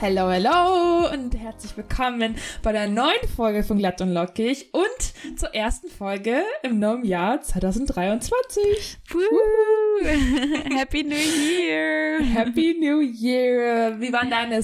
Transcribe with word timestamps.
Hello, 0.00 0.30
hello 0.30 1.12
und 1.12 1.36
herzlich 1.38 1.76
willkommen 1.76 2.34
bei 2.62 2.72
der 2.72 2.88
neuen 2.88 3.28
Folge 3.36 3.62
von 3.62 3.76
Glatt 3.76 4.00
und 4.00 4.14
Lockig 4.14 4.70
und 4.72 5.38
zur 5.38 5.54
ersten 5.54 5.90
Folge 5.90 6.42
im 6.62 6.78
neuen 6.78 7.04
Jahr 7.04 7.42
2023. 7.42 8.96
Happy 10.74 11.04
New 11.04 11.14
Year! 11.14 12.20
Happy 12.22 12.78
New 12.80 13.00
Year! 13.02 14.00
Wie 14.00 14.10
waren 14.10 14.30
deine 14.30 14.62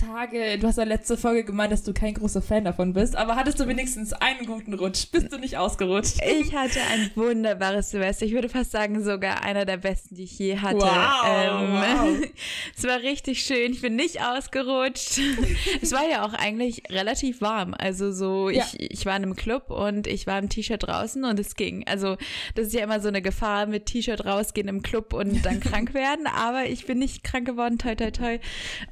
Silvestertage? 0.00 0.58
Du 0.58 0.66
hast 0.66 0.78
ja 0.78 0.84
letzte 0.84 1.16
Folge 1.16 1.44
gemeint, 1.44 1.72
dass 1.72 1.82
du 1.82 1.92
kein 1.92 2.14
großer 2.14 2.42
Fan 2.42 2.64
davon 2.64 2.92
bist, 2.92 3.16
aber 3.16 3.36
hattest 3.36 3.60
du 3.60 3.66
wenigstens 3.66 4.12
einen 4.12 4.46
guten 4.46 4.74
Rutsch? 4.74 5.10
Bist 5.12 5.32
du 5.32 5.38
nicht 5.38 5.56
ausgerutscht? 5.56 6.18
Ich 6.40 6.54
hatte 6.54 6.80
ein 6.92 7.10
wunderbares 7.14 7.90
Silvester. 7.90 8.26
Ich 8.26 8.32
würde 8.32 8.48
fast 8.48 8.70
sagen, 8.70 9.02
sogar 9.02 9.42
einer 9.42 9.64
der 9.64 9.76
besten, 9.76 10.14
die 10.14 10.24
ich 10.24 10.38
je 10.38 10.58
hatte. 10.58 10.78
Wow, 10.78 11.26
ähm, 11.26 11.72
wow. 11.72 12.28
es 12.76 12.84
war 12.84 13.00
richtig 13.00 13.42
schön. 13.42 13.72
Ich 13.72 13.80
bin 13.82 13.96
nicht 13.96 14.22
ausgerutscht. 14.22 15.20
es 15.82 15.92
war 15.92 16.08
ja 16.08 16.24
auch 16.24 16.34
eigentlich 16.34 16.82
relativ 16.90 17.40
warm. 17.40 17.74
Also 17.78 18.12
so, 18.12 18.48
Ja. 18.50 18.64
ich, 18.78 18.90
ich 18.92 19.06
war 19.06 19.16
in 19.16 19.22
einem 19.24 19.36
Club 19.36 19.70
und 19.70 20.06
ich 20.06 20.26
war 20.26 20.38
im 20.38 20.48
T-Shirt 20.48 20.86
draußen 20.86 21.24
und 21.24 21.38
es 21.38 21.54
ging. 21.56 21.86
Also 21.86 22.16
das 22.54 22.68
ist 22.68 22.74
ja 22.74 22.82
immer 22.82 23.00
so 23.00 23.08
eine 23.08 23.22
Gefahr 23.22 23.66
mit 23.66 23.86
T-Shirt 23.86 24.24
rausgehen 24.24 24.68
im 24.68 24.82
Club 24.82 25.12
und 25.12 25.44
dann 25.44 25.60
krank 25.60 25.94
werden. 25.94 26.26
Aber 26.26 26.64
ich 26.66 26.86
bin 26.86 26.98
nicht 26.98 27.22
krank 27.24 27.46
geworden, 27.46 27.78
toi 27.78 27.94
toi 27.94 28.10
toi. 28.10 28.38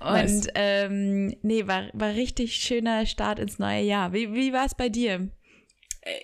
Und 0.00 0.08
Nice. 0.28 0.46
ähm, 0.54 0.97
nee, 1.42 1.66
war, 1.66 1.88
war 1.92 2.10
richtig 2.10 2.56
schöner 2.56 3.06
Start 3.06 3.38
ins 3.38 3.58
neue 3.58 3.82
Jahr. 3.82 4.12
Wie, 4.12 4.32
wie 4.34 4.52
war 4.52 4.66
es 4.66 4.74
bei 4.74 4.88
dir? 4.88 5.28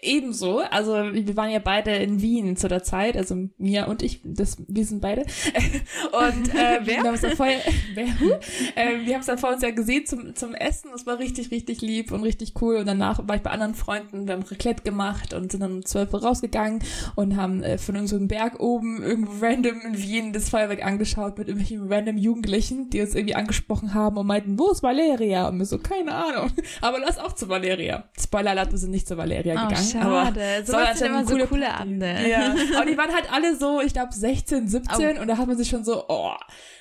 Ebenso, 0.03 0.61
also 0.61 0.93
wir 1.13 1.37
waren 1.37 1.51
ja 1.51 1.59
beide 1.59 1.91
in 1.97 2.23
Wien 2.23 2.57
zu 2.57 2.69
der 2.69 2.83
Zeit, 2.83 3.17
also 3.17 3.49
Mia 3.59 3.85
und 3.87 4.03
ich, 4.03 4.21
das, 4.25 4.57
wir 4.67 4.85
sind 4.85 5.01
beide. 5.01 5.23
Und 6.13 6.55
äh, 6.55 6.81
wir 6.87 6.99
haben 6.99 7.15
es 7.15 7.23
dann 7.23 7.37
vorher, 7.37 7.61
wer, 7.95 8.07
huh? 8.21 8.35
äh, 8.75 9.05
wir 9.05 9.15
haben 9.15 9.21
es 9.21 9.27
dann 9.27 9.39
vor 9.39 9.51
uns 9.51 9.63
ja 9.63 9.71
gesehen 9.71 10.07
zum, 10.07 10.35
zum 10.35 10.55
Essen. 10.55 10.91
Das 10.93 11.07
war 11.07 11.19
richtig, 11.19 11.51
richtig 11.51 11.81
lieb 11.81 12.13
und 12.13 12.23
richtig 12.23 12.55
cool. 12.61 12.77
Und 12.77 12.87
danach 12.87 13.27
war 13.27 13.37
ich 13.37 13.43
bei 13.43 13.51
anderen 13.51 13.75
Freunden, 13.75 14.27
wir 14.27 14.35
haben 14.35 14.43
Raclette 14.43 14.83
gemacht 14.83 15.35
und 15.35 15.51
sind 15.51 15.61
dann 15.61 15.73
um 15.73 15.85
12 15.85 16.13
Uhr 16.13 16.23
rausgegangen 16.23 16.83
und 17.15 17.37
haben 17.37 17.63
äh, 17.63 17.79
von 17.79 17.95
irgendeinem 17.95 18.29
Berg 18.29 18.61
oben 18.61 19.03
irgendwo 19.03 19.45
random 19.45 19.81
in 19.87 19.99
Wien 19.99 20.33
das 20.33 20.49
Feuerwerk 20.49 20.85
angeschaut 20.85 21.39
mit 21.39 21.49
irgendwelchen 21.49 21.93
random 21.93 22.17
Jugendlichen, 22.17 22.91
die 22.91 23.01
uns 23.01 23.15
irgendwie 23.15 23.35
angesprochen 23.35 23.95
haben 23.95 24.17
und 24.17 24.27
meinten, 24.27 24.59
wo 24.59 24.71
ist 24.71 24.83
Valeria? 24.83 25.49
Und 25.49 25.59
wir 25.59 25.67
so, 25.67 25.79
keine 25.79 26.15
Ahnung. 26.15 26.51
Aber 26.81 26.99
lass 26.99 27.19
auch 27.19 27.33
zu 27.33 27.49
Valeria. 27.49 28.05
Spoiler 28.19 28.51
alert, 28.51 28.71
wir 28.71 28.79
sind 28.79 28.91
nicht 28.91 29.09
zu 29.09 29.17
Valeria 29.17 29.65
Oh, 29.65 29.69
gegangen. 29.75 29.91
schade. 29.91 30.41
Aber 30.41 30.65
So 30.67 30.73
soll 30.73 30.83
was 30.83 30.99
sind 30.99 31.09
anscheinend 31.09 31.31
immer 31.31 31.37
eine 31.37 31.43
so 31.43 31.47
coole. 31.49 31.75
Abende. 31.75 32.29
Ja, 32.29 32.55
aber 32.77 32.87
die 32.87 32.97
waren 32.97 33.13
halt 33.13 33.33
alle 33.33 33.57
so, 33.57 33.81
ich 33.81 33.93
glaube 33.93 34.13
16, 34.13 34.69
17 34.69 35.19
und 35.19 35.29
da 35.29 35.37
hat 35.37 35.47
man 35.47 35.57
sich 35.57 35.69
schon 35.69 35.85
so, 35.85 36.05
oh, 36.09 36.33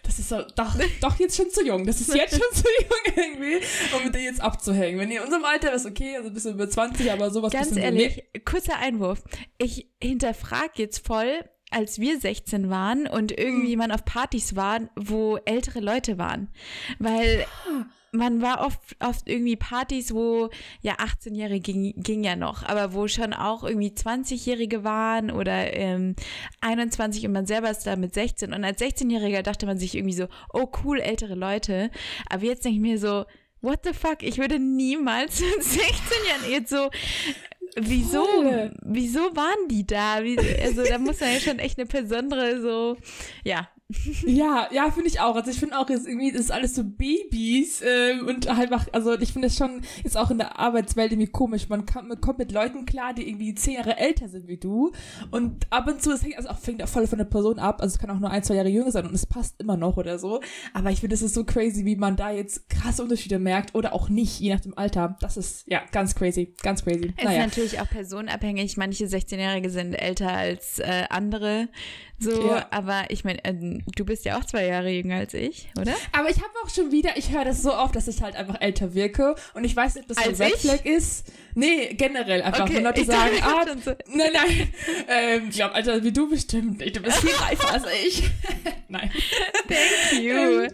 das 0.03 0.19
ist 0.19 0.29
so, 0.29 0.41
doch, 0.55 0.75
doch 1.01 1.19
jetzt 1.19 1.35
schon 1.37 1.49
zu 1.49 1.65
jung. 1.65 1.85
Das 1.85 2.01
ist 2.01 2.13
jetzt 2.13 2.31
schon 2.31 2.53
zu 2.53 2.63
jung 2.81 3.15
irgendwie, 3.15 3.57
um 3.95 4.03
mit 4.03 4.15
dir 4.15 4.21
jetzt 4.21 4.41
abzuhängen. 4.41 4.99
Wenn 4.99 5.11
ihr 5.11 5.19
in 5.19 5.25
unserem 5.25 5.45
Alter 5.45 5.73
ist, 5.73 5.85
okay, 5.85 6.15
also 6.17 6.29
ein 6.29 6.33
bisschen 6.33 6.53
über 6.53 6.69
20, 6.69 7.11
aber 7.11 7.31
sowas 7.31 7.51
Ganz 7.51 7.75
ehrlich, 7.75 8.23
kurzer 8.45 8.77
Einwurf. 8.79 9.23
Ich 9.57 9.87
hinterfrage 10.01 10.71
jetzt 10.75 11.05
voll, 11.05 11.43
als 11.71 11.99
wir 11.99 12.19
16 12.19 12.69
waren 12.69 13.07
und 13.07 13.31
irgendwie 13.37 13.71
Hm. 13.71 13.79
man 13.79 13.91
auf 13.91 14.05
Partys 14.05 14.55
war, 14.55 14.81
wo 14.95 15.37
ältere 15.45 15.79
Leute 15.79 16.17
waren. 16.17 16.49
Weil. 16.99 17.45
Man 18.13 18.41
war 18.41 18.65
oft, 18.65 18.79
oft 18.99 19.27
irgendwie 19.27 19.55
Partys, 19.55 20.13
wo 20.13 20.49
ja 20.81 20.93
18-Jährige 20.97 21.59
ging, 21.59 21.93
ging 21.97 22.23
ja 22.23 22.35
noch, 22.35 22.63
aber 22.63 22.93
wo 22.93 23.07
schon 23.07 23.33
auch 23.33 23.63
irgendwie 23.63 23.89
20-Jährige 23.89 24.83
waren 24.83 25.31
oder 25.31 25.73
ähm, 25.73 26.15
21 26.61 27.25
und 27.25 27.33
man 27.33 27.47
selber 27.47 27.71
ist 27.71 27.85
da 27.87 27.95
mit 27.95 28.13
16. 28.13 28.53
Und 28.53 28.63
als 28.63 28.79
16-Jähriger 28.79 29.41
dachte 29.41 29.65
man 29.65 29.79
sich 29.79 29.95
irgendwie 29.95 30.13
so, 30.13 30.27
oh 30.53 30.69
cool, 30.83 30.99
ältere 30.99 31.35
Leute. 31.35 31.89
Aber 32.29 32.43
jetzt 32.43 32.63
denke 32.63 32.75
ich 32.75 32.81
mir 32.81 32.99
so, 32.99 33.25
what 33.61 33.79
the 33.83 33.93
fuck, 33.93 34.21
ich 34.21 34.37
würde 34.37 34.59
niemals 34.59 35.39
mit 35.57 35.63
16 35.63 35.81
Jahren 36.29 36.51
jetzt 36.51 36.69
so, 36.69 36.89
wieso, 37.75 38.25
wieso 38.83 39.21
waren 39.35 39.67
die 39.69 39.87
da? 39.87 40.23
Wie, 40.23 40.37
also 40.61 40.83
da 40.83 40.99
muss 40.99 41.19
man 41.19 41.33
ja 41.33 41.39
schon 41.39 41.57
echt 41.57 41.79
eine 41.79 41.87
besondere 41.87 42.61
so, 42.61 42.97
ja, 43.43 43.69
Ja, 44.25 44.67
ja, 44.71 44.89
finde 44.91 45.09
ich 45.09 45.19
auch. 45.19 45.35
Also 45.35 45.51
ich 45.51 45.59
finde 45.59 45.77
auch 45.77 45.89
jetzt 45.89 46.07
irgendwie, 46.07 46.31
das 46.31 46.41
ist 46.41 46.51
alles 46.51 46.73
so 46.73 46.83
Babys 46.83 47.81
ähm, 47.85 48.27
und 48.27 48.47
halt 48.47 48.71
einfach, 48.71 48.87
also 48.93 49.13
ich 49.19 49.33
finde 49.33 49.49
das 49.49 49.57
schon 49.57 49.81
jetzt 50.03 50.17
auch 50.17 50.31
in 50.31 50.37
der 50.37 50.57
Arbeitswelt 50.57 51.11
irgendwie 51.11 51.31
komisch. 51.31 51.69
Man, 51.69 51.85
kann, 51.85 52.07
man 52.07 52.19
kommt 52.19 52.39
mit 52.39 52.51
Leuten 52.51 52.85
klar, 52.85 53.13
die 53.13 53.27
irgendwie 53.27 53.53
zehn 53.53 53.75
Jahre 53.75 53.97
älter 53.97 54.29
sind 54.29 54.47
wie 54.47 54.57
du 54.57 54.91
und 55.31 55.67
ab 55.69 55.87
und 55.87 56.01
zu, 56.01 56.09
das 56.11 56.23
hängt 56.23 56.37
also 56.37 56.49
auch, 56.49 56.57
fängt 56.57 56.81
auch 56.81 56.87
voll 56.87 57.07
von 57.07 57.17
der 57.17 57.25
Person 57.25 57.59
ab, 57.59 57.81
also 57.81 57.93
es 57.93 57.99
kann 57.99 58.09
auch 58.09 58.19
nur 58.19 58.31
ein, 58.31 58.43
zwei 58.43 58.55
Jahre 58.55 58.69
jünger 58.69 58.91
sein 58.91 59.05
und 59.05 59.13
es 59.13 59.25
passt 59.25 59.59
immer 59.59 59.77
noch 59.77 59.97
oder 59.97 60.17
so. 60.17 60.41
Aber 60.73 60.89
ich 60.89 61.01
finde, 61.01 61.15
es 61.15 61.21
ist 61.21 61.33
so 61.33 61.43
crazy, 61.43 61.85
wie 61.85 61.95
man 61.95 62.15
da 62.15 62.31
jetzt 62.31 62.69
krasse 62.69 63.03
Unterschiede 63.03 63.37
merkt 63.37 63.75
oder 63.75 63.93
auch 63.93 64.09
nicht, 64.09 64.39
je 64.39 64.53
nach 64.53 64.61
dem 64.61 64.77
Alter. 64.77 65.17
Das 65.19 65.37
ist, 65.37 65.67
ja, 65.67 65.81
ganz 65.91 66.15
crazy, 66.15 66.55
ganz 66.63 66.83
crazy. 66.83 67.13
Es 67.17 67.29
ist 67.29 67.37
natürlich 67.37 67.79
auch 67.81 67.89
personenabhängig. 67.89 68.77
Manche 68.77 69.05
16-Jährige 69.05 69.69
sind 69.69 69.93
älter 69.93 70.31
als 70.31 70.79
äh, 70.79 71.03
andere. 71.09 71.67
So, 72.19 72.47
Ja. 72.47 72.67
aber 72.71 73.03
ich 73.09 73.23
meine, 73.25 73.43
ähm, 73.43 73.82
du 73.95 74.05
bist 74.05 74.25
ja 74.25 74.37
auch 74.37 74.45
zwei 74.45 74.65
Jahre 74.65 74.89
jünger 74.89 75.17
als 75.17 75.33
ich, 75.33 75.69
oder? 75.79 75.93
Aber 76.11 76.29
ich 76.29 76.37
habe 76.37 76.49
auch 76.63 76.69
schon 76.69 76.91
wieder, 76.91 77.17
ich 77.17 77.31
höre 77.31 77.45
das 77.45 77.61
so 77.61 77.73
oft, 77.73 77.95
dass 77.95 78.07
ich 78.07 78.21
halt 78.21 78.35
einfach 78.35 78.61
älter 78.61 78.93
wirke. 78.93 79.35
Und 79.53 79.63
ich 79.63 79.75
weiß 79.75 79.95
nicht, 79.95 80.09
ob 80.09 80.15
das 80.15 80.25
Als 80.25 80.39
ein 80.39 80.47
Red? 80.51 80.59
Flag 80.59 80.85
ist. 80.85 81.25
Nee, 81.55 81.93
generell 81.93 82.41
einfach. 82.41 82.65
Okay, 82.65 82.79
Leute 82.79 83.05
sagen, 83.05 83.35
ah, 83.41 83.65
so. 83.83 83.91
nein, 84.07 84.31
nein. 84.33 84.73
Ähm, 85.07 85.47
ich 85.49 85.55
glaube, 85.55 85.75
Alter, 85.75 86.03
wie 86.03 86.11
du 86.11 86.29
bestimmt 86.29 86.79
nicht. 86.79 86.95
Du 86.95 87.01
bist 87.01 87.17
viel 87.19 87.35
reifer 87.39 87.73
als 87.73 87.85
ich. 88.05 88.23
nein. 88.87 89.11
Thank 89.67 90.23
you. 90.23 90.33
Ähm, 90.33 90.71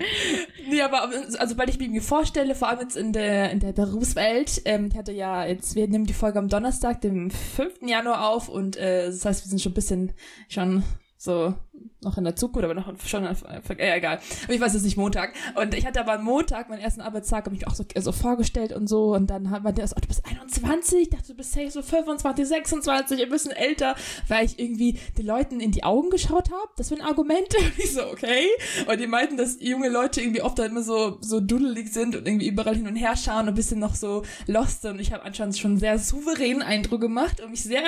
Nee, 0.70 0.82
aber 0.82 1.10
also 1.40 1.58
weil 1.58 1.70
ich 1.70 1.80
mir 1.80 2.02
vorstelle, 2.02 2.54
vor 2.54 2.70
allem 2.70 2.82
jetzt 2.82 2.96
in 2.96 3.12
der, 3.12 3.50
in 3.52 3.60
der 3.60 3.72
Berufswelt, 3.74 4.62
ähm, 4.66 4.90
ich 4.92 4.98
hatte 4.98 5.12
ja 5.12 5.46
jetzt, 5.46 5.76
wir 5.76 5.88
nehmen 5.88 6.06
die 6.06 6.14
Folge 6.14 6.38
am 6.38 6.48
Donnerstag, 6.48 7.02
dem 7.02 7.32
5. 7.32 7.82
Januar 7.88 8.30
auf 8.30 8.50
und 8.50 8.78
äh, 8.78 9.08
das 9.08 9.26
heißt, 9.26 9.46
wir 9.46 9.50
sind 9.50 9.62
schon 9.62 9.72
ein 9.72 9.76
bisschen 9.76 10.14
schon 10.48 10.84
so 11.18 11.56
noch 12.02 12.18
in 12.18 12.24
der 12.24 12.36
Zukunft, 12.36 12.64
aber 12.64 12.74
noch 12.74 12.94
schon, 13.06 13.26
äh, 13.26 13.34
äh, 13.78 13.98
egal. 13.98 14.20
Aber 14.46 14.54
ich 14.54 14.62
weiß, 14.62 14.74
es 14.74 14.84
nicht 14.84 14.98
Montag. 14.98 15.34
Und 15.56 15.74
ich 15.74 15.86
hatte 15.86 16.00
aber 16.00 16.14
am 16.14 16.24
Montag, 16.24 16.70
meinen 16.70 16.80
ersten 16.80 17.02
Arbeitstag, 17.02 17.48
ich 17.48 17.52
mich 17.52 17.68
auch 17.68 17.76
so, 17.76 17.84
so 17.96 18.12
vorgestellt 18.12 18.74
und 18.74 18.88
so. 18.88 19.14
Und 19.14 19.30
dann 19.30 19.50
hat 19.50 19.64
man 19.64 19.76
so, 19.76 19.96
oh, 19.96 20.00
du 20.00 20.08
bist 20.08 20.24
21, 20.26 21.02
ich 21.02 21.10
dachte, 21.10 21.28
du 21.28 21.36
bist 21.36 21.52
safe 21.52 21.72
so 21.72 21.82
25, 21.82 22.48
26, 22.48 23.22
ein 23.22 23.30
bisschen 23.30 23.52
älter, 23.52 23.96
weil 24.28 24.46
ich 24.46 24.60
irgendwie 24.60 24.98
den 25.18 25.26
Leuten 25.26 25.60
in 25.60 25.72
die 25.72 25.84
Augen 25.84 26.10
geschaut 26.10 26.52
habe. 26.52 26.70
Das 26.78 26.92
war 26.92 26.98
ein 26.98 27.06
Argument. 27.06 27.48
Und 27.58 27.80
ich 27.80 27.94
so, 27.94 28.06
okay. 28.06 28.48
Und 28.88 29.00
die 29.00 29.08
meinten, 29.08 29.38
dass 29.38 29.58
junge 29.60 29.90
Leute 29.90 30.22
irgendwie 30.22 30.42
oft 30.42 30.58
dann 30.60 30.72
immer 30.72 30.84
so, 30.84 31.18
so 31.22 31.40
duddelig 31.40 31.92
sind 31.92 32.16
und 32.16 32.28
irgendwie 32.28 32.48
überall 32.48 32.76
hin 32.76 32.88
und 32.88 32.96
her 32.96 33.16
schauen 33.16 33.42
und 33.42 33.50
ein 33.50 33.56
bisschen 33.56 33.80
noch 33.80 33.96
so 33.96 34.24
lost. 34.48 34.86
Und 34.86 35.00
ich 35.00 35.12
habe 35.14 35.24
anscheinend 35.24 35.58
schon 35.58 35.78
sehr 35.78 35.98
souveränen 36.00 36.62
Eindruck 36.62 37.02
gemacht 37.02 37.42
und 37.42 37.52
mich 37.52 37.64
sehr, 37.64 37.84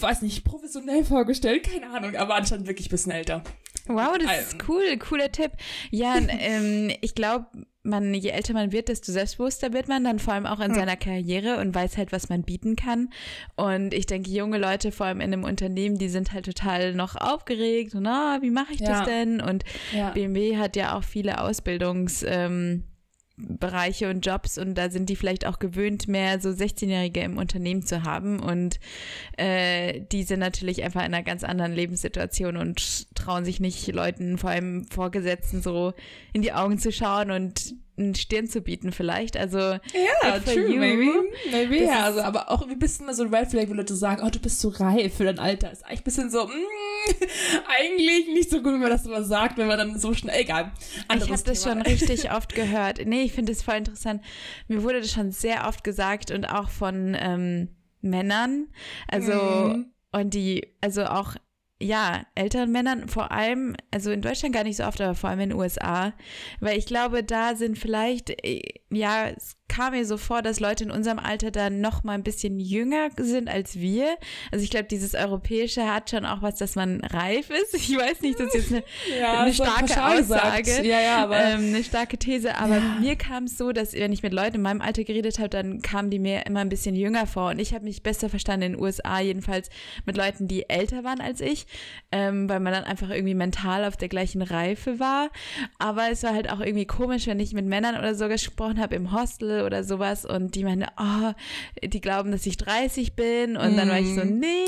weiß 0.00 0.22
nicht, 0.22 0.44
professionell 0.44 1.04
vorgestellt. 1.04 1.64
Keine 1.64 1.90
Ahnung, 1.90 2.16
aber 2.16 2.34
anscheinend 2.34 2.66
wirklich 2.66 2.88
ein 2.88 2.90
bisschen 2.90 3.12
älter. 3.16 3.42
Wow, 3.88 4.18
das 4.18 4.48
ist 4.48 4.68
cool, 4.68 4.96
cooler 4.98 5.30
Tipp. 5.30 5.52
Ja, 5.90 6.16
ähm, 6.40 6.90
ich 7.02 7.14
glaube, 7.14 7.46
man, 7.84 8.12
je 8.14 8.30
älter 8.30 8.52
man 8.52 8.72
wird, 8.72 8.88
desto 8.88 9.12
selbstbewusster 9.12 9.72
wird 9.72 9.86
man 9.86 10.02
dann 10.02 10.18
vor 10.18 10.34
allem 10.34 10.46
auch 10.46 10.58
in 10.58 10.74
seiner 10.74 10.96
Karriere 10.96 11.58
und 11.60 11.72
weiß 11.72 11.96
halt, 11.96 12.10
was 12.10 12.28
man 12.28 12.42
bieten 12.42 12.74
kann. 12.74 13.10
Und 13.54 13.94
ich 13.94 14.06
denke, 14.06 14.28
junge 14.30 14.58
Leute, 14.58 14.90
vor 14.90 15.06
allem 15.06 15.20
in 15.20 15.32
einem 15.32 15.44
Unternehmen, 15.44 15.96
die 15.98 16.08
sind 16.08 16.32
halt 16.32 16.46
total 16.46 16.94
noch 16.94 17.14
aufgeregt 17.14 17.94
und 17.94 18.06
ah, 18.08 18.38
wie 18.42 18.50
mache 18.50 18.72
ich 18.72 18.80
Ja. 18.80 18.88
das 18.88 19.04
denn? 19.06 19.40
Und 19.40 19.64
Ja. 19.92 20.10
BMW 20.10 20.56
hat 20.56 20.74
ja 20.74 20.96
auch 20.96 21.04
viele 21.04 21.40
Ausbildungs 21.40 22.24
ähm, 22.26 22.82
Bereiche 23.38 24.08
und 24.08 24.24
Jobs 24.24 24.56
und 24.56 24.74
da 24.76 24.90
sind 24.90 25.10
die 25.10 25.16
vielleicht 25.16 25.46
auch 25.46 25.58
gewöhnt, 25.58 26.08
mehr 26.08 26.40
so 26.40 26.48
16-Jährige 26.48 27.20
im 27.20 27.36
Unternehmen 27.36 27.82
zu 27.82 28.02
haben 28.02 28.40
und 28.40 28.80
äh, 29.36 30.00
die 30.10 30.22
sind 30.22 30.40
natürlich 30.40 30.82
einfach 30.82 31.00
in 31.00 31.12
einer 31.12 31.22
ganz 31.22 31.44
anderen 31.44 31.72
Lebenssituation 31.72 32.56
und 32.56 33.14
trauen 33.14 33.44
sich 33.44 33.60
nicht 33.60 33.86
Leuten, 33.88 34.38
vor 34.38 34.50
allem 34.50 34.86
Vorgesetzten, 34.86 35.60
so 35.60 35.92
in 36.32 36.40
die 36.40 36.54
Augen 36.54 36.78
zu 36.78 36.90
schauen 36.90 37.30
und 37.30 37.74
einen 37.98 38.14
Stirn 38.14 38.46
zu 38.46 38.60
bieten 38.60 38.92
vielleicht. 38.92 39.36
Also 39.36 39.58
Ja, 39.58 40.38
true, 40.44 40.68
you. 40.72 40.78
maybe. 40.78 41.24
Maybe, 41.50 41.78
Das 41.80 41.88
ja. 41.88 42.04
Also, 42.04 42.20
aber 42.22 42.50
auch 42.50 42.66
ein 42.68 42.78
bisschen 42.78 43.06
mal 43.06 43.14
so 43.14 43.22
ein 43.24 43.34
Red 43.34 43.48
Flag, 43.50 43.68
wo 43.68 43.72
Leute 43.74 43.94
sagen, 43.96 44.22
oh, 44.24 44.30
du 44.30 44.38
bist 44.38 44.60
so 44.60 44.68
reif 44.68 45.16
für 45.16 45.24
dein 45.24 45.38
Alter. 45.38 45.72
Ist 45.72 45.84
eigentlich 45.84 46.00
ein 46.00 46.04
bisschen 46.04 46.30
so, 46.30 46.46
mm, 46.46 46.50
eigentlich 47.78 48.26
nicht 48.28 48.50
so 48.50 48.58
gut, 48.62 48.72
wenn 48.74 48.80
man 48.80 48.90
das 48.90 49.06
immer 49.06 49.22
sagt, 49.22 49.58
wenn 49.58 49.66
man 49.66 49.78
dann 49.78 49.98
so 49.98 50.14
schnell, 50.14 50.40
egal. 50.40 50.72
Ich 51.16 51.30
habe 51.30 51.42
das 51.42 51.62
schon 51.62 51.82
richtig 51.82 52.30
oft 52.32 52.54
gehört. 52.54 53.00
Nee, 53.06 53.22
ich 53.22 53.32
finde 53.32 53.52
das 53.52 53.62
voll 53.62 53.76
interessant. 53.76 54.22
Mir 54.68 54.82
wurde 54.82 55.00
das 55.00 55.12
schon 55.12 55.32
sehr 55.32 55.66
oft 55.66 55.84
gesagt 55.84 56.30
und 56.30 56.44
auch 56.46 56.68
von 56.70 57.16
ähm, 57.18 57.68
Männern. 58.00 58.68
Also, 59.08 59.32
Mhm. 59.32 59.86
und 60.12 60.34
die, 60.34 60.74
also 60.80 61.04
auch, 61.04 61.34
ja, 61.80 62.24
älteren 62.34 62.72
Männern, 62.72 63.08
vor 63.08 63.32
allem, 63.32 63.76
also 63.90 64.10
in 64.10 64.22
Deutschland 64.22 64.54
gar 64.54 64.64
nicht 64.64 64.76
so 64.76 64.84
oft, 64.84 65.00
aber 65.00 65.14
vor 65.14 65.30
allem 65.30 65.40
in 65.40 65.50
den 65.50 65.58
USA. 65.58 66.14
Weil 66.60 66.78
ich 66.78 66.86
glaube, 66.86 67.22
da 67.22 67.54
sind 67.54 67.78
vielleicht, 67.78 68.30
äh, 68.44 68.62
ja, 68.90 69.28
es 69.28 69.56
kam 69.68 69.92
mir 69.92 70.06
so 70.06 70.16
vor, 70.16 70.42
dass 70.42 70.60
Leute 70.60 70.84
in 70.84 70.90
unserem 70.90 71.18
Alter 71.18 71.50
dann 71.50 71.80
noch 71.80 72.04
mal 72.04 72.12
ein 72.12 72.22
bisschen 72.22 72.60
jünger 72.60 73.08
sind 73.16 73.48
als 73.48 73.76
wir. 73.76 74.16
Also 74.52 74.62
ich 74.64 74.70
glaube, 74.70 74.86
dieses 74.86 75.14
Europäische 75.14 75.92
hat 75.92 76.10
schon 76.10 76.24
auch 76.24 76.42
was, 76.42 76.56
dass 76.56 76.76
man 76.76 77.00
reif 77.02 77.50
ist. 77.50 77.74
Ich 77.74 77.96
weiß 77.96 78.20
nicht, 78.20 78.38
das 78.40 78.54
ist 78.54 78.70
jetzt 78.70 78.72
eine, 78.72 79.20
ja, 79.20 79.40
eine 79.42 79.54
starke 79.54 80.04
Aussage, 80.04 80.82
ja, 80.82 81.00
ja, 81.00 81.22
aber 81.22 81.38
ähm, 81.38 81.74
eine 81.74 81.84
starke 81.84 82.16
These. 82.16 82.56
Aber 82.56 82.80
mir 83.00 83.16
kam 83.16 83.44
es 83.44 83.58
so, 83.58 83.72
dass 83.72 83.92
wenn 83.92 84.12
ich 84.12 84.22
mit 84.22 84.32
Leuten 84.32 84.56
in 84.56 84.62
meinem 84.62 84.80
Alter 84.80 85.04
geredet 85.04 85.38
habe, 85.38 85.48
dann 85.48 85.82
kamen 85.82 86.10
die 86.10 86.18
mir 86.18 86.46
immer 86.46 86.60
ein 86.60 86.68
bisschen 86.68 86.94
jünger 86.94 87.26
vor. 87.26 87.50
Und 87.50 87.58
ich 87.58 87.74
habe 87.74 87.84
mich 87.84 88.02
besser 88.02 88.28
verstanden 88.28 88.66
in 88.66 88.72
den 88.72 88.82
USA, 88.82 89.20
jedenfalls 89.20 89.68
mit 90.04 90.16
Leuten, 90.16 90.48
die 90.48 90.68
älter 90.68 91.04
waren 91.04 91.20
als 91.20 91.40
ich, 91.40 91.66
ähm, 92.12 92.48
weil 92.48 92.60
man 92.60 92.72
dann 92.72 92.84
einfach 92.84 93.10
irgendwie 93.10 93.34
mental 93.34 93.84
auf 93.84 93.96
der 93.96 94.08
gleichen 94.08 94.42
Reife 94.42 94.98
war. 94.98 95.30
Aber 95.78 96.10
es 96.10 96.22
war 96.22 96.34
halt 96.34 96.50
auch 96.50 96.60
irgendwie 96.60 96.86
komisch, 96.86 97.26
wenn 97.26 97.40
ich 97.40 97.52
mit 97.52 97.66
Männern 97.66 97.96
oder 97.96 98.14
so 98.14 98.28
gesprochen 98.28 98.80
habe 98.80 98.94
im 98.94 99.12
Hostel 99.12 99.55
oder 99.64 99.84
sowas 99.84 100.24
und 100.24 100.54
die 100.54 100.64
meinen, 100.64 100.86
oh, 100.98 101.32
die 101.82 102.00
glauben, 102.00 102.30
dass 102.30 102.46
ich 102.46 102.56
30 102.56 103.14
bin 103.14 103.56
und 103.56 103.74
mm. 103.74 103.76
dann 103.76 103.88
war 103.88 103.98
ich 103.98 104.14
so, 104.14 104.24
mm. 104.24 104.38
nee, 104.38 104.66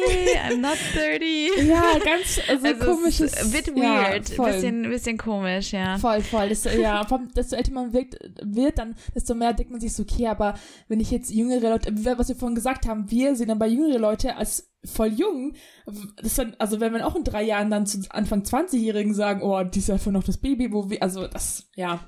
I'm 0.49 0.59
not 0.59 0.79
30. 0.95 1.69
Ja, 1.69 1.99
ganz 2.05 2.41
also, 2.49 2.67
also 2.67 2.85
komisches. 2.85 3.37
A 3.37 3.45
bit 3.45 3.75
weird, 3.75 4.31
ja, 4.31 4.45
bisschen, 4.45 4.83
bisschen 4.83 5.19
komisch, 5.19 5.73
ja. 5.73 5.99
Voll, 5.99 6.21
voll. 6.23 6.49
Desto, 6.49 6.71
ja, 6.71 7.07
desto 7.37 7.57
älter 7.57 7.73
man 7.73 7.93
wirkt, 7.93 8.19
wird, 8.43 8.79
dann 8.79 8.95
desto 9.15 9.35
mehr 9.35 9.53
denkt 9.53 9.71
man 9.73 9.81
sich 9.81 9.93
so, 9.93 10.03
okay, 10.03 10.27
aber 10.27 10.55
wenn 10.89 11.01
ich 11.01 11.11
jetzt 11.11 11.31
jüngere 11.31 11.71
Leute, 11.71 11.93
was 12.19 12.29
wir 12.29 12.37
vorhin 12.37 12.55
gesagt 12.55 12.87
haben, 12.87 13.11
wir 13.11 13.35
sehen 13.37 13.49
dann 13.49 13.59
bei 13.59 13.69
jüngere 13.69 13.99
Leute 13.99 14.37
als 14.37 14.68
voll 14.85 15.09
jung. 15.09 15.55
Das 16.17 16.35
dann, 16.35 16.55
also 16.59 16.81
wenn 16.81 16.93
wir 16.93 17.07
auch 17.07 17.17
in 17.17 17.25
drei 17.25 17.43
Jahren 17.43 17.71
dann 17.71 17.87
zu 17.87 18.01
Anfang 18.11 18.43
20-Jährigen 18.43 19.13
sagen, 19.13 19.43
oh, 19.43 19.63
die 19.65 19.81
ist 19.81 19.89
ja 19.89 19.99
für 19.99 20.13
noch 20.13 20.23
das 20.23 20.39
Baby, 20.39 20.73
wo 20.73 20.89
wir, 20.89 21.03
also 21.03 21.27
das, 21.27 21.69
ja, 21.75 22.01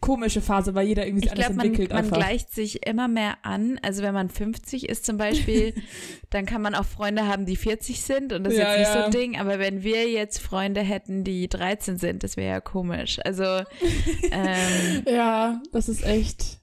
komische 0.00 0.40
Phase, 0.40 0.74
weil 0.74 0.86
jeder 0.86 1.06
irgendwie 1.06 1.28
sich 1.28 1.32
ich 1.32 1.38
anders 1.38 1.54
glaub, 1.54 1.64
entwickelt. 1.64 1.92
Man, 1.92 2.08
man 2.08 2.20
gleicht 2.20 2.50
sich 2.52 2.86
immer 2.86 3.08
mehr 3.08 3.38
an. 3.42 3.78
Also 3.82 4.02
wenn 4.02 4.14
man 4.14 4.28
50 4.28 4.88
ist 4.88 5.06
zum 5.06 5.16
Beispiel, 5.16 5.74
dann 6.30 6.44
kann 6.44 6.62
man 6.62 6.74
auch 6.74 6.84
Freunde 6.84 7.26
haben, 7.26 7.46
die 7.46 7.56
40 7.56 8.02
sind 8.02 8.32
und 8.32 8.44
das 8.44 8.54
ja, 8.54 8.60
ist 8.60 8.68
jetzt 8.68 8.78
nicht 8.78 8.94
ja. 8.94 9.00
so 9.00 9.04
ein 9.06 9.10
Ding. 9.10 9.38
Aber 9.38 9.58
wenn 9.58 9.82
wir 9.82 10.08
jetzt 10.10 10.38
Freunde 10.38 10.82
hätten, 10.82 11.24
die 11.24 11.48
13 11.48 11.96
sind, 11.98 12.22
das 12.22 12.36
wäre 12.36 12.50
ja 12.50 12.60
komisch. 12.60 13.18
Also 13.24 13.44
ähm, 14.30 15.02
ja, 15.06 15.62
das 15.72 15.88
ist 15.88 16.04
echt. 16.04 16.58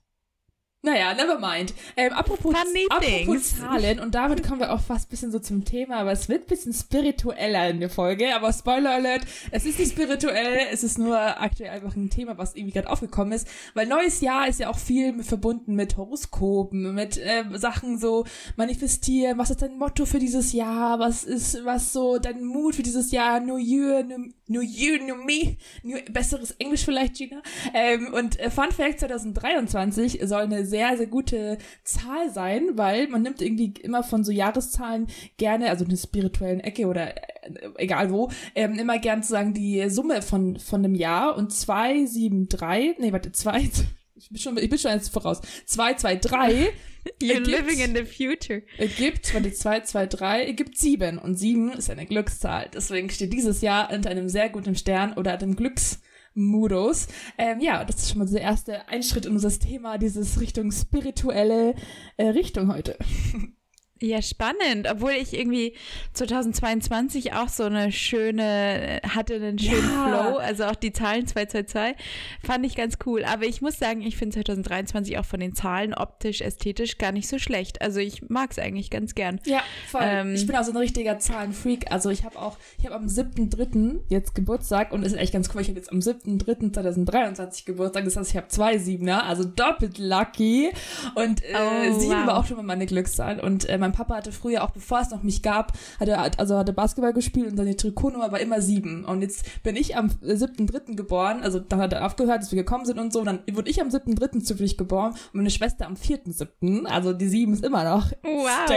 Naja, 0.86 1.16
never 1.16 1.40
mind. 1.40 1.74
Ähm, 1.98 2.14
apropos, 2.14 2.54
apropos 2.90 3.56
Zahlen, 3.58 4.00
und 4.00 4.14
damit 4.14 4.44
kommen 4.44 4.60
wir 4.60 4.72
auch 4.72 4.82
fast 4.82 5.08
ein 5.08 5.10
bisschen 5.10 5.32
so 5.32 5.40
zum 5.40 5.66
Thema, 5.66 5.96
aber 5.96 6.12
es 6.12 6.30
wird 6.30 6.44
ein 6.44 6.48
bisschen 6.48 6.74
spiritueller 6.74 7.72
in 7.72 7.80
der 7.80 7.90
Folge, 7.90 8.36
aber 8.36 8.54
Spoiler 8.54 8.92
Alert, 8.92 9.24
es 9.50 9.66
ist 9.66 9.80
nicht 9.80 9.94
spirituell, 9.94 10.68
es 10.72 10.84
ist 10.84 11.00
nur 11.00 11.18
aktuell 11.18 11.72
einfach 11.72 11.96
ein 11.96 12.12
Thema, 12.12 12.38
was 12.38 12.54
irgendwie 12.54 12.74
gerade 12.74 12.88
aufgekommen 12.88 13.34
ist, 13.34 13.48
weil 13.74 13.88
neues 13.88 14.22
Jahr 14.22 14.48
ist 14.48 14.60
ja 14.60 14.70
auch 14.70 14.78
viel 14.78 15.24
verbunden 15.24 15.74
mit 15.74 15.98
Horoskopen, 15.98 16.94
mit 16.94 17.18
äh, 17.18 17.46
Sachen 17.56 17.98
so 17.98 18.24
manifestieren, 18.56 19.40
was 19.40 19.50
ist 19.50 19.64
dein 19.64 19.80
Motto 19.80 20.06
für 20.06 20.20
dieses 20.20 20.54
Jahr, 20.54 21.00
was 21.00 21.24
ist, 21.24 21.66
was 21.66 21.94
so 21.94 22.20
dein 22.20 22.44
Mut 22.44 22.76
für 22.76 22.84
dieses 22.84 23.10
Jahr, 23.10 23.40
New 23.40 23.58
Year, 23.58 24.04
New, 24.04 24.30
new 24.46 24.62
You, 24.62 25.04
New 25.04 25.16
Me, 25.16 25.58
new, 25.82 25.98
besseres 26.12 26.52
Englisch 26.60 26.86
vielleicht, 26.86 27.16
Gina. 27.16 27.42
Ähm, 27.74 28.14
und 28.14 28.40
äh, 28.40 28.52
Fun 28.52 28.72
Fact 28.72 29.00
2023 29.00 30.20
soll 30.26 30.44
eine 30.44 30.64
sehr, 30.76 30.98
sehr 30.98 31.08
gute 31.08 31.58
Zahl 31.86 32.30
sein, 32.30 32.72
weil 32.74 33.08
man 33.08 33.22
nimmt 33.22 33.42
irgendwie 33.42 33.74
immer 33.82 34.04
von 34.04 34.26
so 34.26 34.32
Jahreszahlen 34.34 35.08
gerne, 35.38 35.70
also 35.70 35.86
eine 35.86 35.96
spirituellen 35.96 36.60
Ecke 36.60 36.88
oder 36.88 37.16
äh, 37.16 37.70
egal 37.78 38.12
wo, 38.12 38.30
ähm, 38.56 38.78
immer 38.78 39.00
gern 39.00 39.24
zu 39.24 39.30
sagen 39.30 39.54
die 39.54 39.90
Summe 39.90 40.22
von, 40.22 40.60
von 40.60 40.84
einem 40.84 40.94
Jahr 40.94 41.38
und 41.38 41.54
2, 41.54 42.06
7, 42.06 42.50
3, 42.50 42.96
nee, 43.00 43.14
warte, 43.14 43.32
2, 43.32 43.70
ich 44.16 44.30
bin 44.30 44.38
schon, 44.38 44.58
ich 44.58 44.70
bin 44.70 44.78
schon 44.78 44.92
jetzt 44.92 45.14
voraus. 45.14 45.40
2, 45.66 45.94
2, 45.94 46.16
3. 46.18 46.74
You're 47.22 47.36
ergibt, 47.36 47.48
living 47.48 47.80
in 47.80 47.96
the 47.96 48.04
future. 48.04 48.64
Ergibt, 48.78 49.34
warte, 49.34 49.54
2, 49.54 49.82
2, 49.82 50.08
3, 50.08 50.46
ergibt 50.46 50.78
7. 50.78 51.20
Und 51.20 51.36
7 51.36 51.72
ist 51.72 51.90
eine 51.90 52.06
Glückszahl. 52.06 52.70
Deswegen 52.74 53.10
steht 53.10 53.32
dieses 53.32 53.62
Jahr 53.62 53.94
unter 53.94 54.10
einem 54.10 54.28
sehr 54.28 54.50
guten 54.50 54.76
Stern 54.76 55.14
oder 55.14 55.34
einem 55.34 55.56
Glücks, 55.56 56.02
Modus. 56.36 57.08
Ähm, 57.38 57.60
ja, 57.60 57.84
das 57.84 57.98
ist 57.98 58.10
schon 58.10 58.20
mal 58.20 58.28
der 58.28 58.42
erste 58.42 58.88
Einschritt 58.88 59.26
in 59.26 59.32
unser 59.32 59.50
Thema, 59.50 59.98
dieses 59.98 60.40
Richtung 60.40 60.72
spirituelle 60.72 61.76
äh, 62.18 62.28
Richtung 62.28 62.72
heute. 62.72 62.98
Ja, 64.02 64.22
spannend. 64.22 64.90
Obwohl 64.92 65.12
ich 65.12 65.34
irgendwie 65.34 65.74
2022 66.14 67.32
auch 67.32 67.48
so 67.48 67.64
eine 67.64 67.94
schöne, 67.94 69.00
hatte 69.08 69.36
einen 69.36 69.58
schönen 69.58 69.90
ja. 69.90 70.08
Flow. 70.08 70.38
Also 70.38 70.66
auch 70.66 70.76
die 70.76 70.92
Zahlen 70.92 71.26
222 71.26 71.96
fand 72.44 72.66
ich 72.66 72.76
ganz 72.76 72.98
cool. 73.06 73.24
Aber 73.24 73.46
ich 73.46 73.62
muss 73.62 73.80
sagen, 73.80 74.02
ich 74.02 74.18
finde 74.18 74.36
2023 74.36 75.18
auch 75.18 75.24
von 75.24 75.40
den 75.40 75.56
Zahlen 75.56 75.94
optisch, 75.94 76.42
ästhetisch 76.42 76.98
gar 76.98 77.14
nicht 77.14 77.30
so 77.30 77.40
schlecht. 77.40 77.82
Also 77.82 78.02
ich 78.02 78.30
mag 78.30 78.52
es 78.52 78.60
eigentlich 78.60 78.90
ganz 78.90 79.16
gern. 79.16 79.40
Ja, 79.46 79.64
voll. 79.88 80.02
Ähm, 80.04 80.36
ich 80.36 80.46
bin 80.46 80.58
auch 80.58 80.66
so 80.66 80.72
ein 80.72 80.78
richtiger 80.78 81.18
Zahlenfreak. 81.18 81.90
Also 81.90 82.10
ich 82.10 82.26
habe 82.26 82.38
auch, 82.38 82.58
ich 82.78 82.86
habe 82.86 82.96
am 82.96 83.06
7.3. 83.06 84.02
jetzt 84.10 84.36
Geburtstag 84.36 84.92
und 84.92 85.06
es 85.06 85.14
ist 85.14 85.20
echt 85.20 85.32
ganz 85.32 85.50
cool. 85.56 85.62
Ich 85.62 85.70
habe 85.70 85.80
jetzt 85.80 85.92
am 85.94 86.00
7.3.2023 86.00 87.66
Geburtstag. 87.66 88.04
Das 88.04 88.18
heißt, 88.18 88.32
ich 88.32 88.36
habe 88.36 88.50
zwei 88.50 88.78
Siebener, 88.78 89.26
also 89.26 89.46
doppelt 89.46 90.00
lucky. 90.00 90.72
Und 91.16 91.46
äh, 91.46 91.54
oh, 91.56 91.98
sieben 91.98 92.12
wow. 92.12 92.28
war 92.28 92.38
auch 92.40 92.46
schon 92.46 92.58
mal 92.58 92.64
meine 92.64 92.88
Glückszahl. 92.88 93.40
Und 93.40 93.70
äh, 93.70 93.85
mein 93.86 93.92
Papa 93.92 94.16
hatte 94.16 94.32
früher, 94.32 94.64
auch 94.64 94.72
bevor 94.72 95.00
es 95.00 95.12
noch 95.12 95.22
mich 95.22 95.44
gab, 95.44 95.74
hatte, 96.00 96.18
also 96.18 96.58
hatte 96.58 96.74
Basketball 96.74 97.14
gespielt 97.14 97.52
und 97.52 97.58
seine 97.58 97.76
Trikotnummer 97.76 98.32
war 98.32 98.40
immer 98.40 98.62
sieben. 98.62 99.06
Und 99.06 99.22
jetzt 99.22 99.64
bin 99.64 99.76
ich 99.76 99.96
am 99.96 100.08
7.3. 100.08 100.96
geboren, 100.96 101.42
also 101.44 101.60
dann 101.60 101.80
hat 101.80 101.94
er 101.94 102.06
aufgehört, 102.06 102.42
dass 102.42 102.52
wir 102.52 102.58
gekommen 102.58 102.86
sind 102.86 103.00
und 103.00 103.14
so. 103.14 103.20
Und 103.20 103.28
dann 103.28 103.40
wurde 103.52 103.70
ich 103.70 103.80
am 103.82 103.90
7.3. 103.90 104.44
zufällig 104.44 104.78
geboren 104.78 105.12
und 105.12 105.36
meine 105.36 105.52
Schwester 105.52 105.86
am 105.86 105.94
4.7. 105.94 106.86
Also 106.86 107.14
die 107.14 107.28
sieben 107.28 107.54
ist 107.54 107.64
immer 107.64 107.84
noch 107.84 108.12
wow. 108.24 108.70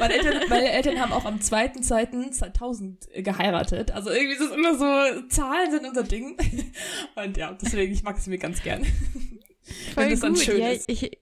Meine 0.00 0.14
Eltern, 0.14 0.48
meine 0.48 0.70
Eltern 0.70 1.00
haben 1.00 1.12
auch 1.12 1.24
am 1.24 1.36
2.2.2000 1.36 3.22
geheiratet. 3.22 3.92
Also 3.92 4.10
irgendwie 4.10 4.34
ist 4.34 4.40
es 4.40 4.50
immer 4.50 4.74
so, 4.74 5.28
Zahlen 5.28 5.70
sind 5.70 5.86
unser 5.86 6.02
Ding. 6.02 6.36
Und 7.14 7.36
ja, 7.36 7.52
deswegen, 7.52 7.92
ich 7.92 8.02
mag 8.02 8.18
es 8.18 8.26
mir 8.26 8.38
ganz 8.38 8.62
gern. 8.62 8.84
Voll 9.94 10.04
Wenn 10.04 10.10
das 10.10 10.20
gut. 10.20 10.28
dann 10.30 10.36
schön 10.36 10.60
ja, 10.60 10.68
ist. 10.70 10.88
Ich, 10.88 11.18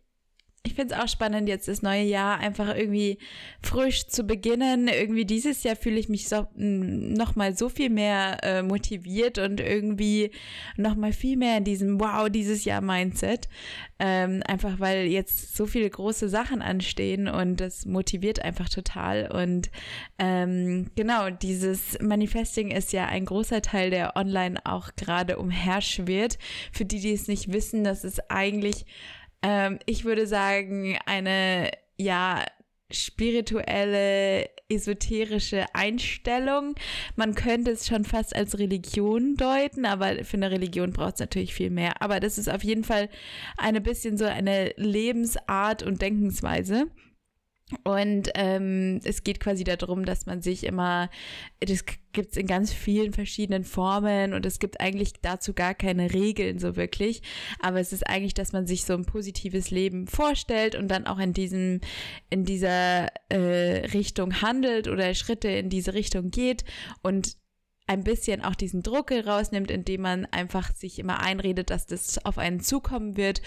ich 0.66 0.74
finde 0.74 0.94
es 0.94 1.00
auch 1.00 1.08
spannend, 1.08 1.46
jetzt 1.46 1.68
das 1.68 1.82
neue 1.82 2.02
Jahr 2.04 2.38
einfach 2.38 2.74
irgendwie 2.74 3.18
frisch 3.62 4.06
zu 4.06 4.24
beginnen. 4.24 4.88
Irgendwie 4.88 5.26
dieses 5.26 5.62
Jahr 5.62 5.76
fühle 5.76 5.98
ich 5.98 6.08
mich 6.08 6.26
so, 6.26 6.46
nochmal 6.54 7.54
so 7.54 7.68
viel 7.68 7.90
mehr 7.90 8.38
äh, 8.42 8.62
motiviert 8.62 9.36
und 9.36 9.60
irgendwie 9.60 10.30
nochmal 10.78 11.12
viel 11.12 11.36
mehr 11.36 11.58
in 11.58 11.64
diesem 11.64 12.00
Wow, 12.00 12.30
dieses 12.30 12.64
Jahr 12.64 12.80
Mindset. 12.80 13.48
Ähm, 13.98 14.42
einfach 14.46 14.80
weil 14.80 15.06
jetzt 15.06 15.54
so 15.54 15.66
viele 15.66 15.88
große 15.88 16.30
Sachen 16.30 16.62
anstehen 16.62 17.28
und 17.28 17.60
das 17.60 17.84
motiviert 17.84 18.40
einfach 18.40 18.70
total. 18.70 19.30
Und 19.30 19.70
ähm, 20.18 20.90
genau, 20.96 21.28
dieses 21.28 21.98
Manifesting 22.00 22.70
ist 22.70 22.94
ja 22.94 23.04
ein 23.04 23.26
großer 23.26 23.60
Teil, 23.60 23.90
der 23.90 24.16
online 24.16 24.58
auch 24.64 24.96
gerade 24.96 25.36
umherschwirrt. 25.36 26.38
Für 26.72 26.86
die, 26.86 27.00
die 27.00 27.12
es 27.12 27.28
nicht 27.28 27.52
wissen, 27.52 27.84
das 27.84 28.02
ist 28.02 28.30
eigentlich 28.30 28.86
ähm, 29.44 29.78
ich 29.84 30.06
würde 30.06 30.26
sagen, 30.26 30.98
eine, 31.04 31.70
ja, 31.98 32.44
spirituelle, 32.90 34.48
esoterische 34.68 35.66
Einstellung. 35.74 36.74
Man 37.16 37.34
könnte 37.34 37.72
es 37.72 37.86
schon 37.86 38.04
fast 38.04 38.34
als 38.34 38.58
Religion 38.58 39.36
deuten, 39.36 39.84
aber 39.84 40.24
für 40.24 40.38
eine 40.38 40.50
Religion 40.50 40.92
braucht 40.92 41.14
es 41.14 41.20
natürlich 41.20 41.54
viel 41.54 41.70
mehr. 41.70 42.00
Aber 42.00 42.20
das 42.20 42.38
ist 42.38 42.48
auf 42.48 42.64
jeden 42.64 42.84
Fall 42.84 43.10
eine 43.58 43.80
bisschen 43.80 44.16
so 44.16 44.24
eine 44.24 44.72
Lebensart 44.76 45.82
und 45.82 46.00
Denkensweise. 46.00 46.86
Und 47.82 48.30
ähm, 48.34 49.00
es 49.04 49.24
geht 49.24 49.40
quasi 49.40 49.64
darum, 49.64 50.04
dass 50.04 50.26
man 50.26 50.42
sich 50.42 50.64
immer, 50.64 51.08
das 51.60 51.86
gibt 52.12 52.32
es 52.32 52.36
in 52.36 52.46
ganz 52.46 52.74
vielen 52.74 53.14
verschiedenen 53.14 53.64
Formen 53.64 54.34
und 54.34 54.44
es 54.44 54.58
gibt 54.58 54.80
eigentlich 54.80 55.14
dazu 55.22 55.54
gar 55.54 55.74
keine 55.74 56.12
Regeln 56.12 56.58
so 56.58 56.76
wirklich. 56.76 57.22
Aber 57.60 57.80
es 57.80 57.94
ist 57.94 58.06
eigentlich, 58.06 58.34
dass 58.34 58.52
man 58.52 58.66
sich 58.66 58.84
so 58.84 58.92
ein 58.92 59.06
positives 59.06 59.70
Leben 59.70 60.06
vorstellt 60.06 60.74
und 60.74 60.88
dann 60.88 61.06
auch 61.06 61.18
in 61.18 61.32
diesem, 61.32 61.80
in 62.28 62.44
dieser 62.44 63.08
äh, 63.30 63.86
Richtung 63.94 64.42
handelt 64.42 64.86
oder 64.86 65.14
Schritte 65.14 65.48
in 65.48 65.70
diese 65.70 65.94
Richtung 65.94 66.30
geht 66.30 66.64
und 67.02 67.36
ein 67.86 68.04
bisschen 68.04 68.44
auch 68.44 68.54
diesen 68.54 68.82
Druck 68.82 69.10
rausnimmt, 69.10 69.70
indem 69.70 70.02
man 70.02 70.26
einfach 70.26 70.74
sich 70.74 70.98
immer 70.98 71.20
einredet, 71.20 71.70
dass 71.70 71.86
das 71.86 72.24
auf 72.24 72.36
einen 72.36 72.60
zukommen 72.60 73.16
wird 73.16 73.40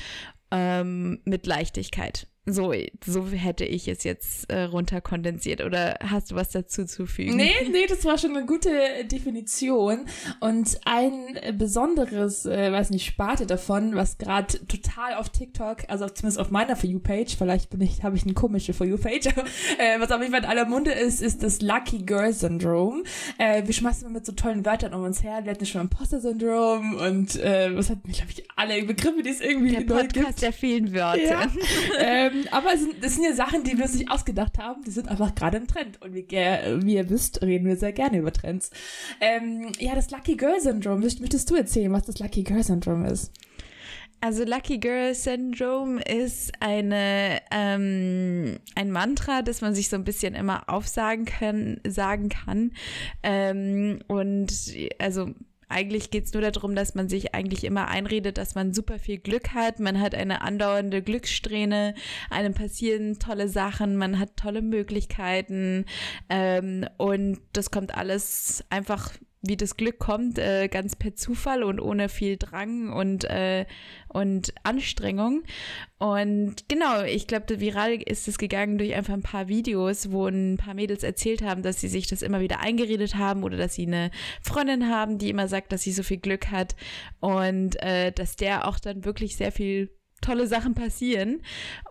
ähm, 0.51 1.21
mit 1.23 1.45
Leichtigkeit. 1.45 2.27
So, 2.49 2.73
so 3.05 3.27
hätte 3.27 3.65
ich 3.65 3.89
es 3.89 4.05
jetzt 4.05 4.49
äh, 4.49 4.63
runterkondensiert. 4.63 5.61
Oder 5.61 5.99
hast 6.01 6.31
du 6.31 6.35
was 6.35 6.49
dazu 6.49 6.85
zu 6.85 7.05
fügen? 7.05 7.35
Nee, 7.35 7.53
nee, 7.69 7.85
das 7.87 8.05
war 8.05 8.17
schon 8.17 8.35
eine 8.35 8.45
gute 8.45 8.69
Definition. 9.11 10.05
Und 10.39 10.79
ein 10.85 11.37
besonderes, 11.57 12.45
äh, 12.45 12.71
weiß 12.71 12.89
nicht, 12.91 13.05
Sparte 13.05 13.45
davon, 13.45 13.95
was 13.95 14.17
gerade 14.17 14.65
total 14.65 15.15
auf 15.15 15.27
TikTok, 15.29 15.79
also 15.89 16.07
zumindest 16.07 16.39
auf 16.39 16.49
meiner 16.49 16.77
For 16.77 16.89
You-Page, 16.89 17.35
vielleicht 17.37 17.69
bin 17.69 17.81
ich, 17.81 18.03
habe 18.03 18.15
ich 18.15 18.23
eine 18.23 18.33
komische 18.33 18.73
For 18.73 18.87
You-Page, 18.87 19.27
äh, 19.77 19.99
was 19.99 20.11
auf 20.11 20.21
jeden 20.21 20.31
Fall 20.31 20.43
in 20.43 20.49
aller 20.49 20.65
Munde 20.65 20.91
ist, 20.91 21.21
ist 21.21 21.43
das 21.43 21.61
Lucky 21.61 21.99
Girl 21.99 22.31
Syndrome. 22.31 23.03
Äh, 23.37 23.65
wir 23.65 23.73
schmeißen 23.73 24.05
immer 24.05 24.19
mit 24.19 24.25
so 24.25 24.31
tollen 24.31 24.65
Wörtern 24.65 24.93
um 24.93 25.03
uns 25.03 25.21
her. 25.21 25.41
Wir 25.43 25.51
hatten 25.51 25.65
schon 25.65 25.81
Imposter-Syndrom 25.81 26.95
und 26.95 27.35
äh, 27.41 27.75
was 27.75 27.89
hat, 27.89 28.03
glaube 28.03 28.31
ich, 28.31 28.45
alle 28.55 28.81
Begriffe, 28.83 29.21
die 29.21 29.29
es 29.31 29.41
irgendwie 29.41 29.75
Der 29.75 29.81
Podcast 29.81 30.13
gibt. 30.27 30.41
der 30.41 30.53
vielen 30.53 30.93
Wörter. 30.93 31.21
Ja. 31.21 31.47
ähm, 31.99 32.36
aber 32.51 32.73
es 32.73 32.81
sind, 32.81 33.03
das 33.03 33.15
sind 33.15 33.23
ja 33.23 33.33
Sachen, 33.33 33.63
die 33.63 33.77
wir 33.77 33.85
uns 33.85 33.95
nicht 33.95 34.09
ausgedacht 34.09 34.57
haben. 34.57 34.83
Die 34.83 34.91
sind 34.91 35.09
einfach 35.09 35.35
gerade 35.35 35.57
im 35.57 35.67
Trend. 35.67 36.01
Und 36.01 36.13
wie, 36.13 36.27
wie, 36.27 36.95
ihr 36.95 37.09
wisst, 37.09 37.41
reden 37.41 37.65
wir 37.65 37.77
sehr 37.77 37.93
gerne 37.93 38.17
über 38.17 38.33
Trends. 38.33 38.71
Ähm, 39.19 39.71
ja, 39.79 39.95
das 39.95 40.11
Lucky 40.11 40.35
Girl 40.35 40.59
Syndrome. 40.59 41.01
Möchtest 41.01 41.49
du 41.49 41.55
erzählen, 41.55 41.91
was 41.91 42.03
das 42.03 42.19
Lucky 42.19 42.43
Girl 42.43 42.63
Syndrome 42.63 43.09
ist? 43.09 43.31
Also 44.19 44.43
Lucky 44.43 44.79
Girl 44.79 45.13
Syndrome 45.13 46.01
ist 46.01 46.51
eine 46.59 47.39
ähm, 47.51 48.57
ein 48.73 48.91
Mantra, 48.91 49.43
das 49.43 49.61
man 49.61 49.75
sich 49.75 49.89
so 49.89 49.95
ein 49.95 50.03
bisschen 50.03 50.33
immer 50.33 50.67
aufsagen 50.67 51.25
kann, 51.25 51.79
sagen 51.87 52.29
kann. 52.29 52.71
Ähm, 53.21 53.99
und 54.07 54.51
also 54.97 55.29
eigentlich 55.69 56.11
geht 56.11 56.25
es 56.25 56.33
nur 56.33 56.41
darum, 56.41 56.75
dass 56.75 56.95
man 56.95 57.09
sich 57.09 57.35
eigentlich 57.35 57.63
immer 57.63 57.87
einredet, 57.87 58.37
dass 58.37 58.55
man 58.55 58.73
super 58.73 58.99
viel 58.99 59.17
Glück 59.17 59.53
hat. 59.53 59.79
Man 59.79 59.99
hat 59.99 60.15
eine 60.15 60.41
andauernde 60.41 61.01
Glückssträhne, 61.01 61.93
einem 62.29 62.53
passieren 62.53 63.19
tolle 63.19 63.49
Sachen, 63.49 63.97
man 63.97 64.17
hat 64.19 64.37
tolle 64.37 64.61
Möglichkeiten. 64.61 65.85
Ähm, 66.29 66.87
und 66.97 67.39
das 67.53 67.69
kommt 67.71 67.95
alles 67.95 68.63
einfach 68.69 69.11
wie 69.41 69.57
das 69.57 69.77
Glück 69.77 69.99
kommt, 69.99 70.39
äh, 70.39 70.67
ganz 70.67 70.95
per 70.95 71.15
Zufall 71.15 71.63
und 71.63 71.79
ohne 71.79 72.09
viel 72.09 72.37
Drang 72.37 72.91
und, 72.91 73.23
äh, 73.25 73.65
und 74.07 74.53
Anstrengung. 74.63 75.43
Und 75.99 76.67
genau, 76.67 77.03
ich 77.03 77.27
glaube, 77.27 77.59
viral 77.59 78.01
ist 78.01 78.27
es 78.27 78.37
gegangen 78.37 78.77
durch 78.77 78.95
einfach 78.95 79.13
ein 79.13 79.21
paar 79.21 79.47
Videos, 79.47 80.11
wo 80.11 80.27
ein 80.27 80.57
paar 80.57 80.73
Mädels 80.73 81.03
erzählt 81.03 81.41
haben, 81.41 81.61
dass 81.61 81.79
sie 81.81 81.87
sich 81.87 82.07
das 82.07 82.21
immer 82.21 82.39
wieder 82.39 82.59
eingeredet 82.59 83.15
haben 83.15 83.43
oder 83.43 83.57
dass 83.57 83.75
sie 83.75 83.87
eine 83.87 84.11
Freundin 84.41 84.89
haben, 84.89 85.17
die 85.17 85.29
immer 85.29 85.47
sagt, 85.47 85.71
dass 85.71 85.83
sie 85.83 85.91
so 85.91 86.03
viel 86.03 86.17
Glück 86.17 86.51
hat 86.51 86.75
und 87.19 87.81
äh, 87.81 88.11
dass 88.11 88.35
der 88.35 88.67
auch 88.67 88.79
dann 88.79 89.05
wirklich 89.05 89.37
sehr 89.37 89.51
viel 89.51 89.89
tolle 90.21 90.47
Sachen 90.47 90.73
passieren. 90.73 91.41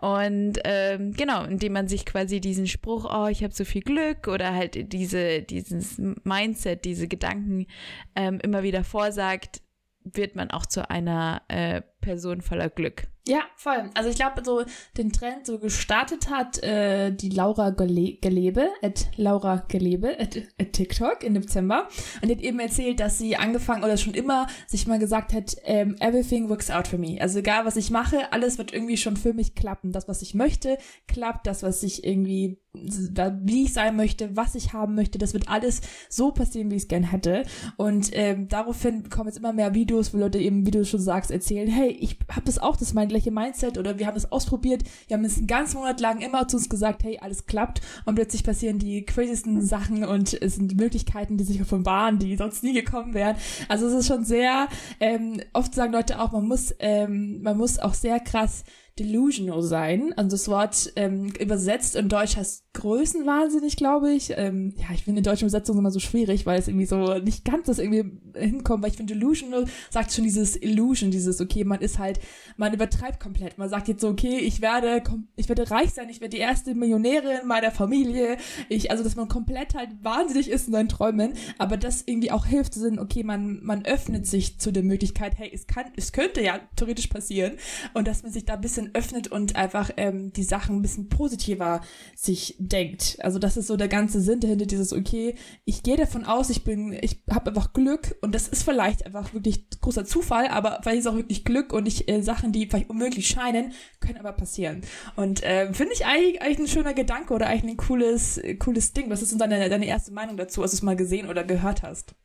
Und 0.01 0.59
ähm, 0.63 1.13
genau, 1.13 1.43
indem 1.43 1.73
man 1.73 1.87
sich 1.87 2.05
quasi 2.05 2.39
diesen 2.39 2.67
Spruch, 2.67 3.05
oh, 3.11 3.27
ich 3.27 3.43
habe 3.43 3.53
so 3.53 3.65
viel 3.65 3.81
Glück 3.81 4.27
oder 4.27 4.53
halt 4.53 4.93
diese, 4.93 5.41
dieses 5.41 5.97
Mindset, 6.23 6.85
diese 6.85 7.07
Gedanken 7.07 7.67
ähm, 8.15 8.39
immer 8.41 8.63
wieder 8.63 8.83
vorsagt, 8.83 9.61
wird 10.03 10.35
man 10.35 10.51
auch 10.51 10.65
zu 10.65 10.89
einer 10.89 11.41
äh, 11.47 11.81
Person 12.01 12.41
voller 12.41 12.69
Glück. 12.69 13.07
Ja, 13.27 13.41
voll. 13.57 13.89
Also 13.93 14.09
ich 14.09 14.15
glaube, 14.15 14.41
so 14.45 14.63
den 14.97 15.11
Trend 15.11 15.45
so 15.45 15.59
gestartet 15.59 16.29
hat 16.29 16.63
äh, 16.63 17.11
die 17.11 17.27
Laura 17.27 17.71
Gele 17.71 18.17
Gelebe, 18.21 18.69
at 18.81 19.09
Laura 19.17 19.65
Gelebe, 19.67 20.17
at, 20.17 20.37
at 20.57 20.71
TikTok 20.71 21.25
im 21.25 21.33
Dezember. 21.33 21.89
Und 22.21 22.29
die 22.29 22.35
hat 22.35 22.41
eben 22.41 22.59
erzählt, 22.61 23.01
dass 23.01 23.17
sie 23.17 23.35
angefangen 23.35 23.83
oder 23.83 23.97
schon 23.97 24.13
immer 24.13 24.47
sich 24.65 24.87
mal 24.87 24.97
gesagt 24.97 25.33
hat, 25.33 25.57
ähm, 25.65 25.97
everything 25.99 26.47
works 26.47 26.71
out 26.71 26.87
for 26.87 26.97
me. 26.97 27.17
Also 27.19 27.39
egal, 27.39 27.65
was 27.65 27.75
ich 27.75 27.91
mache, 27.91 28.31
alles 28.31 28.57
wird 28.57 28.71
irgendwie 28.71 28.95
schon 28.95 29.17
für 29.17 29.33
mich 29.33 29.55
klappen. 29.55 29.91
Das, 29.91 30.07
was 30.07 30.21
ich 30.21 30.33
möchte, 30.33 30.77
klappt. 31.09 31.47
Das, 31.47 31.63
was 31.63 31.83
ich 31.83 32.05
irgendwie, 32.05 32.61
wie 32.73 33.63
ich 33.63 33.73
sein 33.73 33.97
möchte, 33.97 34.37
was 34.37 34.55
ich 34.55 34.71
haben 34.71 34.95
möchte, 34.95 35.17
das 35.17 35.33
wird 35.33 35.49
alles 35.49 35.81
so 36.07 36.31
passieren, 36.31 36.71
wie 36.71 36.75
ich 36.75 36.83
es 36.83 36.87
gern 36.87 37.03
hätte. 37.03 37.43
Und 37.75 38.09
ähm, 38.13 38.47
daraufhin 38.47 39.09
kommen 39.09 39.27
jetzt 39.27 39.39
immer 39.39 39.51
mehr 39.51 39.73
Videos, 39.73 40.13
wo 40.13 40.17
Leute 40.17 40.39
eben, 40.39 40.65
wie 40.65 40.71
du 40.71 40.85
schon 40.85 41.01
sagst, 41.01 41.29
erzählen, 41.29 41.67
hey, 41.67 41.89
ich 41.89 42.17
habe 42.31 42.45
das 42.45 42.57
auch, 42.57 42.77
das 42.77 42.89
ist 42.89 42.93
mein 42.93 43.09
gleiche 43.17 43.31
Mindset 43.31 43.77
oder 43.77 43.97
wir 43.99 44.07
haben 44.07 44.17
es 44.17 44.31
ausprobiert, 44.31 44.83
wir 45.07 45.17
haben 45.17 45.25
es 45.25 45.37
einen 45.37 45.47
ganzen 45.47 45.77
Monat 45.77 45.99
lang 45.99 46.21
immer 46.21 46.47
zu 46.47 46.57
uns 46.57 46.69
gesagt, 46.69 47.03
hey, 47.03 47.19
alles 47.19 47.45
klappt 47.45 47.81
und 48.05 48.15
plötzlich 48.15 48.43
passieren 48.43 48.79
die 48.79 49.03
craziesten 49.03 49.61
Sachen 49.61 50.03
und 50.03 50.39
es 50.41 50.55
sind 50.55 50.77
Möglichkeiten, 50.77 51.37
die 51.37 51.43
sich 51.43 51.61
offenbaren, 51.61 52.19
die 52.19 52.35
sonst 52.35 52.63
nie 52.63 52.73
gekommen 52.73 53.13
wären. 53.13 53.35
Also 53.67 53.87
es 53.87 53.93
ist 53.93 54.07
schon 54.07 54.23
sehr, 54.23 54.67
ähm, 54.99 55.41
oft 55.53 55.73
sagen 55.73 55.93
Leute 55.93 56.19
auch, 56.21 56.31
man 56.31 56.47
muss, 56.47 56.73
ähm, 56.79 57.41
man 57.41 57.57
muss 57.57 57.79
auch 57.79 57.93
sehr 57.93 58.19
krass 58.19 58.63
delusional 58.99 59.61
sein. 59.61 60.13
Also 60.15 60.31
das 60.31 60.47
Wort 60.47 60.91
ähm, 60.95 61.31
übersetzt 61.39 61.95
in 61.95 62.09
Deutsch 62.09 62.35
heißt 62.35 62.73
größenwahnsinnig, 62.73 63.75
glaube 63.75 64.11
ich. 64.11 64.33
Ähm, 64.35 64.73
ja, 64.77 64.87
ich 64.93 65.03
finde 65.03 65.21
die 65.21 65.29
deutsche 65.29 65.45
Übersetzung 65.45 65.77
immer 65.77 65.91
so 65.91 65.99
schwierig, 65.99 66.45
weil 66.45 66.59
es 66.59 66.67
irgendwie 66.67 66.85
so 66.85 67.19
nicht 67.19 67.45
ganz 67.45 67.67
das 67.67 67.79
irgendwie 67.79 68.19
hinkommt, 68.39 68.83
weil 68.83 68.91
ich 68.91 68.97
finde 68.97 69.13
delusional 69.13 69.65
sagt 69.89 70.13
schon 70.13 70.23
dieses 70.23 70.55
Illusion, 70.55 71.11
dieses, 71.11 71.41
okay, 71.41 71.63
man 71.63 71.81
ist 71.81 71.99
halt, 71.99 72.19
man 72.57 72.73
übertreibt 72.73 73.19
komplett. 73.19 73.57
Man 73.57 73.69
sagt 73.69 73.87
jetzt 73.87 74.01
so, 74.01 74.09
okay, 74.09 74.37
ich 74.37 74.61
werde, 74.61 75.03
ich 75.35 75.49
werde 75.49 75.69
reich 75.69 75.91
sein, 75.91 76.09
ich 76.09 76.21
werde 76.21 76.35
die 76.35 76.41
erste 76.41 76.75
Millionärin 76.75 77.45
meiner 77.47 77.71
Familie. 77.71 78.37
Ich, 78.69 78.91
also, 78.91 79.03
dass 79.03 79.15
man 79.15 79.27
komplett 79.27 79.75
halt 79.75 79.89
wahnsinnig 80.01 80.49
ist 80.49 80.67
in 80.67 80.73
seinen 80.73 80.89
Träumen, 80.89 81.33
aber 81.57 81.77
das 81.77 82.03
irgendwie 82.05 82.31
auch 82.31 82.45
hilft 82.45 82.73
zu 82.73 82.79
sehen, 82.79 82.99
okay, 82.99 83.23
man, 83.23 83.59
man 83.63 83.85
öffnet 83.85 84.27
sich 84.27 84.59
zu 84.59 84.71
der 84.71 84.83
Möglichkeit, 84.83 85.37
hey, 85.37 85.49
es 85.53 85.67
kann, 85.67 85.85
es 85.95 86.11
könnte 86.11 86.41
ja 86.41 86.59
theoretisch 86.75 87.07
passieren 87.07 87.53
und 87.93 88.07
dass 88.07 88.23
man 88.23 88.31
sich 88.31 88.45
da 88.45 88.53
ein 88.53 88.61
bisschen 88.61 88.91
öffnet 88.93 89.29
und 89.29 89.55
einfach 89.55 89.91
ähm, 89.97 90.33
die 90.33 90.43
Sachen 90.43 90.77
ein 90.77 90.81
bisschen 90.81 91.09
positiver 91.09 91.81
sich 92.15 92.55
denkt. 92.59 93.17
Also 93.21 93.39
das 93.39 93.57
ist 93.57 93.67
so 93.67 93.77
der 93.77 93.87
ganze 93.87 94.21
Sinn 94.21 94.39
dahinter, 94.39 94.65
dieses, 94.65 94.93
okay, 94.93 95.35
ich 95.65 95.83
gehe 95.83 95.97
davon 95.97 96.25
aus, 96.25 96.49
ich 96.49 96.63
bin, 96.63 96.97
ich 97.01 97.21
habe 97.29 97.49
einfach 97.49 97.73
Glück 97.73 98.15
und 98.27 98.35
das 98.35 98.49
ist 98.49 98.63
vielleicht 98.63 99.05
einfach 99.05 99.33
wirklich 99.33 99.69
großer 99.79 100.03
Zufall, 100.03 100.49
aber 100.49 100.79
vielleicht 100.81 100.99
ist 100.99 101.07
auch 101.07 101.15
wirklich 101.15 101.45
Glück 101.45 101.71
und 101.71 101.87
ich, 101.87 102.09
äh, 102.09 102.21
Sachen, 102.21 102.51
die 102.51 102.65
vielleicht 102.65 102.89
unmöglich 102.89 103.25
scheinen, 103.25 103.71
können 104.01 104.17
aber 104.17 104.33
passieren. 104.33 104.81
Und 105.15 105.43
äh, 105.43 105.73
finde 105.73 105.93
ich 105.93 106.05
eigentlich, 106.05 106.41
eigentlich 106.41 106.59
ein 106.59 106.67
schöner 106.67 106.93
Gedanke 106.93 107.33
oder 107.33 107.47
eigentlich 107.47 107.75
ein 107.75 107.77
cooles, 107.77 108.41
cooles 108.59 108.91
Ding. 108.91 109.09
Was 109.09 109.21
ist 109.21 109.31
denn 109.31 109.39
deine, 109.39 109.69
deine 109.69 109.85
erste 109.85 110.11
Meinung 110.11 110.35
dazu, 110.35 110.61
als 110.61 110.71
du 110.71 110.75
es 110.75 110.81
mal 110.81 110.97
gesehen 110.97 111.29
oder 111.29 111.45
gehört 111.45 111.83
hast? 111.83 112.15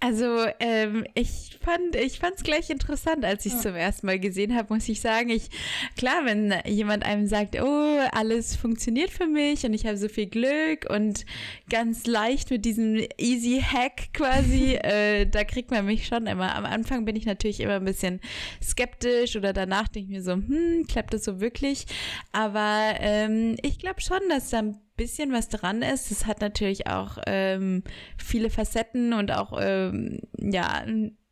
Also 0.00 0.46
ähm, 0.60 1.04
ich 1.14 1.58
fand 1.60 1.96
ich 1.96 2.20
fand's 2.20 2.44
gleich 2.44 2.70
interessant, 2.70 3.24
als 3.24 3.44
ich 3.44 3.52
es 3.52 3.64
ja. 3.64 3.70
zum 3.70 3.74
ersten 3.74 4.06
Mal 4.06 4.20
gesehen 4.20 4.54
habe, 4.54 4.72
muss 4.72 4.88
ich 4.88 5.00
sagen. 5.00 5.28
Ich 5.28 5.50
klar, 5.96 6.24
wenn 6.24 6.54
jemand 6.66 7.04
einem 7.04 7.26
sagt, 7.26 7.60
oh 7.60 7.98
alles 8.12 8.54
funktioniert 8.54 9.10
für 9.10 9.26
mich 9.26 9.64
und 9.64 9.74
ich 9.74 9.86
habe 9.86 9.96
so 9.96 10.08
viel 10.08 10.26
Glück 10.26 10.88
und 10.88 11.26
ganz 11.68 12.06
leicht 12.06 12.50
mit 12.50 12.64
diesem 12.64 13.04
Easy 13.18 13.60
Hack 13.60 14.12
quasi, 14.14 14.74
äh, 14.82 15.26
da 15.26 15.42
kriegt 15.42 15.72
man 15.72 15.84
mich 15.84 16.06
schon 16.06 16.28
immer. 16.28 16.54
Am 16.54 16.64
Anfang 16.64 17.04
bin 17.04 17.16
ich 17.16 17.26
natürlich 17.26 17.58
immer 17.58 17.76
ein 17.76 17.84
bisschen 17.84 18.20
skeptisch 18.62 19.34
oder 19.34 19.52
danach 19.52 19.88
denke 19.88 20.12
ich 20.12 20.18
mir 20.18 20.22
so, 20.22 20.32
hm, 20.32 20.86
klappt 20.86 21.12
das 21.12 21.24
so 21.24 21.40
wirklich? 21.40 21.86
Aber 22.30 22.94
ähm, 23.00 23.56
ich 23.62 23.80
glaube 23.80 24.00
schon, 24.00 24.20
dass 24.28 24.50
dann 24.50 24.78
bisschen 24.98 25.32
was 25.32 25.48
dran 25.48 25.80
ist. 25.80 26.10
Es 26.10 26.26
hat 26.26 26.42
natürlich 26.42 26.86
auch 26.86 27.16
ähm, 27.26 27.82
viele 28.18 28.50
Facetten 28.50 29.14
und 29.14 29.32
auch 29.32 29.58
ähm, 29.58 30.20
ja 30.38 30.84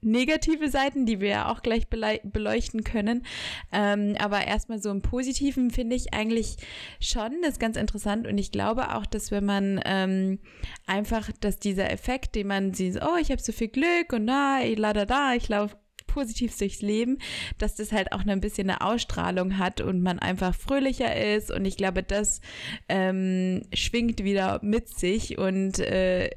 negative 0.07 0.69
Seiten, 0.69 1.05
die 1.05 1.21
wir 1.21 1.29
ja 1.29 1.53
auch 1.53 1.63
gleich 1.63 1.89
beleuchten 1.89 2.85
können. 2.85 3.27
Ähm, 3.73 4.15
aber 4.19 4.47
erstmal 4.47 4.81
so 4.81 4.91
im 4.91 5.03
Positiven 5.03 5.71
finde 5.71 5.97
ich 5.97 6.15
eigentlich 6.15 6.57
schon 7.01 7.43
das 7.43 7.59
ganz 7.59 7.77
interessant 7.77 8.27
und 8.27 8.39
ich 8.39 8.53
glaube 8.53 8.95
auch, 8.95 9.05
dass 9.05 9.31
wenn 9.31 9.45
man 9.45 9.81
ähm, 9.85 10.39
einfach, 10.87 11.31
dass 11.41 11.59
dieser 11.59 11.91
Effekt, 11.91 12.35
den 12.35 12.47
man 12.47 12.73
sieht, 12.73 13.03
oh, 13.03 13.17
ich 13.21 13.31
habe 13.31 13.43
so 13.43 13.53
viel 13.53 13.69
Glück 13.69 14.13
und 14.13 14.25
na, 14.25 14.61
la 14.65 14.93
da 14.93 15.05
da, 15.05 15.35
ich 15.35 15.49
laufe 15.49 15.77
positiv 16.17 16.57
durchs 16.57 16.81
Leben, 16.81 17.19
dass 17.59 17.75
das 17.75 17.93
halt 17.93 18.13
auch 18.13 18.25
ein 18.25 18.41
bisschen 18.41 18.71
eine 18.71 18.81
Ausstrahlung 18.81 19.59
hat 19.59 19.83
und 19.83 20.01
man 20.01 20.19
einfach 20.19 20.55
fröhlicher 20.55 21.15
ist. 21.15 21.51
Und 21.51 21.67
ich 21.67 21.77
glaube, 21.77 22.03
das 22.03 22.41
ähm, 22.89 23.61
schwingt 23.75 24.25
wieder 24.25 24.59
mit 24.63 24.89
sich 24.89 25.37
und 25.37 25.79
äh, 25.79 26.31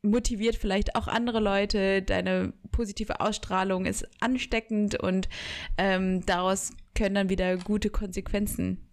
motiviert 0.00 0.56
vielleicht 0.56 0.96
auch 0.96 1.06
andere 1.06 1.38
Leute. 1.38 2.00
Deine 2.00 2.54
positive 2.72 3.20
Ausstrahlung 3.20 3.84
ist 3.84 4.08
ansteckend 4.20 4.98
und 4.98 5.28
ähm, 5.76 6.24
daraus 6.24 6.72
können 6.94 7.14
dann 7.14 7.28
wieder 7.28 7.58
gute 7.58 7.90
Konsequenzen 7.90 8.88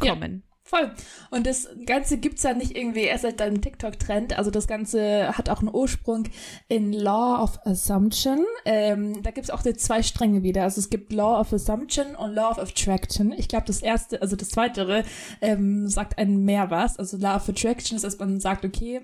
kommen. 0.00 0.44
Ja. 0.46 0.51
Voll. 0.72 0.90
Und 1.30 1.46
das 1.46 1.68
Ganze 1.84 2.16
gibt's 2.16 2.44
ja 2.44 2.54
nicht 2.54 2.74
irgendwie 2.74 3.02
erst 3.02 3.24
seit 3.24 3.40
deinem 3.40 3.60
TikTok-Trend. 3.60 4.38
Also 4.38 4.50
das 4.50 4.66
Ganze 4.66 5.36
hat 5.36 5.50
auch 5.50 5.60
einen 5.60 5.68
Ursprung 5.70 6.24
in 6.66 6.94
Law 6.94 7.42
of 7.42 7.58
Assumption. 7.66 8.46
Ähm, 8.64 9.22
da 9.22 9.32
gibt's 9.32 9.50
auch 9.50 9.60
die 9.60 9.74
zwei 9.74 10.02
Stränge 10.02 10.42
wieder. 10.42 10.62
Also 10.62 10.80
es 10.80 10.88
gibt 10.88 11.12
Law 11.12 11.38
of 11.38 11.52
Assumption 11.52 12.16
und 12.16 12.32
Law 12.32 12.52
of 12.52 12.58
Attraction. 12.58 13.32
Ich 13.32 13.48
glaube, 13.48 13.66
das 13.66 13.82
erste, 13.82 14.22
also 14.22 14.34
das 14.34 14.48
zweitere, 14.48 15.04
ähm, 15.42 15.88
sagt 15.88 16.16
einem 16.16 16.42
mehr 16.42 16.70
was. 16.70 16.98
Also 16.98 17.18
Law 17.18 17.36
of 17.36 17.50
Attraction 17.50 17.96
ist, 17.96 18.04
dass 18.04 18.18
man 18.18 18.40
sagt, 18.40 18.64
okay, 18.64 19.02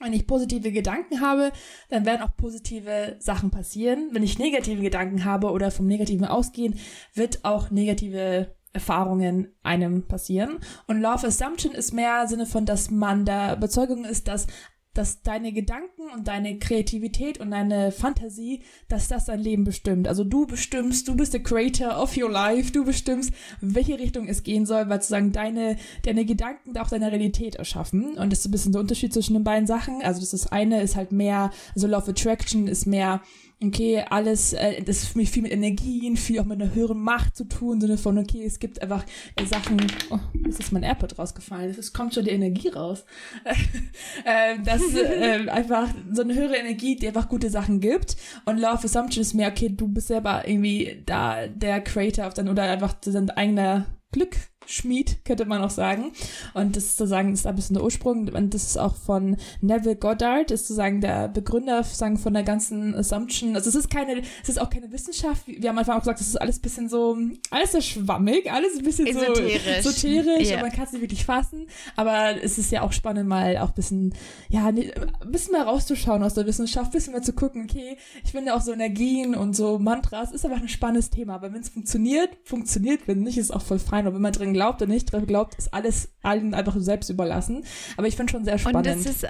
wenn 0.00 0.12
ich 0.12 0.26
positive 0.26 0.72
Gedanken 0.72 1.22
habe, 1.22 1.52
dann 1.88 2.04
werden 2.04 2.20
auch 2.20 2.36
positive 2.36 3.16
Sachen 3.18 3.50
passieren. 3.50 4.10
Wenn 4.12 4.24
ich 4.24 4.38
negative 4.38 4.82
Gedanken 4.82 5.24
habe 5.24 5.52
oder 5.52 5.70
vom 5.70 5.86
Negativen 5.86 6.26
ausgehen, 6.26 6.78
wird 7.14 7.46
auch 7.46 7.70
negative 7.70 8.54
Erfahrungen 8.72 9.48
einem 9.62 10.06
passieren. 10.06 10.58
Und 10.86 11.04
of 11.04 11.24
Assumption 11.24 11.72
ist 11.72 11.92
mehr 11.92 12.22
im 12.22 12.28
Sinne 12.28 12.46
von, 12.46 12.66
dass 12.66 12.90
man 12.90 13.24
der 13.24 13.56
Überzeugung 13.56 14.04
ist, 14.04 14.28
dass 14.28 14.46
dass 14.94 15.22
deine 15.22 15.52
Gedanken 15.52 16.10
und 16.14 16.28
deine 16.28 16.58
Kreativität 16.58 17.40
und 17.40 17.50
deine 17.50 17.92
Fantasie, 17.92 18.62
dass 18.88 19.08
das 19.08 19.24
dein 19.24 19.40
Leben 19.40 19.64
bestimmt. 19.64 20.06
Also 20.06 20.22
du 20.22 20.46
bestimmst, 20.46 21.08
du 21.08 21.16
bist 21.16 21.32
der 21.32 21.42
Creator 21.42 22.00
of 22.00 22.16
your 22.16 22.30
life, 22.30 22.72
du 22.72 22.84
bestimmst, 22.84 23.32
welche 23.60 23.98
Richtung 23.98 24.28
es 24.28 24.42
gehen 24.42 24.66
soll, 24.66 24.88
weil 24.88 25.00
sozusagen 25.00 25.32
deine, 25.32 25.76
deine 26.04 26.26
Gedanken 26.26 26.76
auch 26.76 26.88
deine 26.88 27.10
Realität 27.10 27.54
erschaffen. 27.54 28.18
Und 28.18 28.30
das 28.30 28.40
ist 28.40 28.48
ein 28.48 28.50
bisschen 28.50 28.72
der 28.72 28.82
Unterschied 28.82 29.14
zwischen 29.14 29.34
den 29.34 29.44
beiden 29.44 29.66
Sachen. 29.66 30.02
Also 30.02 30.20
das 30.20 30.34
ist 30.34 30.52
eine 30.52 30.82
ist 30.82 30.96
halt 30.96 31.10
mehr, 31.10 31.50
also 31.74 31.88
of 31.96 32.08
Attraction 32.08 32.68
ist 32.68 32.86
mehr 32.86 33.22
okay, 33.68 34.04
alles, 34.08 34.52
äh, 34.52 34.82
das 34.82 35.02
ist 35.02 35.08
für 35.08 35.18
mich 35.18 35.30
viel 35.30 35.42
mit 35.42 35.52
Energien, 35.52 36.16
viel 36.16 36.40
auch 36.40 36.44
mit 36.44 36.60
einer 36.60 36.74
höheren 36.74 37.00
Macht 37.00 37.36
zu 37.36 37.44
tun, 37.44 37.74
im 37.74 37.80
Sinne 37.80 37.98
von, 37.98 38.18
okay, 38.18 38.44
es 38.44 38.58
gibt 38.58 38.82
einfach 38.82 39.04
äh, 39.36 39.44
Sachen, 39.44 39.80
oh, 40.10 40.18
jetzt 40.44 40.60
ist 40.60 40.72
mein 40.72 40.82
AirPod 40.82 41.18
rausgefallen, 41.18 41.74
es 41.78 41.92
kommt 41.92 42.14
schon 42.14 42.24
die 42.24 42.30
Energie 42.30 42.68
raus. 42.68 43.04
äh, 44.24 44.58
das 44.64 44.82
ist 44.82 44.96
äh, 44.96 45.46
einfach 45.48 45.88
so 46.12 46.22
eine 46.22 46.34
höhere 46.34 46.56
Energie, 46.56 46.96
die 46.96 47.08
einfach 47.08 47.28
gute 47.28 47.50
Sachen 47.50 47.80
gibt. 47.80 48.16
Und 48.44 48.58
Law 48.58 48.74
of 48.74 48.84
Assumption 48.84 49.22
ist 49.22 49.34
mehr, 49.34 49.48
okay, 49.48 49.68
du 49.68 49.88
bist 49.88 50.08
selber 50.08 50.46
irgendwie 50.46 51.02
da 51.06 51.46
der 51.46 51.80
Creator 51.80 52.26
auf 52.26 52.34
dein, 52.34 52.48
oder 52.48 52.64
einfach 52.64 52.94
dein 52.94 53.30
eigener 53.30 53.86
Glück 54.12 54.36
Schmied, 54.66 55.24
könnte 55.24 55.44
man 55.44 55.62
auch 55.62 55.70
sagen. 55.70 56.12
Und 56.54 56.76
das 56.76 56.84
ist 56.84 56.96
sozusagen 56.96 57.32
ist 57.32 57.46
ein 57.46 57.54
bisschen 57.54 57.74
der 57.74 57.84
Ursprung. 57.84 58.28
Und 58.28 58.54
das 58.54 58.64
ist 58.64 58.78
auch 58.78 58.96
von 58.96 59.36
Neville 59.60 59.96
Goddard, 59.96 60.50
ist 60.50 60.66
sozusagen 60.66 61.00
der 61.00 61.28
Begründer 61.28 61.82
sagen, 61.84 62.16
von 62.18 62.34
der 62.34 62.42
ganzen 62.42 62.94
Assumption. 62.94 63.54
Also 63.56 63.68
es 63.68 63.74
ist 63.74 63.90
keine, 63.90 64.22
es 64.42 64.48
ist 64.48 64.60
auch 64.60 64.70
keine 64.70 64.90
Wissenschaft. 64.92 65.46
Wir 65.46 65.68
haben 65.68 65.78
einfach 65.78 65.94
auch 65.94 66.00
gesagt, 66.00 66.20
es 66.20 66.28
ist 66.28 66.40
alles 66.40 66.58
ein 66.58 66.62
bisschen 66.62 66.88
so, 66.88 67.16
alles 67.50 67.72
so 67.72 67.80
schwammig, 67.80 68.50
alles 68.50 68.78
ein 68.78 68.84
bisschen 68.84 69.06
esoterisch. 69.06 69.62
so 69.82 69.90
esoterisch 69.90 70.48
yeah. 70.48 70.56
und 70.56 70.62
man 70.62 70.72
kann 70.72 70.84
es 70.84 70.92
nicht 70.92 71.02
wirklich 71.02 71.24
fassen. 71.24 71.66
Aber 71.96 72.42
es 72.42 72.58
ist 72.58 72.72
ja 72.72 72.82
auch 72.82 72.92
spannend, 72.92 73.28
mal 73.28 73.58
auch 73.58 73.68
ein 73.68 73.74
bisschen, 73.74 74.14
ja, 74.48 74.66
ein 74.66 74.90
bisschen 75.26 75.52
mal 75.52 75.62
rauszuschauen 75.62 76.22
aus 76.22 76.34
der 76.34 76.46
Wissenschaft, 76.46 76.86
ein 76.86 76.92
bisschen 76.92 77.12
mal 77.12 77.22
zu 77.22 77.32
gucken, 77.32 77.64
okay, 77.68 77.96
ich 78.24 78.30
finde 78.32 78.54
auch 78.54 78.60
so 78.60 78.72
Energien 78.72 79.34
und 79.34 79.54
so 79.54 79.78
Mantras 79.78 80.32
ist 80.32 80.44
einfach 80.44 80.60
ein 80.60 80.68
spannendes 80.68 81.10
Thema. 81.10 81.34
Aber 81.34 81.52
wenn 81.52 81.60
es 81.60 81.68
funktioniert, 81.68 82.30
funktioniert, 82.44 83.06
wenn 83.06 83.20
nicht, 83.20 83.38
ist 83.38 83.52
auch 83.52 83.62
voll 83.62 83.78
fein. 83.78 84.06
Und 84.06 84.14
wenn 84.14 84.22
man 84.22 84.32
drin 84.32 84.51
glaubt 84.52 84.82
oder 84.82 84.92
nicht 84.92 85.12
dran 85.12 85.26
glaubt, 85.26 85.54
ist 85.54 85.72
alles 85.72 86.12
allen 86.22 86.54
einfach 86.54 86.76
selbst 86.78 87.10
überlassen. 87.10 87.64
Aber 87.96 88.06
ich 88.06 88.16
finde 88.16 88.32
schon 88.32 88.44
sehr 88.44 88.58
spannend. 88.58 88.86
Und 88.86 88.92
es 88.92 89.06
ist 89.06 89.26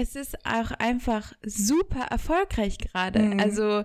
es 0.00 0.14
ist 0.14 0.46
auch 0.46 0.70
einfach 0.78 1.32
super 1.44 2.02
erfolgreich 2.02 2.78
gerade. 2.78 3.18
Mhm. 3.18 3.40
Also 3.40 3.82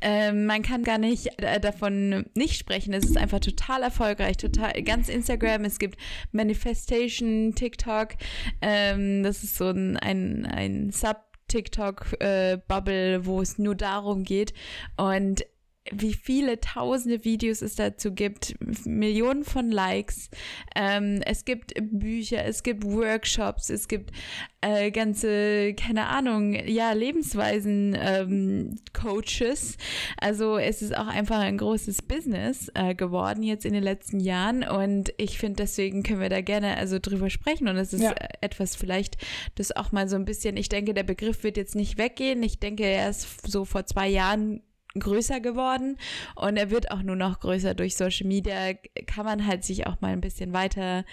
äh, 0.00 0.32
man 0.32 0.62
kann 0.62 0.82
gar 0.82 0.98
nicht 0.98 1.40
äh, 1.40 1.60
davon 1.60 2.26
nicht 2.34 2.58
sprechen. 2.58 2.92
Es 2.92 3.04
ist 3.04 3.16
einfach 3.16 3.38
total 3.38 3.84
erfolgreich, 3.84 4.38
total 4.38 4.72
ganz 4.82 5.08
Instagram. 5.08 5.64
Es 5.64 5.78
gibt 5.78 6.00
Manifestation, 6.32 7.54
TikTok. 7.54 8.14
Ähm, 8.60 9.22
das 9.22 9.44
ist 9.44 9.56
so 9.56 9.68
ein 9.68 9.96
ein, 9.98 10.46
ein 10.46 10.90
Sub 10.90 11.18
TikTok-Bubble, 11.46 13.14
äh, 13.14 13.26
wo 13.26 13.40
es 13.40 13.58
nur 13.58 13.76
darum 13.76 14.24
geht. 14.24 14.54
Und 14.96 15.44
wie 15.90 16.14
viele 16.14 16.60
tausende 16.60 17.24
Videos 17.24 17.60
es 17.60 17.74
dazu 17.74 18.12
gibt, 18.12 18.54
Millionen 18.86 19.42
von 19.42 19.70
Likes. 19.70 20.30
Ähm, 20.76 21.20
es 21.26 21.44
gibt 21.44 21.74
Bücher, 21.80 22.44
es 22.44 22.62
gibt 22.62 22.84
Workshops, 22.84 23.68
es 23.68 23.88
gibt 23.88 24.12
äh, 24.60 24.92
ganze, 24.92 25.74
keine 25.74 26.06
Ahnung, 26.06 26.54
ja, 26.54 26.92
Lebensweisen, 26.92 27.96
ähm, 28.00 28.76
Coaches. 28.92 29.76
Also 30.18 30.56
es 30.56 30.82
ist 30.82 30.96
auch 30.96 31.08
einfach 31.08 31.40
ein 31.40 31.58
großes 31.58 32.02
Business 32.02 32.70
äh, 32.74 32.94
geworden 32.94 33.42
jetzt 33.42 33.66
in 33.66 33.72
den 33.72 33.82
letzten 33.82 34.20
Jahren 34.20 34.62
und 34.62 35.12
ich 35.16 35.38
finde, 35.38 35.64
deswegen 35.64 36.04
können 36.04 36.20
wir 36.20 36.30
da 36.30 36.42
gerne 36.42 36.76
also 36.76 37.00
drüber 37.00 37.28
sprechen 37.28 37.66
und 37.66 37.76
es 37.76 37.92
ist 37.92 38.02
ja. 38.02 38.14
etwas 38.40 38.76
vielleicht, 38.76 39.16
das 39.56 39.74
auch 39.74 39.90
mal 39.90 40.08
so 40.08 40.14
ein 40.14 40.24
bisschen, 40.24 40.56
ich 40.56 40.68
denke, 40.68 40.94
der 40.94 41.02
Begriff 41.02 41.42
wird 41.42 41.56
jetzt 41.56 41.74
nicht 41.74 41.98
weggehen. 41.98 42.44
Ich 42.44 42.60
denke, 42.60 42.84
er 42.84 43.10
ist 43.10 43.50
so 43.50 43.64
vor 43.64 43.84
zwei 43.86 44.08
Jahren 44.08 44.62
größer 44.98 45.40
geworden 45.40 45.96
und 46.34 46.56
er 46.56 46.70
wird 46.70 46.90
auch 46.90 47.02
nur 47.02 47.16
noch 47.16 47.40
größer 47.40 47.74
durch 47.74 47.96
Social 47.96 48.26
Media. 48.26 48.74
Kann 49.06 49.24
man 49.24 49.46
halt 49.46 49.64
sich 49.64 49.86
auch 49.86 50.00
mal 50.00 50.12
ein 50.12 50.20
bisschen 50.20 50.52
weiter 50.52 51.04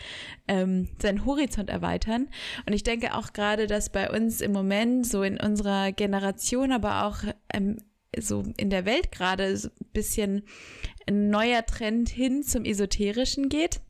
ähm, 0.47 0.89
seinen 1.01 1.25
Horizont 1.25 1.69
erweitern. 1.69 2.27
Und 2.65 2.73
ich 2.73 2.83
denke 2.83 3.15
auch 3.15 3.33
gerade, 3.33 3.67
dass 3.67 3.89
bei 3.89 4.09
uns 4.09 4.41
im 4.41 4.51
Moment 4.51 5.05
so 5.05 5.23
in 5.23 5.39
unserer 5.39 5.91
Generation, 5.91 6.71
aber 6.71 7.05
auch 7.05 7.17
ähm, 7.53 7.77
so 8.17 8.43
in 8.57 8.69
der 8.69 8.85
Welt 8.85 9.11
gerade 9.11 9.55
so 9.55 9.69
ein 9.69 9.91
bisschen 9.93 10.43
ein 11.07 11.29
neuer 11.29 11.65
Trend 11.65 12.09
hin 12.09 12.43
zum 12.43 12.65
Esoterischen 12.65 13.49
geht. 13.49 13.81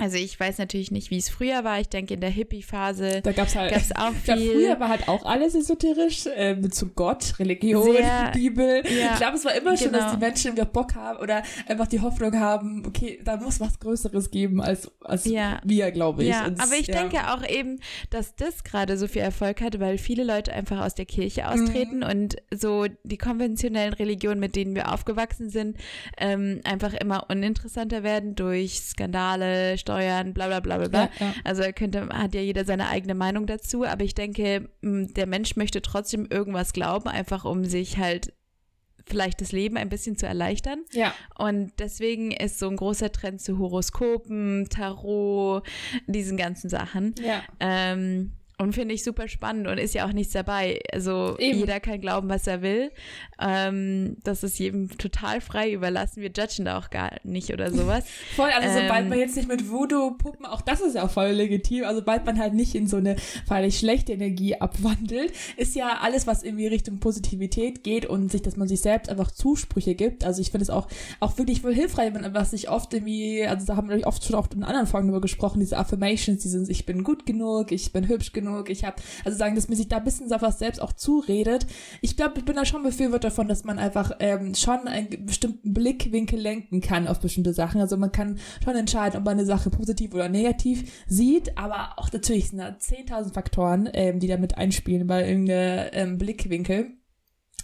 Also 0.00 0.16
ich 0.16 0.40
weiß 0.40 0.58
natürlich 0.58 0.90
nicht, 0.90 1.10
wie 1.10 1.18
es 1.18 1.28
früher 1.28 1.62
war. 1.62 1.78
Ich 1.78 1.88
denke, 1.88 2.14
in 2.14 2.20
der 2.20 2.30
Hippie-Phase 2.30 3.20
da 3.22 3.32
gab's 3.32 3.54
halt, 3.54 3.72
gab's 3.72 3.92
auch 3.92 4.12
viel. 4.24 4.34
Ja, 4.34 4.52
früher 4.52 4.80
war 4.80 4.88
halt 4.88 5.08
auch 5.08 5.26
alles 5.26 5.54
esoterisch, 5.54 6.26
äh, 6.26 6.60
zu 6.70 6.88
Gott, 6.88 7.38
Religion, 7.38 7.92
Sehr, 7.92 8.30
Bibel. 8.34 8.82
Ja, 8.86 9.12
ich 9.12 9.18
glaube, 9.18 9.36
es 9.36 9.44
war 9.44 9.54
immer 9.54 9.76
genau. 9.76 9.82
schon, 9.82 9.92
dass 9.92 10.12
die 10.12 10.18
Menschen 10.18 10.52
wieder 10.52 10.64
Bock 10.64 10.94
haben 10.94 11.18
oder 11.18 11.42
einfach 11.68 11.86
die 11.86 12.00
Hoffnung 12.00 12.38
haben, 12.38 12.86
okay, 12.86 13.20
da 13.24 13.36
muss 13.36 13.60
was 13.60 13.78
Größeres 13.78 14.30
geben 14.30 14.62
als, 14.62 14.90
als 15.02 15.26
ja. 15.26 15.60
wir, 15.64 15.90
glaube 15.90 16.22
ich. 16.22 16.30
Ja, 16.30 16.46
Und, 16.46 16.60
aber 16.60 16.74
ich 16.74 16.86
ja. 16.86 16.98
denke 16.98 17.32
auch 17.32 17.46
eben, 17.46 17.78
dass 18.08 18.34
das 18.36 18.64
gerade 18.64 18.96
so 18.96 19.06
viel 19.06 19.22
Erfolg 19.22 19.60
hatte, 19.60 19.80
weil 19.80 19.98
viele 19.98 20.24
Leute 20.24 20.52
einfach 20.54 20.80
aus 20.84 20.94
der 20.94 21.04
Kirche 21.04 21.46
austreten 21.48 21.98
mhm. 21.98 22.02
und 22.04 22.36
so 22.50 22.86
die 23.04 23.18
konventionellen 23.18 23.92
Religionen, 23.92 24.40
mit 24.40 24.56
denen 24.56 24.74
wir 24.74 24.92
aufgewachsen 24.92 25.50
sind, 25.50 25.76
ähm, 26.16 26.60
einfach 26.64 26.94
immer 26.94 27.28
uninteressanter 27.28 28.02
werden 28.02 28.34
durch 28.34 28.80
Skandale, 28.80 29.76
Steuern, 29.90 30.34
bla 30.34 30.46
bla 30.46 30.60
bla 30.60 30.78
bla 30.78 30.88
bla. 30.88 31.00
Ja, 31.00 31.10
ja. 31.26 31.34
Also 31.44 31.62
könnte, 31.74 32.08
hat 32.08 32.34
ja 32.34 32.40
jeder 32.40 32.64
seine 32.64 32.88
eigene 32.88 33.14
Meinung 33.14 33.46
dazu, 33.46 33.84
aber 33.84 34.04
ich 34.04 34.14
denke, 34.14 34.68
der 34.82 35.26
Mensch 35.26 35.56
möchte 35.56 35.82
trotzdem 35.82 36.26
irgendwas 36.30 36.72
glauben, 36.72 37.08
einfach 37.08 37.44
um 37.44 37.64
sich 37.64 37.98
halt 37.98 38.32
vielleicht 39.06 39.40
das 39.40 39.52
Leben 39.52 39.76
ein 39.76 39.88
bisschen 39.88 40.16
zu 40.16 40.26
erleichtern. 40.26 40.84
Ja. 40.92 41.12
Und 41.36 41.72
deswegen 41.78 42.30
ist 42.30 42.58
so 42.58 42.68
ein 42.68 42.76
großer 42.76 43.10
Trend 43.10 43.40
zu 43.40 43.58
Horoskopen, 43.58 44.68
Tarot, 44.70 45.66
diesen 46.06 46.36
ganzen 46.36 46.70
Sachen. 46.70 47.14
Ja. 47.20 47.42
Ähm, 47.58 48.32
und 48.60 48.74
finde 48.74 48.94
ich 48.94 49.02
super 49.02 49.26
spannend 49.26 49.66
und 49.68 49.78
ist 49.78 49.94
ja 49.94 50.06
auch 50.06 50.12
nichts 50.12 50.34
dabei. 50.34 50.80
Also 50.92 51.34
Eben. 51.38 51.60
jeder 51.60 51.80
kann 51.80 51.98
glauben, 51.98 52.28
was 52.28 52.46
er 52.46 52.60
will. 52.60 52.90
Ähm, 53.40 54.18
das 54.22 54.42
ist 54.42 54.58
jedem 54.58 54.98
total 54.98 55.40
frei 55.40 55.72
überlassen. 55.72 56.20
Wir 56.20 56.30
judgen 56.30 56.66
da 56.66 56.78
auch 56.78 56.90
gar 56.90 57.12
nicht 57.24 57.50
oder 57.54 57.70
sowas. 57.70 58.04
voll, 58.36 58.50
also 58.50 58.68
ähm, 58.68 58.82
sobald 58.82 59.08
man 59.08 59.18
jetzt 59.18 59.36
nicht 59.36 59.48
mit 59.48 59.70
Voodoo-Puppen, 59.70 60.44
auch 60.44 60.60
das 60.60 60.82
ist 60.82 60.94
ja 60.94 61.08
voll 61.08 61.30
legitim, 61.30 61.84
also 61.84 62.00
sobald 62.00 62.26
man 62.26 62.38
halt 62.38 62.52
nicht 62.52 62.74
in 62.74 62.86
so 62.86 62.98
eine 62.98 63.16
feierlich 63.46 63.78
schlechte 63.78 64.12
Energie 64.12 64.56
abwandelt, 64.56 65.32
ist 65.56 65.74
ja 65.74 65.98
alles, 66.02 66.26
was 66.26 66.42
irgendwie 66.42 66.66
Richtung 66.66 66.98
Positivität 66.98 67.82
geht 67.82 68.04
und 68.04 68.30
sich, 68.30 68.42
dass 68.42 68.58
man 68.58 68.68
sich 68.68 68.82
selbst 68.82 69.08
einfach 69.08 69.30
Zusprüche 69.30 69.94
gibt. 69.94 70.22
Also 70.22 70.42
ich 70.42 70.50
finde 70.50 70.64
es 70.64 70.70
auch, 70.70 70.86
auch 71.18 71.38
wirklich 71.38 71.62
voll 71.62 71.74
hilfreich, 71.74 72.12
wenn 72.12 72.34
was 72.34 72.50
sich 72.50 72.68
oft 72.68 72.92
irgendwie, 72.92 73.42
also 73.46 73.64
da 73.64 73.76
haben 73.76 73.88
wir 73.88 74.06
oft 74.06 74.22
schon 74.22 74.36
auch 74.36 74.48
in 74.54 74.64
anderen 74.64 74.86
Folgen 74.86 75.08
darüber 75.08 75.22
gesprochen, 75.22 75.60
diese 75.60 75.78
Affirmations, 75.78 76.42
die 76.42 76.48
sind, 76.48 76.68
ich 76.68 76.84
bin 76.84 77.04
gut 77.04 77.24
genug, 77.24 77.72
ich 77.72 77.90
bin 77.92 78.06
hübsch 78.06 78.32
genug, 78.32 78.49
genug, 78.52 78.70
ich 78.70 78.84
habe, 78.84 78.96
also 79.24 79.36
sagen, 79.36 79.54
dass 79.54 79.68
man 79.68 79.76
sich 79.76 79.88
da 79.88 79.98
ein 79.98 80.04
bisschen 80.04 80.30
was 80.30 80.58
selbst 80.58 80.80
auch 80.80 80.92
zuredet. 80.92 81.66
Ich 82.00 82.16
glaube, 82.16 82.34
ich 82.38 82.44
bin 82.44 82.56
da 82.56 82.64
schon 82.64 82.82
Befürworter 82.82 83.28
davon, 83.28 83.48
dass 83.48 83.64
man 83.64 83.78
einfach 83.78 84.12
ähm, 84.20 84.54
schon 84.54 84.86
einen 84.86 85.26
bestimmten 85.26 85.72
Blickwinkel 85.72 86.38
lenken 86.38 86.80
kann 86.80 87.08
auf 87.08 87.20
bestimmte 87.20 87.52
Sachen. 87.52 87.80
Also 87.80 87.96
man 87.96 88.12
kann 88.12 88.38
schon 88.64 88.76
entscheiden, 88.76 89.18
ob 89.18 89.24
man 89.24 89.38
eine 89.38 89.46
Sache 89.46 89.70
positiv 89.70 90.14
oder 90.14 90.28
negativ 90.28 91.04
sieht, 91.06 91.56
aber 91.56 91.94
auch 91.96 92.12
natürlich 92.12 92.50
sind 92.50 92.58
da 92.58 92.68
10.000 92.68 93.32
Faktoren, 93.32 93.88
ähm, 93.92 94.20
die 94.20 94.28
damit 94.28 94.56
einspielen 94.56 95.06
bei 95.06 95.28
irgendeinem 95.28 95.90
ähm, 95.92 96.18
Blickwinkel. 96.18 96.99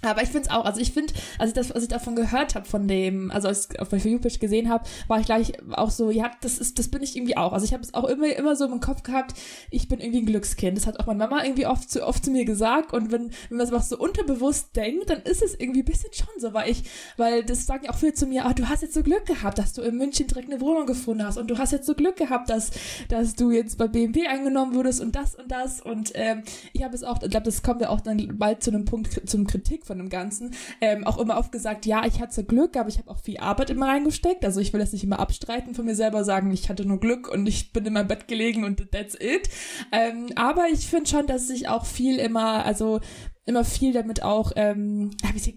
Aber 0.03 0.23
ich 0.23 0.29
finde 0.29 0.49
es 0.49 0.51
auch, 0.51 0.65
also 0.65 0.81
ich 0.81 0.93
finde, 0.93 1.15
als 1.39 1.51
ich 1.51 1.55
das, 1.55 1.73
als 1.73 1.85
ich 1.85 1.89
davon 1.89 2.17
gehört 2.17 2.55
habe, 2.55 2.67
von 2.67 2.87
dem, 2.87 3.31
also 3.31 3.49
als 3.49 3.69
ich 3.71 3.81
auf 3.81 3.91
mein 3.91 4.01
YouTube 4.01 4.39
gesehen 4.39 4.69
habe, 4.69 4.85
war 5.09 5.21
ich 5.21 5.27
gleich 5.27 5.53
auch 5.73 5.91
so, 5.91 6.11
ja, 6.11 6.31
das 6.41 6.59
ist, 6.59 6.79
das 6.79 6.89
bin 6.89 7.03
ich 7.03 7.17
irgendwie 7.17 7.37
auch. 7.37 7.53
Also 7.53 7.65
ich 7.65 7.73
habe 7.73 7.83
es 7.83 7.95
auch 7.95 8.05
immer, 8.05 8.27
immer 8.35 8.57
so 8.57 8.67
im 8.67 8.81
Kopf 8.81 9.03
gehabt, 9.03 9.35
ich 9.71 9.89
bin 9.89 10.01
irgendwie 10.01 10.21
ein 10.21 10.27
Glückskind. 10.27 10.77
Das 10.77 10.87
hat 10.87 11.01
auch 11.01 11.07
meine 11.07 11.19
Mama 11.19 11.43
irgendwie 11.43 11.67
oft 11.67 11.91
zu, 11.91 12.07
oft 12.07 12.25
zu 12.25 12.31
mir 12.31 12.45
gesagt. 12.45 12.93
Und 12.93 13.11
wenn, 13.11 13.31
wenn 13.49 13.59
man 13.59 13.75
es 13.75 13.89
so 13.89 13.99
unterbewusst 13.99 14.77
denkt, 14.77 15.11
dann 15.11 15.23
ist 15.23 15.43
es 15.43 15.59
irgendwie 15.59 15.81
ein 15.81 15.87
bisschen 15.87 16.13
schon 16.13 16.29
so, 16.39 16.53
weil 16.53 16.71
ich, 16.71 16.85
weil 17.17 17.45
das 17.45 17.67
sagen 17.67 17.85
ja 17.85 17.91
auch 17.91 17.97
viele 17.97 18.15
zu 18.15 18.27
mir, 18.27 18.45
ah, 18.45 18.53
du 18.53 18.69
hast 18.69 18.83
jetzt 18.83 18.95
so 18.95 19.03
Glück 19.03 19.27
gehabt, 19.27 19.59
dass 19.59 19.73
du 19.73 19.83
in 19.83 19.97
München 19.97 20.27
direkt 20.27 20.51
eine 20.51 20.61
Wohnung 20.61 20.87
gefunden 20.87 21.25
hast 21.25 21.39
und 21.39 21.49
du 21.49 21.59
hast 21.59 21.73
jetzt 21.73 21.87
so 21.87 21.95
Glück 21.95 22.17
gehabt, 22.17 22.51
dass, 22.51 22.71
dass 23.09 23.35
du 23.35 23.51
jetzt 23.51 23.79
bei 23.79 23.89
BMW 23.89 24.27
eingenommen 24.27 24.75
wurdest 24.75 25.01
und 25.01 25.15
das 25.17 25.35
und 25.35 25.51
das. 25.51 25.81
Und 25.81 26.13
ähm, 26.15 26.43
ich 26.73 26.83
habe 26.83 26.95
es 26.95 27.03
auch, 27.03 27.23
ich 27.23 27.31
glaube, 27.31 27.45
das 27.45 27.63
kommt 27.63 27.81
ja 27.81 27.89
auch 27.89 28.01
dann 28.01 28.39
bald 28.39 28.63
zu 28.63 28.71
einem 28.71 28.85
Punkt, 28.85 29.29
zum 29.29 29.47
Kritik 29.47 29.87
von 29.87 29.96
dem 29.99 30.09
Ganzen, 30.09 30.55
ähm, 30.81 31.07
auch 31.07 31.19
immer 31.19 31.39
oft 31.39 31.53
gesagt, 31.53 31.87
ja, 31.87 32.05
ich 32.07 32.21
hatte 32.21 32.45
Glück, 32.45 32.77
aber 32.77 32.89
ich 32.89 32.99
habe 32.99 33.11
auch 33.11 33.21
viel 33.21 33.39
Arbeit 33.39 33.71
immer 33.71 33.89
reingesteckt. 33.89 34.45
Also 34.45 34.61
ich 34.61 34.73
will 34.73 34.81
das 34.81 34.93
nicht 34.93 35.05
immer 35.05 35.19
abstreiten 35.19 35.75
von 35.75 35.85
mir 35.85 35.95
selber 35.95 36.25
sagen, 36.25 36.51
ich 36.51 36.69
hatte 36.69 36.85
nur 36.85 37.01
Glück 37.01 37.29
und 37.29 37.47
ich 37.47 37.73
bin 37.73 37.85
in 37.87 37.93
meinem 37.93 38.09
Bett 38.09 38.29
gelegen 38.29 38.65
und 38.65 38.91
that's 38.93 39.15
it. 39.15 39.49
Ähm, 39.93 40.29
aber 40.35 40.67
ich 40.73 40.87
finde 40.87 41.09
schon, 41.09 41.27
dass 41.27 41.51
ich 41.51 41.69
auch 41.69 41.87
viel 41.87 42.19
immer, 42.19 42.65
also 42.65 43.01
immer 43.47 43.65
viel 43.65 43.93
damit 43.93 44.25
auch, 44.25 44.51
ähm, 44.57 45.13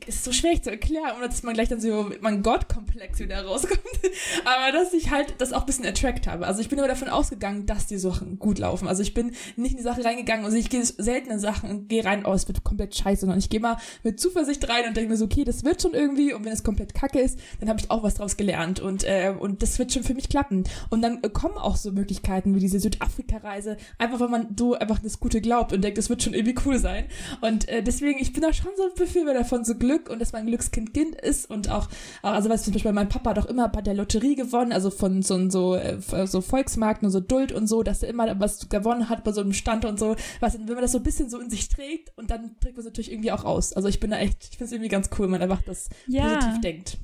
ist 0.06 0.24
so 0.24 0.32
schwer 0.32 0.62
zu 0.62 0.70
erklären, 0.70 1.12
ohne 1.18 1.28
dass 1.28 1.42
man 1.42 1.56
gleich 1.56 1.70
dann 1.70 1.82
so 1.82 2.04
mit 2.04 2.22
meinem 2.22 2.44
Gottkomplex 2.44 3.20
wieder 3.20 3.44
rauskommt. 3.44 3.82
Aber 4.46 4.72
dass 4.72 4.94
ich 4.94 5.10
halt 5.10 5.34
das 5.40 5.54
auch 5.54 5.62
ein 5.62 5.66
bisschen 5.66 5.88
attract 5.88 6.28
habe. 6.28 6.46
Also 6.46 6.62
ich 6.62 6.70
bin 6.70 6.78
immer 6.78 6.88
davon 6.88 7.10
ausgegangen, 7.10 7.66
dass 7.66 7.88
die 7.88 7.98
Sachen 7.98 8.38
gut 8.38 8.60
laufen. 8.60 8.88
Also 8.88 9.02
ich 9.02 9.16
bin 9.16 9.32
nicht 9.56 9.72
in 9.72 9.78
die 9.78 9.84
Sache 9.84 10.06
reingegangen 10.06 10.46
und 10.46 10.56
ich 10.56 10.70
gehe 10.70 10.86
selten 10.86 11.32
in 11.32 11.40
Sachen 11.40 11.70
und 11.72 11.90
gehe 11.90 12.06
rein, 12.06 12.26
oh, 12.28 12.34
es 12.34 12.48
wird 12.48 12.64
komplett 12.64 12.96
scheiße, 12.96 13.22
sondern 13.22 13.40
ich 13.40 13.50
gehe 13.50 13.60
mal 13.60 13.78
mit 14.04 14.20
Zuversicht 14.20 14.70
rein 14.70 14.88
und 14.88 14.96
denke 14.96 15.10
mir 15.10 15.18
so, 15.18 15.26
okay, 15.26 15.44
das 15.44 15.64
wird 15.64 15.82
schon 15.82 15.96
irgendwie 15.96 16.32
und 16.34 16.46
wenn 16.46 16.54
es 16.54 16.64
komplett 16.64 16.94
kacke 16.94 17.20
ist, 17.20 17.40
dann 17.60 17.70
habe 17.70 17.80
ich 17.80 17.90
auch 17.90 18.04
was 18.04 18.14
draus 18.16 18.38
gelernt 18.38 18.80
und, 18.80 19.04
äh, 19.04 19.34
und 19.38 19.64
das 19.64 19.80
wird 19.80 19.92
schon 19.92 20.04
für 20.04 20.14
mich 20.14 20.30
klappen. 20.30 20.64
Und 20.92 21.02
dann 21.02 21.24
kommen 21.34 21.58
auch 21.58 21.76
so 21.76 21.92
Möglichkeiten 21.92 22.54
wie 22.54 22.60
diese 22.60 22.80
Südafrika-Reise, 22.80 23.78
einfach 23.98 24.20
weil 24.20 24.30
man 24.30 24.56
so 24.58 24.76
einfach 24.76 25.00
das 25.00 25.20
Gute 25.20 25.42
glaubt 25.42 25.74
und 25.74 25.84
denkt, 25.84 25.98
das 25.98 26.10
wird 26.10 26.22
schon 26.22 26.36
irgendwie 26.36 26.56
cool 26.66 26.78
sein. 26.78 27.06
Und 27.42 27.68
äh, 27.68 27.79
deswegen, 27.82 28.20
ich 28.20 28.34
bin 28.34 28.42
da 28.42 28.54
schon 28.54 28.72
so 28.76 28.84
ein 28.84 28.94
Befürworter 28.96 29.46
von 29.46 29.66
so 29.66 29.76
Glück 29.76 30.10
und 30.10 30.20
dass 30.20 30.34
man 30.34 30.42
ein 30.42 30.48
Glückskind 30.48 30.96
ist 31.22 31.50
und 31.50 31.70
auch, 31.70 31.88
also 32.22 32.50
was 32.50 32.64
zum 32.64 32.74
Beispiel 32.74 32.92
mein 32.92 33.10
Papa 33.10 33.32
hat 33.32 33.40
auch 33.40 33.46
immer 33.46 33.70
bei 33.70 33.82
der 33.82 33.94
Lotterie 33.94 34.36
gewonnen, 34.36 34.72
also 34.72 34.90
von 34.90 35.22
so, 35.22 35.50
so, 35.50 35.76
äh, 35.76 36.00
so 36.26 36.42
Volksmarkt 36.42 37.04
und 37.04 37.12
so 37.12 37.20
Duld 37.20 37.52
und 37.52 37.68
so, 37.68 37.84
dass 37.84 38.04
er 38.04 38.10
immer 38.10 38.40
was 38.40 38.70
gewonnen 38.70 39.10
hat 39.10 39.24
bei 39.24 39.32
so 39.32 39.42
einem 39.42 39.54
Stand 39.54 39.86
und 39.86 40.00
so, 40.00 40.16
was, 40.40 40.54
wenn 40.58 40.66
man 40.66 40.82
das 40.82 40.92
so 40.92 41.00
ein 41.00 41.04
bisschen 41.04 41.30
so 41.30 41.40
in 41.40 41.50
sich 41.50 41.70
trägt 41.70 42.18
und 42.18 42.32
dann 42.32 42.56
trägt 42.60 42.76
man 42.76 42.80
es 42.80 42.86
natürlich 42.86 43.12
irgendwie 43.12 43.32
auch 43.32 43.46
raus. 43.46 43.74
Also 43.74 43.88
ich 43.88 44.00
bin 44.00 44.12
da 44.12 44.18
echt, 44.18 44.38
ich 44.44 44.58
finde 44.58 44.66
es 44.66 44.72
irgendwie 44.72 44.90
ganz 44.90 45.10
cool, 45.18 45.26
wenn 45.26 45.32
man 45.32 45.42
einfach 45.42 45.62
das 45.62 45.90
ja. 46.08 46.36
positiv 46.36 46.62
denkt. 46.62 46.98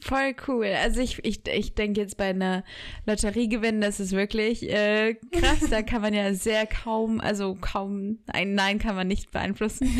Voll 0.00 0.34
cool. 0.46 0.66
Also 0.80 1.00
ich, 1.00 1.22
ich, 1.24 1.46
ich 1.46 1.74
denke 1.74 2.00
jetzt 2.00 2.16
bei 2.16 2.30
einer 2.30 2.64
Lotterie 3.04 3.48
gewinnen, 3.48 3.80
das 3.80 4.00
ist 4.00 4.12
wirklich 4.12 4.62
äh, 4.70 5.14
krass. 5.32 5.68
Da 5.68 5.82
kann 5.82 6.00
man 6.00 6.14
ja 6.14 6.32
sehr 6.32 6.66
kaum, 6.66 7.20
also 7.20 7.56
kaum, 7.60 8.18
ein 8.28 8.54
Nein 8.54 8.78
kann 8.78 8.94
man 8.94 9.08
nicht 9.08 9.30
beeinflussen. 9.30 9.90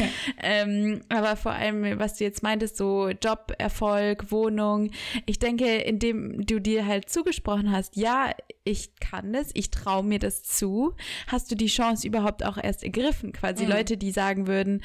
ähm, 0.41 1.01
aber 1.11 1.37
vor 1.37 1.53
allem, 1.53 1.99
was 1.99 2.15
du 2.15 2.25
jetzt 2.25 2.43
meintest, 2.43 2.77
so 2.77 3.09
Job, 3.09 3.53
Erfolg, 3.59 4.31
Wohnung. 4.31 4.91
Ich 5.27 5.39
denke, 5.41 5.67
indem 5.67 6.47
du 6.47 6.61
dir 6.61 6.87
halt 6.87 7.11
zugesprochen 7.11 7.71
hast, 7.71 7.97
ja, 7.97 8.33
ich 8.65 8.95
kann 9.01 9.33
das, 9.33 9.51
ich 9.55 9.71
traue 9.71 10.05
mir 10.05 10.19
das 10.19 10.43
zu, 10.45 10.95
hast 11.27 11.51
du 11.51 11.57
die 11.57 11.67
Chance 11.67 12.07
überhaupt 12.07 12.45
auch 12.45 12.57
erst 12.57 12.85
ergriffen. 12.85 13.33
Quasi 13.33 13.65
mhm. 13.65 13.73
Leute, 13.73 13.97
die 13.97 14.13
sagen 14.13 14.47
würden, 14.47 14.83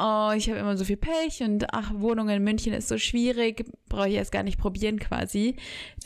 oh, 0.00 0.32
ich 0.34 0.48
habe 0.48 0.58
immer 0.58 0.76
so 0.76 0.84
viel 0.84 0.96
Pech 0.96 1.42
und 1.42 1.72
ach, 1.74 1.92
Wohnung 1.94 2.28
in 2.28 2.42
München 2.42 2.72
ist 2.72 2.88
so 2.88 2.98
schwierig, 2.98 3.64
brauche 3.88 4.08
ich 4.08 4.14
erst 4.14 4.32
gar 4.32 4.42
nicht 4.42 4.58
probieren 4.58 4.98
quasi. 4.98 5.56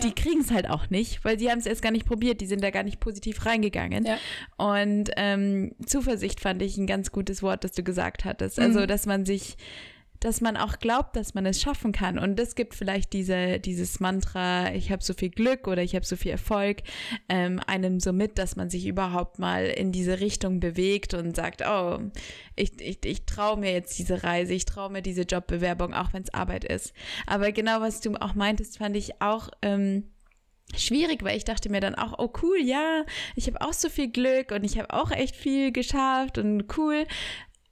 Die 0.03 0.09
ja. 0.09 0.13
kriegen 0.15 0.41
es 0.41 0.51
halt 0.51 0.69
auch 0.69 0.91
nicht, 0.91 1.25
weil 1.25 1.39
sie 1.39 1.51
haben 1.51 1.59
es 1.59 1.67
erst 1.67 1.83
gar 1.83 1.93
nicht 1.93 2.07
probiert, 2.07 2.41
die 2.41 2.47
sind 2.47 2.63
da 2.63 2.71
gar 2.71 2.83
nicht 2.83 3.01
positiv 3.01 3.47
reingegangen. 3.47 4.05
Ja. 4.05 4.19
Und 4.57 5.11
ähm, 5.17 5.75
Zuversicht 5.87 6.41
fand 6.41 6.63
ich 6.63 6.77
ein 6.77 6.87
ganz 6.87 7.13
gutes 7.13 7.43
Wort, 7.43 7.65
das 7.65 7.73
du 7.73 7.83
gesagt 7.83 8.25
hattest. 8.25 8.59
Also, 8.59 8.81
mhm. 8.81 8.87
dass 8.87 9.07
man 9.07 9.25
sich 9.25 9.57
dass 10.25 10.41
man 10.41 10.57
auch 10.57 10.79
glaubt, 10.79 11.17
dass 11.17 11.35
man 11.35 11.45
es 11.45 11.61
schaffen 11.61 11.93
kann. 11.93 12.19
Und 12.19 12.39
das 12.39 12.55
gibt 12.55 12.75
vielleicht 12.75 13.13
diese, 13.13 13.61
dieses 13.61 14.01
Mantra, 14.01 14.73
ich 14.73 14.91
habe 14.91 15.05
so 15.05 15.13
viel 15.13 15.29
Glück 15.29 15.69
oder 15.69 15.83
ich 15.83 15.95
habe 15.95 16.07
so 16.07 16.17
viel 16.17 16.31
Erfolg, 16.31 16.79
ähm, 17.29 17.61
einem 17.67 18.01
so 18.01 18.15
mit, 18.15 18.39
dass 18.39 18.57
man 18.57 18.71
sich 18.71 18.87
überhaupt 18.87 19.39
mal 19.39 19.67
in 19.67 19.93
diese 19.93 20.21
Richtung 20.21 20.61
bewegt 20.61 21.13
und 21.13 21.37
sagt, 21.37 21.63
oh, 21.69 21.99
ich, 22.57 22.81
ich, 22.81 23.05
ich 23.05 23.27
traue 23.27 23.59
mir 23.59 23.73
jetzt 23.73 23.99
diese 23.99 24.25
Reise, 24.25 24.55
ich 24.55 24.65
traue 24.65 24.91
mir 24.91 25.03
diese 25.03 25.23
Jobbewerbung, 25.23 25.93
auch 25.93 26.15
wenn 26.15 26.23
es 26.23 26.33
Arbeit 26.33 26.65
ist. 26.65 26.95
Aber 27.27 27.53
genau, 27.53 27.83
was 27.83 28.01
du 28.01 28.15
auch 28.15 28.35
meintest, 28.35 28.79
fand 28.79 28.97
ich 28.97 29.21
auch. 29.21 29.51
Ähm, 29.61 30.05
schwierig, 30.75 31.23
weil 31.23 31.37
ich 31.37 31.45
dachte 31.45 31.69
mir 31.69 31.81
dann 31.81 31.95
auch, 31.95 32.19
oh 32.19 32.33
cool, 32.43 32.59
ja, 32.63 33.05
ich 33.37 33.47
habe 33.47 33.61
auch 33.61 33.75
so 33.75 33.91
viel 33.91 34.11
Glück 34.11 34.53
und 34.53 34.65
ich 34.65 34.79
habe 34.79 34.91
auch 34.91 35.11
echt 35.11 35.37
viel 35.37 35.71
geschafft 35.71 36.39
und 36.39 36.65
cool. 36.79 37.07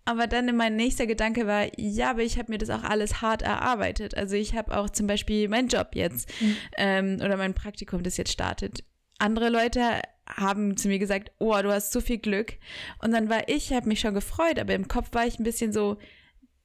Aber 0.05 0.27
dann 0.27 0.55
mein 0.57 0.75
nächster 0.77 1.07
Gedanke 1.07 1.47
war, 1.47 1.69
ja, 1.79 2.11
aber 2.11 2.23
ich 2.23 2.39
habe 2.39 2.51
mir 2.51 2.59
das 2.59 2.71
auch 2.71 2.83
alles 2.83 3.23
hart 3.23 3.43
erarbeitet. 3.43 4.17
Also 4.17 4.35
ich 4.35 4.55
habe 4.55 4.77
auch 4.77 4.91
zum 4.91 5.07
Beispiel 5.07 5.49
meinen 5.49 5.69
Job 5.69 5.91
jetzt 5.95 6.29
mhm. 6.41 6.57
ähm, 6.77 7.17
oder 7.17 7.37
mein 7.37 7.55
Praktikum, 7.55 8.03
das 8.03 8.17
jetzt 8.17 8.33
startet. 8.33 8.85
Andere 9.19 9.49
Leute 9.49 10.01
haben 10.29 10.77
zu 10.77 10.89
mir 10.89 10.99
gesagt, 10.99 11.31
oh, 11.39 11.57
du 11.63 11.73
hast 11.73 11.93
so 11.93 12.01
viel 12.01 12.19
Glück. 12.19 12.55
Und 13.01 13.13
dann 13.13 13.29
war 13.29 13.49
ich, 13.49 13.73
habe 13.73 13.89
mich 13.89 14.01
schon 14.01 14.15
gefreut, 14.15 14.59
aber 14.59 14.75
im 14.75 14.89
Kopf 14.89 15.09
war 15.13 15.27
ich 15.27 15.39
ein 15.39 15.45
bisschen 15.45 15.73
so, 15.73 15.99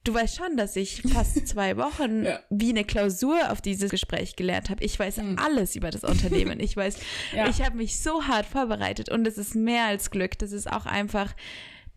du 0.03 0.13
weißt 0.13 0.37
schon, 0.37 0.57
dass 0.57 0.75
ich 0.75 1.01
fast 1.03 1.47
zwei 1.47 1.77
Wochen 1.77 2.25
ja. 2.25 2.39
wie 2.49 2.69
eine 2.69 2.85
Klausur 2.85 3.51
auf 3.51 3.61
dieses 3.61 3.91
Gespräch 3.91 4.35
gelernt 4.35 4.69
habe. 4.69 4.83
Ich 4.83 4.97
weiß 4.97 5.17
mhm. 5.17 5.37
alles 5.37 5.75
über 5.75 5.91
das 5.91 6.03
Unternehmen. 6.03 6.59
Ich 6.59 6.75
weiß, 6.75 6.97
ja. 7.35 7.49
ich 7.49 7.61
habe 7.61 7.77
mich 7.77 7.99
so 7.99 8.23
hart 8.23 8.45
vorbereitet 8.45 9.09
und 9.09 9.27
es 9.27 9.37
ist 9.37 9.55
mehr 9.55 9.85
als 9.85 10.11
Glück. 10.11 10.37
Das 10.39 10.51
ist 10.51 10.71
auch 10.71 10.85
einfach 10.85 11.35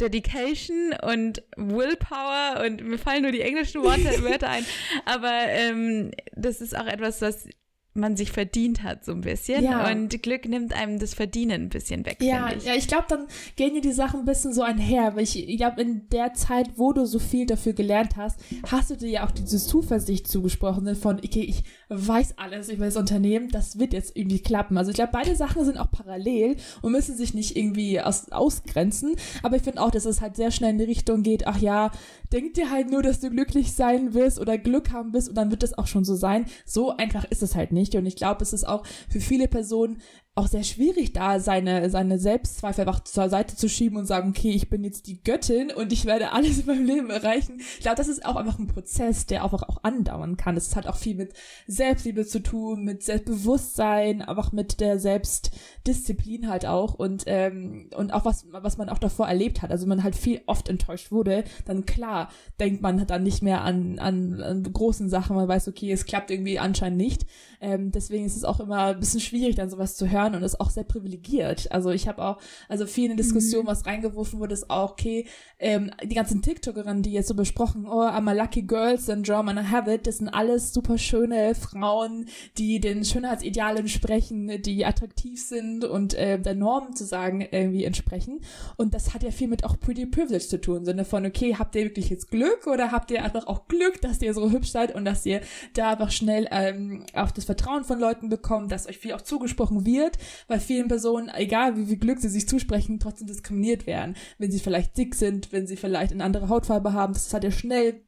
Dedication 0.00 0.94
und 1.02 1.42
Willpower 1.56 2.64
und 2.66 2.82
mir 2.82 2.98
fallen 2.98 3.22
nur 3.22 3.32
die 3.32 3.42
englischen 3.42 3.82
Worte, 3.82 4.04
Wörter 4.22 4.48
ein. 4.48 4.64
Aber 5.04 5.32
ähm, 5.48 6.10
das 6.34 6.60
ist 6.60 6.76
auch 6.76 6.86
etwas, 6.86 7.22
was 7.22 7.46
man 7.92 8.16
sich 8.16 8.30
verdient 8.30 8.82
hat, 8.82 9.04
so 9.04 9.12
ein 9.12 9.20
bisschen. 9.20 9.64
Ja. 9.64 9.90
Und 9.90 10.22
Glück 10.22 10.46
nimmt 10.48 10.72
einem 10.72 10.98
das 10.98 11.14
Verdienen 11.14 11.62
ein 11.62 11.68
bisschen 11.68 12.06
weg. 12.06 12.18
Ja, 12.20 12.52
ich. 12.52 12.64
ja, 12.64 12.74
ich 12.74 12.86
glaube, 12.86 13.06
dann 13.08 13.26
gehen 13.56 13.74
dir 13.74 13.80
die 13.80 13.92
Sachen 13.92 14.20
ein 14.20 14.26
bisschen 14.26 14.52
so 14.52 14.62
einher. 14.62 15.16
Weil 15.16 15.24
ich, 15.24 15.48
ich 15.48 15.56
glaube, 15.56 15.82
in 15.82 16.08
der 16.08 16.34
Zeit, 16.34 16.70
wo 16.76 16.92
du 16.92 17.04
so 17.04 17.18
viel 17.18 17.46
dafür 17.46 17.72
gelernt 17.72 18.16
hast, 18.16 18.40
hast 18.70 18.90
du 18.90 18.96
dir 18.96 19.08
ja 19.08 19.26
auch 19.26 19.32
diese 19.32 19.58
Zuversicht 19.58 20.28
zugesprochen 20.28 20.94
von, 20.94 21.16
okay, 21.16 21.42
ich 21.42 21.64
weiß 21.90 22.38
alles 22.38 22.68
über 22.68 22.84
das 22.84 22.96
Unternehmen, 22.96 23.48
das 23.48 23.78
wird 23.78 23.92
jetzt 23.92 24.16
irgendwie 24.16 24.38
klappen. 24.38 24.78
Also 24.78 24.90
ich 24.90 24.94
glaube, 24.94 25.10
beide 25.12 25.34
Sachen 25.34 25.64
sind 25.64 25.76
auch 25.76 25.90
parallel 25.90 26.56
und 26.82 26.92
müssen 26.92 27.16
sich 27.16 27.34
nicht 27.34 27.56
irgendwie 27.56 28.00
aus, 28.00 28.30
ausgrenzen. 28.30 29.16
Aber 29.42 29.56
ich 29.56 29.62
finde 29.62 29.82
auch, 29.82 29.90
dass 29.90 30.04
es 30.04 30.20
halt 30.20 30.36
sehr 30.36 30.52
schnell 30.52 30.70
in 30.70 30.78
die 30.78 30.84
Richtung 30.84 31.24
geht, 31.24 31.48
ach 31.48 31.58
ja, 31.58 31.90
denk 32.32 32.54
dir 32.54 32.70
halt 32.70 32.90
nur, 32.90 33.02
dass 33.02 33.18
du 33.18 33.28
glücklich 33.28 33.72
sein 33.72 34.14
wirst 34.14 34.38
oder 34.38 34.56
Glück 34.56 34.92
haben 34.92 35.12
wirst 35.12 35.28
und 35.28 35.34
dann 35.34 35.50
wird 35.50 35.64
das 35.64 35.76
auch 35.76 35.88
schon 35.88 36.04
so 36.04 36.14
sein. 36.14 36.46
So 36.64 36.96
einfach 36.96 37.24
ist 37.24 37.42
es 37.42 37.56
halt 37.56 37.72
nicht. 37.72 37.94
Und 37.96 38.06
ich 38.06 38.14
glaube, 38.14 38.42
es 38.42 38.52
ist 38.52 38.66
auch 38.66 38.86
für 39.08 39.20
viele 39.20 39.48
Personen 39.48 39.98
auch 40.40 40.48
sehr 40.48 40.64
schwierig, 40.64 41.12
da 41.12 41.38
seine, 41.38 41.90
seine 41.90 42.18
Selbstzweifel 42.18 42.86
einfach 42.86 43.04
zur 43.04 43.28
Seite 43.28 43.56
zu 43.56 43.68
schieben 43.68 43.98
und 43.98 44.06
sagen, 44.06 44.30
okay, 44.30 44.50
ich 44.50 44.70
bin 44.70 44.82
jetzt 44.84 45.06
die 45.06 45.22
Göttin 45.22 45.70
und 45.70 45.92
ich 45.92 46.06
werde 46.06 46.32
alles 46.32 46.60
in 46.60 46.66
meinem 46.66 46.86
Leben 46.86 47.10
erreichen. 47.10 47.60
Ich 47.74 47.80
glaube, 47.80 47.96
das 47.96 48.08
ist 48.08 48.24
auch 48.24 48.36
einfach 48.36 48.58
ein 48.58 48.66
Prozess, 48.66 49.26
der 49.26 49.44
einfach 49.44 49.62
auch 49.62 49.84
andauern 49.84 50.36
kann. 50.36 50.56
Es 50.56 50.74
hat 50.74 50.86
auch 50.86 50.96
viel 50.96 51.14
mit 51.14 51.34
Selbstliebe 51.66 52.26
zu 52.26 52.42
tun, 52.42 52.84
mit 52.84 53.02
Selbstbewusstsein, 53.02 54.22
einfach 54.22 54.52
mit 54.52 54.80
der 54.80 54.98
Selbstdisziplin 54.98 56.48
halt 56.48 56.64
auch 56.64 56.94
und, 56.94 57.24
ähm, 57.26 57.90
und 57.94 58.14
auch 58.14 58.24
was, 58.24 58.46
was 58.50 58.78
man 58.78 58.88
auch 58.88 58.98
davor 58.98 59.28
erlebt 59.28 59.60
hat. 59.60 59.70
Also 59.70 59.86
man 59.86 60.02
halt 60.02 60.16
viel 60.16 60.40
oft 60.46 60.68
enttäuscht 60.68 61.12
wurde, 61.12 61.44
dann 61.66 61.84
klar 61.84 62.30
denkt 62.58 62.80
man 62.80 63.06
dann 63.06 63.22
nicht 63.22 63.42
mehr 63.42 63.62
an, 63.62 63.98
an, 63.98 64.40
an 64.40 64.62
großen 64.62 65.10
Sachen, 65.10 65.36
man 65.36 65.48
weiß, 65.48 65.68
okay, 65.68 65.92
es 65.92 66.06
klappt 66.06 66.30
irgendwie 66.30 66.58
anscheinend 66.58 66.96
nicht. 66.96 67.26
Ähm, 67.60 67.90
deswegen 67.90 68.24
ist 68.24 68.36
es 68.36 68.44
auch 68.44 68.60
immer 68.60 68.86
ein 68.86 69.00
bisschen 69.00 69.20
schwierig, 69.20 69.56
dann 69.56 69.68
sowas 69.68 69.96
zu 69.96 70.10
hören 70.10 70.29
und 70.34 70.42
ist 70.42 70.60
auch 70.60 70.70
sehr 70.70 70.84
privilegiert. 70.84 71.70
Also 71.72 71.90
ich 71.90 72.08
habe 72.08 72.22
auch, 72.22 72.38
also 72.68 72.86
viel 72.86 73.10
in 73.10 73.16
Diskussion, 73.16 73.64
mhm. 73.64 73.68
was 73.68 73.86
reingeworfen 73.86 74.38
wurde, 74.40 74.54
ist 74.54 74.70
auch, 74.70 74.92
okay, 74.92 75.26
ähm, 75.58 75.90
die 76.02 76.14
ganzen 76.14 76.42
TikTokerinnen, 76.42 77.02
die 77.02 77.12
jetzt 77.12 77.28
so 77.28 77.34
besprochen, 77.34 77.86
oh, 77.86 78.02
I'm 78.02 78.28
a 78.28 78.32
lucky 78.32 78.62
girl 78.62 78.98
syndrome 78.98 79.50
and 79.50 79.60
I 79.60 79.70
have 79.70 79.92
it, 79.92 80.06
das 80.06 80.18
sind 80.18 80.28
alles 80.28 80.72
super 80.72 80.98
schöne 80.98 81.54
Frauen, 81.54 82.26
die 82.58 82.80
den 82.80 83.04
Schönheitsidealen 83.04 83.78
entsprechen, 83.78 84.62
die 84.62 84.84
attraktiv 84.84 85.42
sind 85.42 85.84
und 85.84 86.14
äh, 86.14 86.38
der 86.38 86.54
Norm 86.54 86.94
zu 86.94 87.04
sagen 87.04 87.46
irgendwie 87.50 87.84
entsprechen. 87.84 88.40
Und 88.76 88.94
das 88.94 89.14
hat 89.14 89.22
ja 89.22 89.30
viel 89.30 89.48
mit 89.48 89.64
auch 89.64 89.78
Pretty 89.78 90.06
Privilege 90.06 90.46
zu 90.46 90.60
tun, 90.60 90.78
im 90.78 90.84
Sinne 90.84 91.04
von, 91.04 91.26
okay, 91.26 91.56
habt 91.58 91.74
ihr 91.74 91.84
wirklich 91.84 92.10
jetzt 92.10 92.30
Glück 92.30 92.66
oder 92.66 92.92
habt 92.92 93.10
ihr 93.10 93.22
einfach 93.24 93.46
auch 93.46 93.68
Glück, 93.68 94.00
dass 94.00 94.20
ihr 94.22 94.34
so 94.34 94.50
hübsch 94.50 94.70
seid 94.70 94.94
und 94.94 95.04
dass 95.04 95.26
ihr 95.26 95.40
da 95.74 95.90
einfach 95.90 96.10
schnell 96.10 96.48
ähm, 96.50 97.04
auf 97.14 97.32
das 97.32 97.44
Vertrauen 97.44 97.84
von 97.84 97.98
Leuten 97.98 98.28
bekommt, 98.28 98.72
dass 98.72 98.86
euch 98.86 98.98
viel 98.98 99.12
auch 99.12 99.20
zugesprochen 99.20 99.86
wird, 99.86 100.09
weil 100.48 100.60
vielen 100.60 100.88
Personen, 100.88 101.30
egal 101.34 101.76
wie 101.76 101.86
viel 101.86 101.98
Glück 101.98 102.20
sie 102.20 102.28
sich 102.28 102.48
zusprechen, 102.48 103.00
trotzdem 103.00 103.26
diskriminiert 103.26 103.86
werden, 103.86 104.16
wenn 104.38 104.50
sie 104.50 104.60
vielleicht 104.60 104.96
dick 104.96 105.14
sind, 105.14 105.52
wenn 105.52 105.66
sie 105.66 105.76
vielleicht 105.76 106.12
eine 106.12 106.24
andere 106.24 106.48
Hautfarbe 106.48 106.92
haben. 106.92 107.12
Das 107.12 107.32
hat 107.34 107.44
ja 107.44 107.50
schnell 107.50 108.02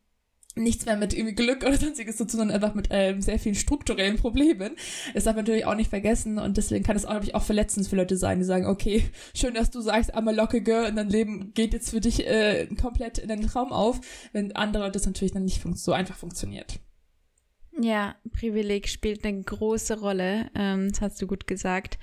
nichts 0.54 0.84
mehr 0.86 0.96
mit 0.96 1.14
irgendwie 1.14 1.34
Glück 1.34 1.64
oder 1.64 1.76
sonstiges 1.76 2.16
zu 2.16 2.26
tun, 2.26 2.38
sondern 2.38 2.56
einfach 2.56 2.74
mit 2.74 2.88
ähm, 2.90 3.20
sehr 3.20 3.38
vielen 3.38 3.54
strukturellen 3.54 4.16
Problemen. 4.16 4.76
Das 5.14 5.24
darf 5.24 5.34
man 5.34 5.44
natürlich 5.44 5.66
auch 5.66 5.74
nicht 5.74 5.90
vergessen 5.90 6.38
und 6.38 6.56
deswegen 6.56 6.84
kann 6.84 6.96
es 6.96 7.06
auch, 7.06 7.20
auch 7.32 7.42
verletzend 7.42 7.88
für 7.88 7.96
Leute 7.96 8.16
sein, 8.16 8.38
die 8.38 8.44
sagen, 8.44 8.66
okay, 8.66 9.04
schön, 9.34 9.54
dass 9.54 9.70
du 9.70 9.80
sagst, 9.80 10.14
I'm 10.14 10.28
a 10.28 10.32
lucky 10.32 10.60
girl 10.60 10.86
und 10.86 10.96
dein 10.96 11.08
Leben 11.08 11.52
geht 11.54 11.72
jetzt 11.72 11.90
für 11.90 12.00
dich 12.00 12.26
äh, 12.26 12.66
komplett 12.80 13.18
in 13.18 13.28
den 13.28 13.42
Traum 13.42 13.72
auf, 13.72 14.00
wenn 14.32 14.54
andere 14.54 14.90
das 14.90 15.06
natürlich 15.06 15.32
dann 15.32 15.44
nicht 15.44 15.62
so 15.76 15.92
einfach 15.92 16.16
funktioniert. 16.16 16.80
Ja, 17.82 18.14
Privileg 18.32 18.88
spielt 18.88 19.24
eine 19.24 19.42
große 19.42 19.98
Rolle, 19.98 20.50
ähm, 20.54 20.90
das 20.90 21.00
hast 21.00 21.20
du 21.20 21.26
gut 21.26 21.48
gesagt. 21.48 21.98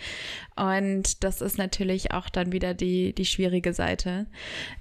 Und 0.57 1.23
das 1.23 1.41
ist 1.41 1.57
natürlich 1.57 2.11
auch 2.11 2.27
dann 2.27 2.51
wieder 2.51 2.73
die, 2.73 3.13
die 3.13 3.25
schwierige 3.25 3.73
Seite. 3.73 4.27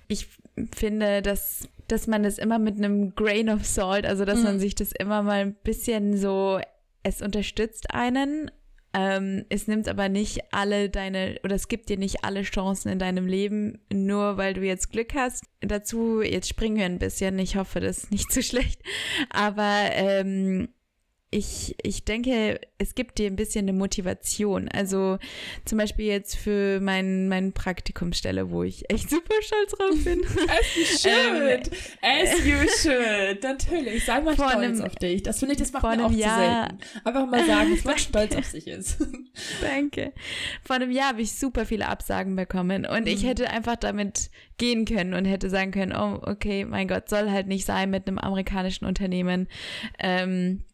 Ich 0.09 0.27
finde, 0.75 1.23
dass, 1.23 1.69
dass 1.87 2.09
man 2.09 2.25
das 2.25 2.39
immer 2.39 2.59
mit 2.59 2.79
einem 2.79 3.15
Grain 3.15 3.49
of 3.49 3.65
Salt, 3.65 4.07
also 4.07 4.25
dass 4.25 4.39
mhm. 4.39 4.45
man 4.45 4.59
sich 4.59 4.75
das 4.75 4.91
immer 4.91 5.23
mal 5.23 5.43
ein 5.43 5.55
bisschen 5.63 6.17
so, 6.17 6.59
es 7.05 7.23
unterstützt 7.23 7.95
einen, 7.95 8.51
Ähm, 8.95 9.45
es 9.51 9.69
nimmt 9.69 9.87
aber 9.87 10.09
nicht 10.09 10.41
alle 10.51 10.89
deine, 10.89 11.39
oder 11.45 11.55
es 11.55 11.69
gibt 11.69 11.91
dir 11.91 11.99
nicht 11.99 12.25
alle 12.25 12.43
Chancen 12.43 12.89
in 12.89 12.99
deinem 12.99 13.27
Leben, 13.27 13.81
nur 13.93 14.39
weil 14.39 14.55
du 14.55 14.63
jetzt 14.63 14.91
Glück 14.91 15.15
hast. 15.15 15.45
Dazu, 15.61 16.23
jetzt 16.23 16.49
springen 16.49 16.79
wir 16.79 16.87
ein 16.87 16.99
bisschen, 16.99 17.39
ich 17.39 17.57
hoffe, 17.57 17.81
das 17.81 17.99
ist 17.99 18.11
nicht 18.11 18.33
zu 18.33 18.43
schlecht, 18.51 18.81
aber 19.31 19.91
ähm, 19.93 20.71
ich, 21.31 21.77
ich 21.83 22.05
denke, 22.05 22.59
es 22.79 22.95
gibt 22.95 23.19
dir 23.19 23.27
ein 23.27 23.37
bisschen 23.37 23.67
eine 23.67 23.77
Motivation. 23.77 24.69
Also 24.71 25.19
zum 25.67 25.77
Beispiel 25.77 26.07
jetzt 26.07 26.37
für 26.37 26.81
mein, 26.81 27.29
mein 27.29 27.53
Praktikumsstelle, 27.53 28.51
wo 28.51 28.63
ich 28.63 28.91
echt 28.91 29.11
super 29.11 29.35
stolz 29.43 29.73
drauf 29.73 30.05
bin. 30.05 30.23
As 30.49 30.75
you 30.75 30.85
should. 31.11 31.71
Ähm, 32.01 32.23
As 32.23 32.47
you 32.47 32.57
should. 32.81 33.43
Natürlich. 33.43 34.07
Sei 34.07 34.21
mal 34.23 34.35
stolz 34.35 34.53
einem, 34.53 34.81
auf 34.81 34.95
dich. 34.95 35.23
Das 35.23 35.39
finde 35.39 35.53
ich, 35.53 35.59
das 35.59 35.73
macht 35.73 35.83
man 35.83 36.01
auch 36.01 36.11
Jahr, 36.11 36.71
zu 36.71 36.77
selten. 36.77 37.07
Einfach 37.07 37.27
mal 37.27 37.47
sagen, 37.47 37.75
dass 37.75 37.85
man 37.85 37.99
stolz 37.99 38.35
auf 38.35 38.47
sich 38.47 38.67
ist. 38.67 38.97
Danke. 39.61 40.15
Vor 40.65 40.77
einem 40.77 40.91
Jahr 40.91 41.09
habe 41.09 41.21
ich 41.21 41.33
super 41.33 41.67
viele 41.67 41.89
Absagen 41.89 42.37
bekommen 42.37 42.87
und 42.87 43.03
mhm. 43.03 43.07
ich 43.07 43.27
hätte 43.27 43.51
einfach 43.51 43.77
damit 43.77 44.31
gehen 44.57 44.87
können 44.87 45.13
und 45.13 45.27
hätte 45.27 45.51
sagen 45.51 45.73
können, 45.73 45.95
oh, 45.95 46.21
okay, 46.23 46.65
mein 46.65 46.89
Gott, 46.89 47.11
soll 47.11 47.31
halt 47.31 47.49
nicht 47.49 47.67
sein 47.67 47.91
mit 47.91 48.09
einem 48.09 48.19
amerikanischen 48.19 48.87
Unternehmen. 48.87 49.47
Ähm, 49.99 50.65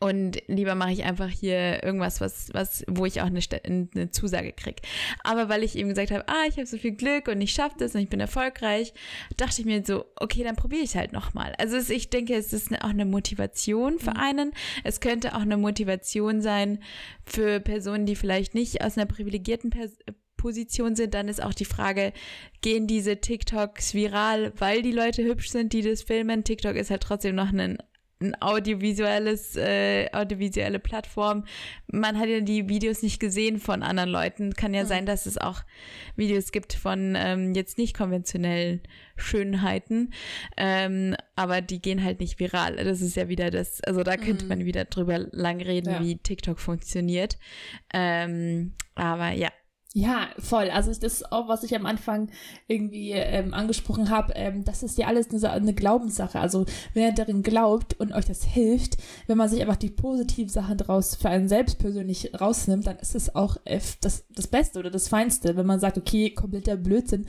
und 0.00 0.42
lieber 0.48 0.74
mache 0.74 0.92
ich 0.92 1.04
einfach 1.04 1.28
hier 1.28 1.82
irgendwas, 1.84 2.20
was, 2.20 2.50
was, 2.52 2.84
wo 2.88 3.06
ich 3.06 3.20
auch 3.20 3.26
eine, 3.26 3.40
eine 3.64 4.10
Zusage 4.10 4.52
kriege. 4.52 4.82
Aber 5.22 5.48
weil 5.48 5.62
ich 5.62 5.76
eben 5.76 5.88
gesagt 5.88 6.10
habe, 6.10 6.28
ah, 6.28 6.44
ich 6.48 6.56
habe 6.56 6.66
so 6.66 6.78
viel 6.78 6.92
Glück 6.92 7.28
und 7.28 7.40
ich 7.40 7.52
schaffe 7.52 7.76
das 7.78 7.94
und 7.94 8.00
ich 8.00 8.08
bin 8.08 8.18
erfolgreich, 8.18 8.92
dachte 9.36 9.60
ich 9.60 9.66
mir 9.66 9.84
so, 9.84 10.04
okay, 10.16 10.42
dann 10.42 10.56
probiere 10.56 10.82
ich 10.82 10.96
halt 10.96 11.12
nochmal. 11.12 11.54
Also 11.58 11.76
es, 11.76 11.90
ich 11.90 12.10
denke, 12.10 12.34
es 12.34 12.52
ist 12.52 12.72
auch 12.82 12.88
eine 12.88 13.04
Motivation 13.04 13.98
für 13.98 14.10
mhm. 14.10 14.16
einen. 14.16 14.52
Es 14.82 15.00
könnte 15.00 15.36
auch 15.36 15.42
eine 15.42 15.56
Motivation 15.56 16.42
sein 16.42 16.82
für 17.24 17.60
Personen, 17.60 18.04
die 18.04 18.16
vielleicht 18.16 18.54
nicht 18.54 18.82
aus 18.82 18.96
einer 18.96 19.06
privilegierten 19.06 19.70
Pers 19.70 19.96
Position 20.38 20.96
sind, 20.96 21.12
dann 21.12 21.28
ist 21.28 21.42
auch 21.42 21.52
die 21.52 21.66
Frage, 21.66 22.14
gehen 22.62 22.86
diese 22.86 23.20
TikToks 23.20 23.92
viral, 23.92 24.52
weil 24.56 24.80
die 24.80 24.92
Leute 24.92 25.24
hübsch 25.24 25.50
sind, 25.50 25.74
die 25.74 25.82
das 25.82 26.02
filmen? 26.02 26.44
TikTok 26.44 26.76
ist 26.76 26.90
halt 26.90 27.02
trotzdem 27.02 27.34
noch 27.34 27.52
ein 27.52 27.76
ein 28.20 28.34
audiovisuelles, 28.40 29.56
äh, 29.56 30.08
audiovisuelle 30.12 30.78
Plattform. 30.78 31.44
Man 31.86 32.18
hat 32.18 32.28
ja 32.28 32.40
die 32.40 32.68
Videos 32.68 33.02
nicht 33.02 33.20
gesehen 33.20 33.58
von 33.58 33.82
anderen 33.82 34.10
Leuten. 34.10 34.54
Kann 34.54 34.74
ja 34.74 34.82
mhm. 34.82 34.88
sein, 34.88 35.06
dass 35.06 35.26
es 35.26 35.38
auch 35.38 35.62
Videos 36.16 36.50
gibt 36.50 36.72
von 36.72 37.14
ähm, 37.16 37.54
jetzt 37.54 37.78
nicht 37.78 37.96
konventionellen 37.96 38.80
Schönheiten, 39.16 40.12
ähm, 40.56 41.16
aber 41.36 41.60
die 41.60 41.80
gehen 41.80 42.02
halt 42.02 42.20
nicht 42.20 42.38
viral. 42.38 42.76
Das 42.76 43.00
ist 43.00 43.16
ja 43.16 43.28
wieder 43.28 43.50
das, 43.50 43.80
also 43.82 44.02
da 44.02 44.16
könnte 44.16 44.44
mhm. 44.44 44.48
man 44.48 44.64
wieder 44.64 44.84
drüber 44.84 45.18
lang 45.18 45.60
reden, 45.60 45.92
ja. 45.92 46.00
wie 46.00 46.18
TikTok 46.18 46.58
funktioniert. 46.58 47.38
Ähm, 47.92 48.74
aber 48.94 49.30
ja, 49.30 49.50
ja, 49.98 50.28
voll. 50.38 50.70
Also 50.70 50.90
das 50.92 50.98
ist 51.02 51.32
auch, 51.32 51.48
was 51.48 51.64
ich 51.64 51.74
am 51.74 51.84
Anfang 51.84 52.30
irgendwie 52.68 53.10
ähm, 53.10 53.52
angesprochen 53.52 54.10
habe. 54.10 54.32
Ähm, 54.36 54.64
das 54.64 54.84
ist 54.84 54.96
ja 54.96 55.08
alles 55.08 55.28
eine, 55.30 55.50
eine 55.50 55.74
Glaubenssache. 55.74 56.38
Also 56.38 56.66
wenn 56.94 57.02
ihr 57.02 57.12
darin 57.12 57.42
glaubt 57.42 57.98
und 57.98 58.12
euch 58.12 58.26
das 58.26 58.44
hilft, 58.44 58.96
wenn 59.26 59.36
man 59.36 59.48
sich 59.48 59.60
einfach 59.60 59.74
die 59.74 59.90
positiven 59.90 60.50
Sachen 60.50 60.78
daraus 60.78 61.16
für 61.16 61.30
einen 61.30 61.48
selbst 61.48 61.80
persönlich 61.80 62.30
rausnimmt, 62.40 62.86
dann 62.86 62.98
ist 62.98 63.16
es 63.16 63.34
auch 63.34 63.56
äh, 63.64 63.80
das, 64.00 64.24
das 64.30 64.46
Beste 64.46 64.78
oder 64.78 64.90
das 64.90 65.08
Feinste. 65.08 65.56
Wenn 65.56 65.66
man 65.66 65.80
sagt, 65.80 65.98
okay, 65.98 66.30
kompletter 66.30 66.76
Blödsinn, 66.76 67.26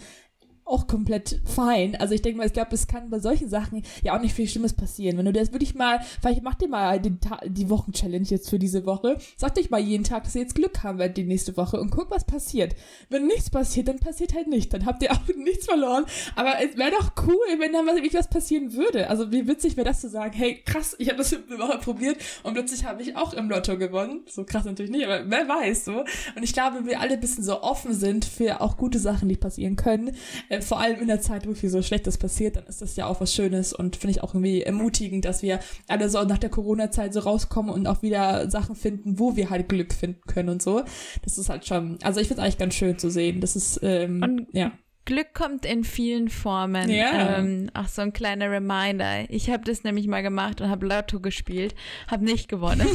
auch 0.69 0.87
komplett 0.87 1.41
fein. 1.45 1.95
Also 1.95 2.13
ich 2.13 2.21
denke 2.21 2.37
mal, 2.37 2.47
ich 2.47 2.53
glaube, 2.53 2.73
es 2.73 2.87
kann 2.87 3.09
bei 3.09 3.19
solchen 3.19 3.49
Sachen 3.49 3.83
ja 4.03 4.15
auch 4.15 4.21
nicht 4.21 4.33
viel 4.33 4.47
Schlimmes 4.47 4.73
passieren. 4.73 5.17
Wenn 5.17 5.25
du 5.25 5.33
das 5.33 5.51
wirklich 5.51 5.75
mal, 5.75 5.99
vielleicht 6.21 6.43
mach 6.43 6.55
dir 6.55 6.67
mal 6.67 6.99
die, 6.99 7.17
die 7.45 7.69
Wochen-Challenge 7.69 8.27
jetzt 8.27 8.49
für 8.49 8.59
diese 8.59 8.85
Woche. 8.85 9.17
Sag 9.37 9.55
dich 9.55 9.69
mal 9.69 9.79
jeden 9.79 10.03
Tag, 10.03 10.23
dass 10.23 10.35
ihr 10.35 10.41
jetzt 10.41 10.55
Glück 10.55 10.83
haben 10.83 10.99
werdet 10.99 11.17
die 11.17 11.23
nächste 11.23 11.57
Woche 11.57 11.79
und 11.79 11.89
guck, 11.89 12.11
was 12.11 12.25
passiert. 12.25 12.75
Wenn 13.09 13.25
nichts 13.25 13.49
passiert, 13.49 13.87
dann 13.87 13.99
passiert 13.99 14.33
halt 14.33 14.47
nicht. 14.47 14.71
Dann 14.73 14.85
habt 14.85 15.01
ihr 15.01 15.11
auch 15.11 15.21
nichts 15.35 15.65
verloren. 15.65 16.05
Aber 16.35 16.55
es 16.61 16.77
wäre 16.77 16.91
doch 16.91 17.11
cool, 17.27 17.59
wenn 17.59 17.73
da 17.73 17.81
mal 17.81 17.95
wirklich 17.95 18.13
was 18.13 18.29
passieren 18.29 18.73
würde. 18.73 19.09
Also 19.09 19.31
wie 19.31 19.47
witzig 19.47 19.77
wäre 19.77 19.87
das 19.87 20.01
zu 20.01 20.09
sagen, 20.09 20.33
hey, 20.33 20.61
krass, 20.65 20.95
ich 20.99 21.07
habe 21.07 21.17
das 21.17 21.33
eine 21.33 21.59
Woche 21.59 21.79
probiert 21.79 22.17
und 22.43 22.53
plötzlich 22.53 22.85
habe 22.85 23.01
ich 23.01 23.15
auch 23.15 23.33
im 23.33 23.49
Lotto 23.49 23.77
gewonnen. 23.77 24.21
So 24.27 24.43
krass 24.43 24.65
natürlich 24.65 24.91
nicht, 24.91 25.05
aber 25.05 25.23
wer 25.29 25.47
weiß 25.47 25.85
so. 25.85 26.03
Und 26.35 26.43
ich 26.43 26.53
glaube, 26.53 26.85
wir 26.85 26.99
alle 26.99 27.13
ein 27.13 27.19
bisschen 27.19 27.43
so 27.43 27.61
offen 27.61 27.93
sind 27.93 28.25
für 28.25 28.61
auch 28.61 28.77
gute 28.77 28.99
Sachen, 28.99 29.29
die 29.29 29.37
passieren 29.37 29.75
können. 29.75 30.15
Äh, 30.59 30.61
vor 30.61 30.79
allem 30.79 30.99
in 30.99 31.07
der 31.07 31.21
Zeit, 31.21 31.47
wo 31.47 31.53
viel 31.53 31.69
so 31.69 31.81
Schlechtes 31.81 32.17
passiert, 32.17 32.55
dann 32.55 32.65
ist 32.65 32.81
das 32.81 32.95
ja 32.95 33.05
auch 33.07 33.21
was 33.21 33.33
Schönes 33.33 33.73
und 33.73 33.95
finde 33.95 34.11
ich 34.11 34.23
auch 34.23 34.33
irgendwie 34.33 34.61
ermutigend, 34.61 35.25
dass 35.25 35.41
wir 35.41 35.59
alle 35.87 36.09
so 36.09 36.23
nach 36.23 36.37
der 36.37 36.49
Corona-Zeit 36.49 37.13
so 37.13 37.21
rauskommen 37.21 37.71
und 37.71 37.87
auch 37.87 38.01
wieder 38.01 38.49
Sachen 38.49 38.75
finden, 38.75 39.19
wo 39.19 39.35
wir 39.35 39.49
halt 39.49 39.69
Glück 39.69 39.93
finden 39.93 40.21
können 40.27 40.49
und 40.49 40.61
so. 40.61 40.83
Das 41.23 41.37
ist 41.37 41.49
halt 41.49 41.65
schon, 41.65 41.97
also 42.03 42.19
ich 42.19 42.27
finde 42.27 42.41
es 42.41 42.45
eigentlich 42.45 42.57
ganz 42.57 42.75
schön 42.75 42.97
zu 42.97 43.09
sehen. 43.09 43.41
Das 43.41 43.55
ist, 43.55 43.79
ähm, 43.83 44.21
und 44.23 44.47
ja. 44.51 44.71
Glück 45.09 45.33
kommt 45.33 45.65
in 45.65 45.83
vielen 45.83 46.29
Formen. 46.29 46.87
Ja. 46.87 47.39
Ähm, 47.39 47.71
auch 47.73 47.87
so 47.87 48.03
ein 48.03 48.13
kleiner 48.13 48.51
Reminder. 48.51 49.27
Ich 49.31 49.49
habe 49.49 49.63
das 49.63 49.83
nämlich 49.83 50.05
mal 50.05 50.21
gemacht 50.21 50.61
und 50.61 50.69
habe 50.69 50.85
Lotto 50.85 51.19
gespielt, 51.19 51.73
habe 52.07 52.25
nicht 52.25 52.47
gewonnen. 52.47 52.87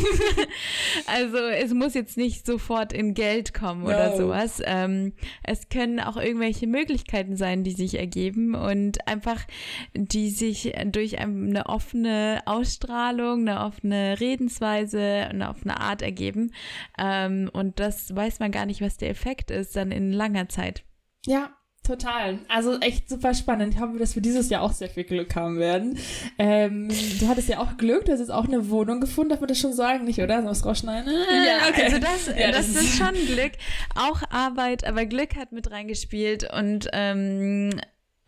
also 1.07 1.39
es 1.39 1.75
muss 1.75 1.95
jetzt 1.95 2.17
nicht 2.17 2.47
sofort 2.47 2.93
in 2.93 3.15
Geld 3.15 3.53
kommen 3.53 3.83
no. 3.83 3.89
oder 3.89 4.17
sowas. 4.17 4.63
Ähm, 4.65 5.15
es 5.43 5.69
können 5.69 5.99
auch 5.99 6.17
irgendwelche 6.17 6.69
Möglichkeiten 6.69 7.37
sein, 7.37 7.65
die 7.65 7.73
sich 7.73 7.99
ergeben 7.99 8.55
und 8.55 9.09
einfach 9.09 9.45
die 9.93 10.31
sich 10.31 10.73
durch 10.87 11.19
eine 11.19 11.67
offene 11.67 12.43
Ausstrahlung, 12.47 13.41
eine 13.41 13.65
offene 13.65 14.21
Redensweise, 14.21 15.01
eine 15.01 15.49
offene 15.49 15.81
Art 15.81 16.01
ergeben. 16.01 16.53
Ähm, 16.97 17.51
und 17.53 17.81
das 17.81 18.15
weiß 18.15 18.39
man 18.39 18.53
gar 18.53 18.67
nicht, 18.67 18.83
was 18.83 18.99
der 18.99 19.11
Effekt 19.11 19.51
ist 19.51 19.75
dann 19.75 19.91
in 19.91 20.13
langer 20.13 20.49
Zeit. 20.49 20.85
Ja, 21.27 21.51
Total. 21.85 22.39
Also 22.49 22.81
echt 22.81 23.11
super 23.11 23.35
spannend. 23.35 23.75
Ich 23.75 23.81
hoffe, 23.81 23.99
dass 23.99 24.15
wir 24.15 24.23
dieses 24.23 24.49
Jahr 24.49 24.63
auch 24.63 24.73
sehr 24.73 24.89
viel 24.89 25.05
Glück 25.05 25.37
haben 25.37 25.59
werden. 25.59 25.99
Ähm, 26.39 26.89
du 27.21 27.29
hattest 27.29 27.51
ja 27.51 27.59
auch 27.59 27.77
Glück, 27.77 28.07
du 28.07 28.13
hast 28.13 28.21
jetzt 28.21 28.31
auch 28.31 28.47
eine 28.47 28.71
Wohnung 28.71 29.03
gefunden, 29.03 29.31
darf 29.31 29.41
man 29.41 29.49
das 29.49 29.59
schon 29.59 29.75
sagen, 29.75 30.07
nicht, 30.07 30.19
oder? 30.19 30.43
Soll 30.55 30.71
rausschneiden? 30.71 31.13
Ja, 31.13 31.69
okay. 31.69 31.85
also 31.85 31.99
das, 31.99 32.27
ja, 32.29 32.51
das, 32.51 32.73
das 32.73 32.85
ist 32.85 32.97
schon 32.97 33.13
Glück. 33.27 33.53
Auch 33.95 34.23
Arbeit, 34.31 34.85
aber 34.85 35.05
Glück 35.05 35.37
hat 35.37 35.53
mit 35.53 35.71
reingespielt 35.71 36.51
und 36.55 36.89
ähm, 36.95 37.79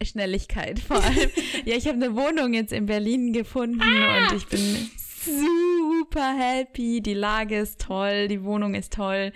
Schnelligkeit 0.02 0.78
vor 0.78 1.02
allem. 1.02 1.30
ja, 1.64 1.76
ich 1.76 1.86
habe 1.86 1.96
eine 1.96 2.14
Wohnung 2.14 2.52
jetzt 2.52 2.74
in 2.74 2.84
Berlin 2.84 3.32
gefunden 3.32 3.80
ah! 3.80 4.28
und 4.28 4.36
ich 4.36 4.46
bin 4.48 4.90
super 5.24 6.36
happy. 6.36 7.00
Die 7.00 7.14
Lage 7.14 7.58
ist 7.58 7.80
toll, 7.80 8.28
die 8.28 8.44
Wohnung 8.44 8.74
ist 8.74 8.92
toll. 8.92 9.32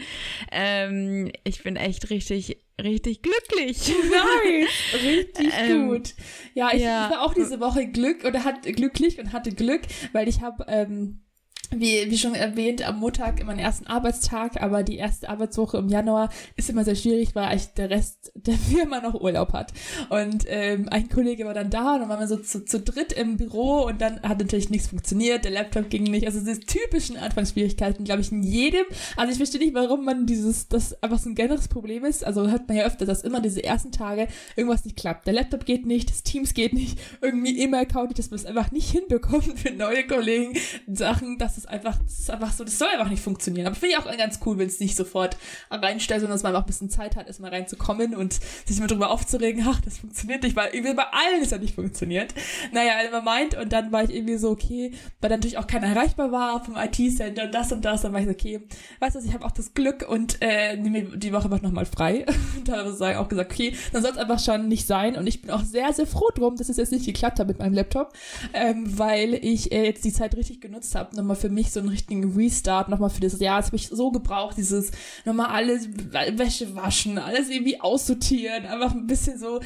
Ähm, 0.52 1.32
ich 1.44 1.62
bin 1.62 1.76
echt 1.76 2.10
richtig 2.10 2.58
richtig 2.82 3.22
glücklich. 3.22 3.92
Nice. 4.10 4.68
Richtig 5.02 5.52
ähm, 5.58 5.88
gut. 5.88 6.14
Ja 6.54 6.70
ich, 6.72 6.82
ja. 6.82 7.10
war 7.10 7.22
auch 7.22 7.34
diese 7.34 7.60
Woche 7.60 7.86
Glück 7.86 8.24
oder 8.24 8.44
hat 8.44 8.62
glücklich 8.62 9.18
und 9.18 9.32
hatte 9.32 9.52
Glück, 9.52 9.82
weil 10.12 10.28
ich 10.28 10.40
habe 10.40 10.64
ähm, 10.68 11.20
wie, 11.70 12.10
wie 12.10 12.18
schon 12.18 12.34
erwähnt, 12.34 12.86
am 12.86 12.98
Montag 13.00 13.40
immer 13.40 13.52
den 13.52 13.60
ersten 13.60 13.86
Arbeitstag, 13.86 14.60
aber 14.62 14.82
die 14.82 14.96
erste 14.96 15.28
Arbeitswoche 15.28 15.78
im 15.78 15.88
Januar 15.88 16.30
ist 16.56 16.70
immer 16.70 16.84
sehr 16.84 16.94
schwierig, 16.94 17.34
weil 17.34 17.44
eigentlich 17.44 17.74
der 17.74 17.90
Rest 17.90 18.32
der 18.34 18.54
Firma 18.54 19.00
noch 19.00 19.14
Urlaub 19.14 19.52
hat. 19.52 19.72
Und 20.08 20.44
ähm, 20.48 20.88
ein 20.90 21.08
Kollege 21.08 21.44
war 21.44 21.54
dann 21.54 21.70
da 21.70 21.94
und 21.94 22.00
dann 22.00 22.08
waren 22.08 22.20
wir 22.20 22.28
so 22.28 22.36
zu, 22.36 22.64
zu 22.64 22.80
dritt 22.80 23.12
im 23.12 23.36
Büro 23.36 23.84
und 23.84 24.00
dann 24.00 24.20
hat 24.22 24.38
natürlich 24.38 24.70
nichts 24.70 24.88
funktioniert, 24.88 25.44
der 25.44 25.52
Laptop 25.52 25.90
ging 25.90 26.04
nicht. 26.04 26.26
Also 26.26 26.40
diese 26.40 26.60
typischen 26.60 27.16
Anfangsschwierigkeiten, 27.16 28.04
glaube 28.04 28.20
ich, 28.20 28.32
in 28.32 28.42
jedem. 28.42 28.84
Also 29.16 29.32
ich 29.32 29.38
verstehe 29.38 29.60
nicht, 29.60 29.74
warum 29.74 30.04
man 30.04 30.26
dieses, 30.26 30.68
das 30.68 31.02
einfach 31.02 31.18
so 31.18 31.28
ein 31.28 31.34
generelles 31.34 31.68
Problem 31.68 32.04
ist. 32.04 32.24
Also 32.24 32.48
hört 32.48 32.68
man 32.68 32.76
ja 32.76 32.84
öfter, 32.84 33.06
dass 33.06 33.22
immer 33.22 33.40
diese 33.40 33.62
ersten 33.62 33.92
Tage 33.92 34.28
irgendwas 34.56 34.84
nicht 34.84 34.96
klappt. 34.96 35.26
Der 35.26 35.34
Laptop 35.34 35.64
geht 35.64 35.86
nicht, 35.86 36.10
das 36.10 36.22
Teams 36.22 36.54
geht 36.54 36.72
nicht, 36.72 36.98
irgendwie 37.20 37.58
E-Mail-Account 37.60 38.10
dass 38.18 38.30
man 38.30 38.40
es 38.40 38.46
einfach 38.46 38.70
nicht 38.72 38.90
hinbekommt 38.90 39.58
für 39.58 39.70
neue 39.70 40.06
Kollegen, 40.06 40.58
Sachen, 40.86 41.38
dass 41.38 41.56
ist 41.60 41.68
einfach, 41.68 41.96
das 42.02 42.18
ist 42.18 42.30
einfach 42.30 42.52
so, 42.52 42.64
das 42.64 42.78
soll 42.78 42.88
einfach 42.88 43.10
nicht 43.10 43.22
funktionieren. 43.22 43.66
Aber 43.66 43.76
finde 43.76 43.94
ich 43.94 43.98
auch 43.98 44.16
ganz 44.16 44.40
cool, 44.44 44.58
wenn 44.58 44.66
es 44.66 44.80
nicht 44.80 44.96
sofort 44.96 45.36
reinstellt, 45.70 46.20
sondern 46.20 46.36
dass 46.36 46.42
man 46.42 46.52
einfach 46.54 46.64
ein 46.64 46.66
bisschen 46.66 46.90
Zeit 46.90 47.16
hat, 47.16 47.26
erstmal 47.26 47.50
reinzukommen 47.50 48.14
und 48.14 48.38
sich 48.64 48.78
immer 48.78 48.86
drüber 48.86 49.10
aufzuregen, 49.10 49.64
ach, 49.66 49.80
das 49.80 49.98
funktioniert 49.98 50.42
nicht, 50.42 50.56
weil 50.56 50.72
irgendwie 50.72 50.94
bei 50.94 51.04
allen 51.04 51.42
ist 51.42 51.52
ja 51.52 51.58
nicht 51.58 51.74
funktioniert. 51.74 52.34
Naja, 52.72 53.00
immer 53.06 53.22
meint 53.22 53.56
und 53.56 53.72
dann 53.72 53.92
war 53.92 54.04
ich 54.04 54.14
irgendwie 54.14 54.36
so, 54.36 54.50
okay, 54.50 54.92
weil 55.20 55.30
natürlich 55.30 55.58
auch 55.58 55.66
keiner 55.66 55.88
erreichbar 55.88 56.32
war 56.32 56.64
vom 56.64 56.76
IT-Center 56.76 57.44
und 57.44 57.54
das 57.54 57.72
und 57.72 57.84
das, 57.84 58.02
dann 58.02 58.12
war 58.12 58.20
ich 58.20 58.26
so, 58.26 58.32
okay, 58.32 58.60
weißt 59.00 59.16
du, 59.16 59.20
ich 59.20 59.34
habe 59.34 59.44
auch 59.44 59.50
das 59.50 59.74
Glück 59.74 60.08
und 60.08 60.38
äh, 60.40 60.76
nehme 60.76 61.16
die 61.18 61.32
Woche 61.32 61.44
einfach 61.44 61.62
nochmal 61.62 61.86
frei. 61.86 62.26
und 62.56 62.68
da 62.68 62.78
habe 62.78 62.90
ich 62.90 63.16
auch 63.16 63.28
gesagt, 63.28 63.52
okay, 63.52 63.74
dann 63.92 64.02
soll 64.02 64.12
es 64.12 64.18
einfach 64.18 64.38
schon 64.38 64.68
nicht 64.68 64.86
sein 64.86 65.16
und 65.16 65.26
ich 65.26 65.42
bin 65.42 65.50
auch 65.50 65.62
sehr, 65.62 65.92
sehr 65.92 66.06
froh 66.06 66.30
drum, 66.34 66.56
dass 66.56 66.68
es 66.68 66.76
jetzt 66.76 66.92
nicht 66.92 67.06
geklappt 67.06 67.38
hat 67.40 67.46
mit 67.46 67.58
meinem 67.58 67.74
Laptop, 67.74 68.12
ähm, 68.52 68.98
weil 68.98 69.34
ich 69.34 69.72
äh, 69.72 69.84
jetzt 69.84 70.04
die 70.04 70.12
Zeit 70.12 70.36
richtig 70.36 70.60
genutzt 70.60 70.94
habe, 70.94 71.14
nochmal 71.16 71.36
für 71.36 71.49
mich 71.50 71.72
so 71.72 71.80
einen 71.80 71.88
richtigen 71.88 72.34
Restart 72.34 72.88
nochmal 72.88 73.10
für 73.10 73.20
das 73.20 73.38
Jahr. 73.40 73.58
Das 73.58 73.66
habe 73.66 73.76
ich 73.76 73.88
so 73.88 74.10
gebraucht, 74.10 74.56
dieses 74.56 74.90
nochmal 75.24 75.48
alles 75.48 75.88
Wäsche 75.92 76.74
waschen, 76.74 77.18
alles 77.18 77.50
irgendwie 77.50 77.80
aussortieren, 77.80 78.66
einfach 78.66 78.94
ein 78.94 79.06
bisschen 79.06 79.38
so 79.38 79.60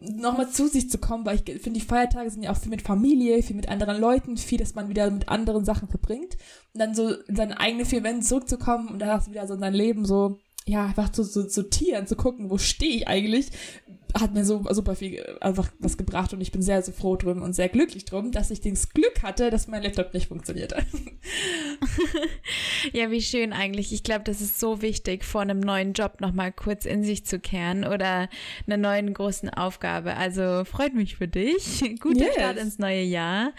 nochmal 0.00 0.50
zu 0.50 0.68
sich 0.68 0.90
zu 0.90 0.98
kommen, 0.98 1.26
weil 1.26 1.36
ich 1.36 1.62
finde, 1.62 1.80
die 1.80 1.86
Feiertage 1.86 2.30
sind 2.30 2.42
ja 2.42 2.52
auch 2.52 2.58
viel 2.58 2.70
mit 2.70 2.82
Familie, 2.82 3.42
viel 3.42 3.56
mit 3.56 3.68
anderen 3.68 4.00
Leuten, 4.00 4.36
viel, 4.36 4.58
dass 4.58 4.74
man 4.74 4.88
wieder 4.88 5.10
mit 5.10 5.28
anderen 5.28 5.64
Sachen 5.64 5.88
verbringt 5.88 6.36
und 6.74 6.80
dann 6.80 6.94
so 6.94 7.10
in 7.10 7.36
seine 7.36 7.58
eigene 7.60 7.84
vier 7.84 8.02
Wände 8.02 8.24
zurückzukommen 8.24 8.88
und 8.88 9.00
du 9.00 9.06
wieder 9.30 9.46
so 9.46 9.54
in 9.54 9.60
dein 9.60 9.74
Leben 9.74 10.04
so 10.04 10.38
ja, 10.68 10.84
einfach 10.84 11.10
zu 11.10 11.24
so, 11.24 11.48
sortieren, 11.48 12.06
zu 12.06 12.14
gucken, 12.14 12.50
wo 12.50 12.58
stehe 12.58 12.96
ich 12.96 13.08
eigentlich, 13.08 13.50
hat 14.14 14.34
mir 14.34 14.44
so 14.44 14.64
super 14.70 14.94
viel 14.94 15.16
äh, 15.16 15.38
einfach 15.40 15.70
was 15.78 15.96
gebracht 15.96 16.32
und 16.32 16.40
ich 16.40 16.52
bin 16.52 16.62
sehr, 16.62 16.82
sehr 16.82 16.94
froh 16.94 17.16
drum 17.16 17.42
und 17.42 17.52
sehr 17.52 17.68
glücklich 17.68 18.04
drum, 18.04 18.32
dass 18.32 18.50
ich 18.50 18.60
das 18.60 18.90
Glück 18.90 19.22
hatte, 19.22 19.50
dass 19.50 19.68
mein 19.68 19.82
Laptop 19.82 20.14
nicht 20.14 20.28
funktioniert. 20.28 20.72
ja, 22.92 23.10
wie 23.10 23.20
schön 23.20 23.52
eigentlich. 23.52 23.92
Ich 23.92 24.02
glaube, 24.02 24.24
das 24.24 24.40
ist 24.40 24.58
so 24.58 24.82
wichtig, 24.82 25.24
vor 25.24 25.42
einem 25.42 25.60
neuen 25.60 25.92
Job 25.92 26.20
nochmal 26.20 26.52
kurz 26.52 26.86
in 26.86 27.04
sich 27.04 27.24
zu 27.24 27.38
kehren 27.38 27.84
oder 27.84 28.28
einer 28.66 28.76
neuen 28.76 29.12
großen 29.12 29.50
Aufgabe. 29.50 30.16
Also 30.16 30.64
freut 30.64 30.94
mich 30.94 31.16
für 31.16 31.28
dich. 31.28 31.96
Guter 32.00 32.26
yes. 32.26 32.34
Start 32.34 32.58
ins 32.58 32.78
neue 32.78 33.02
Jahr. 33.02 33.52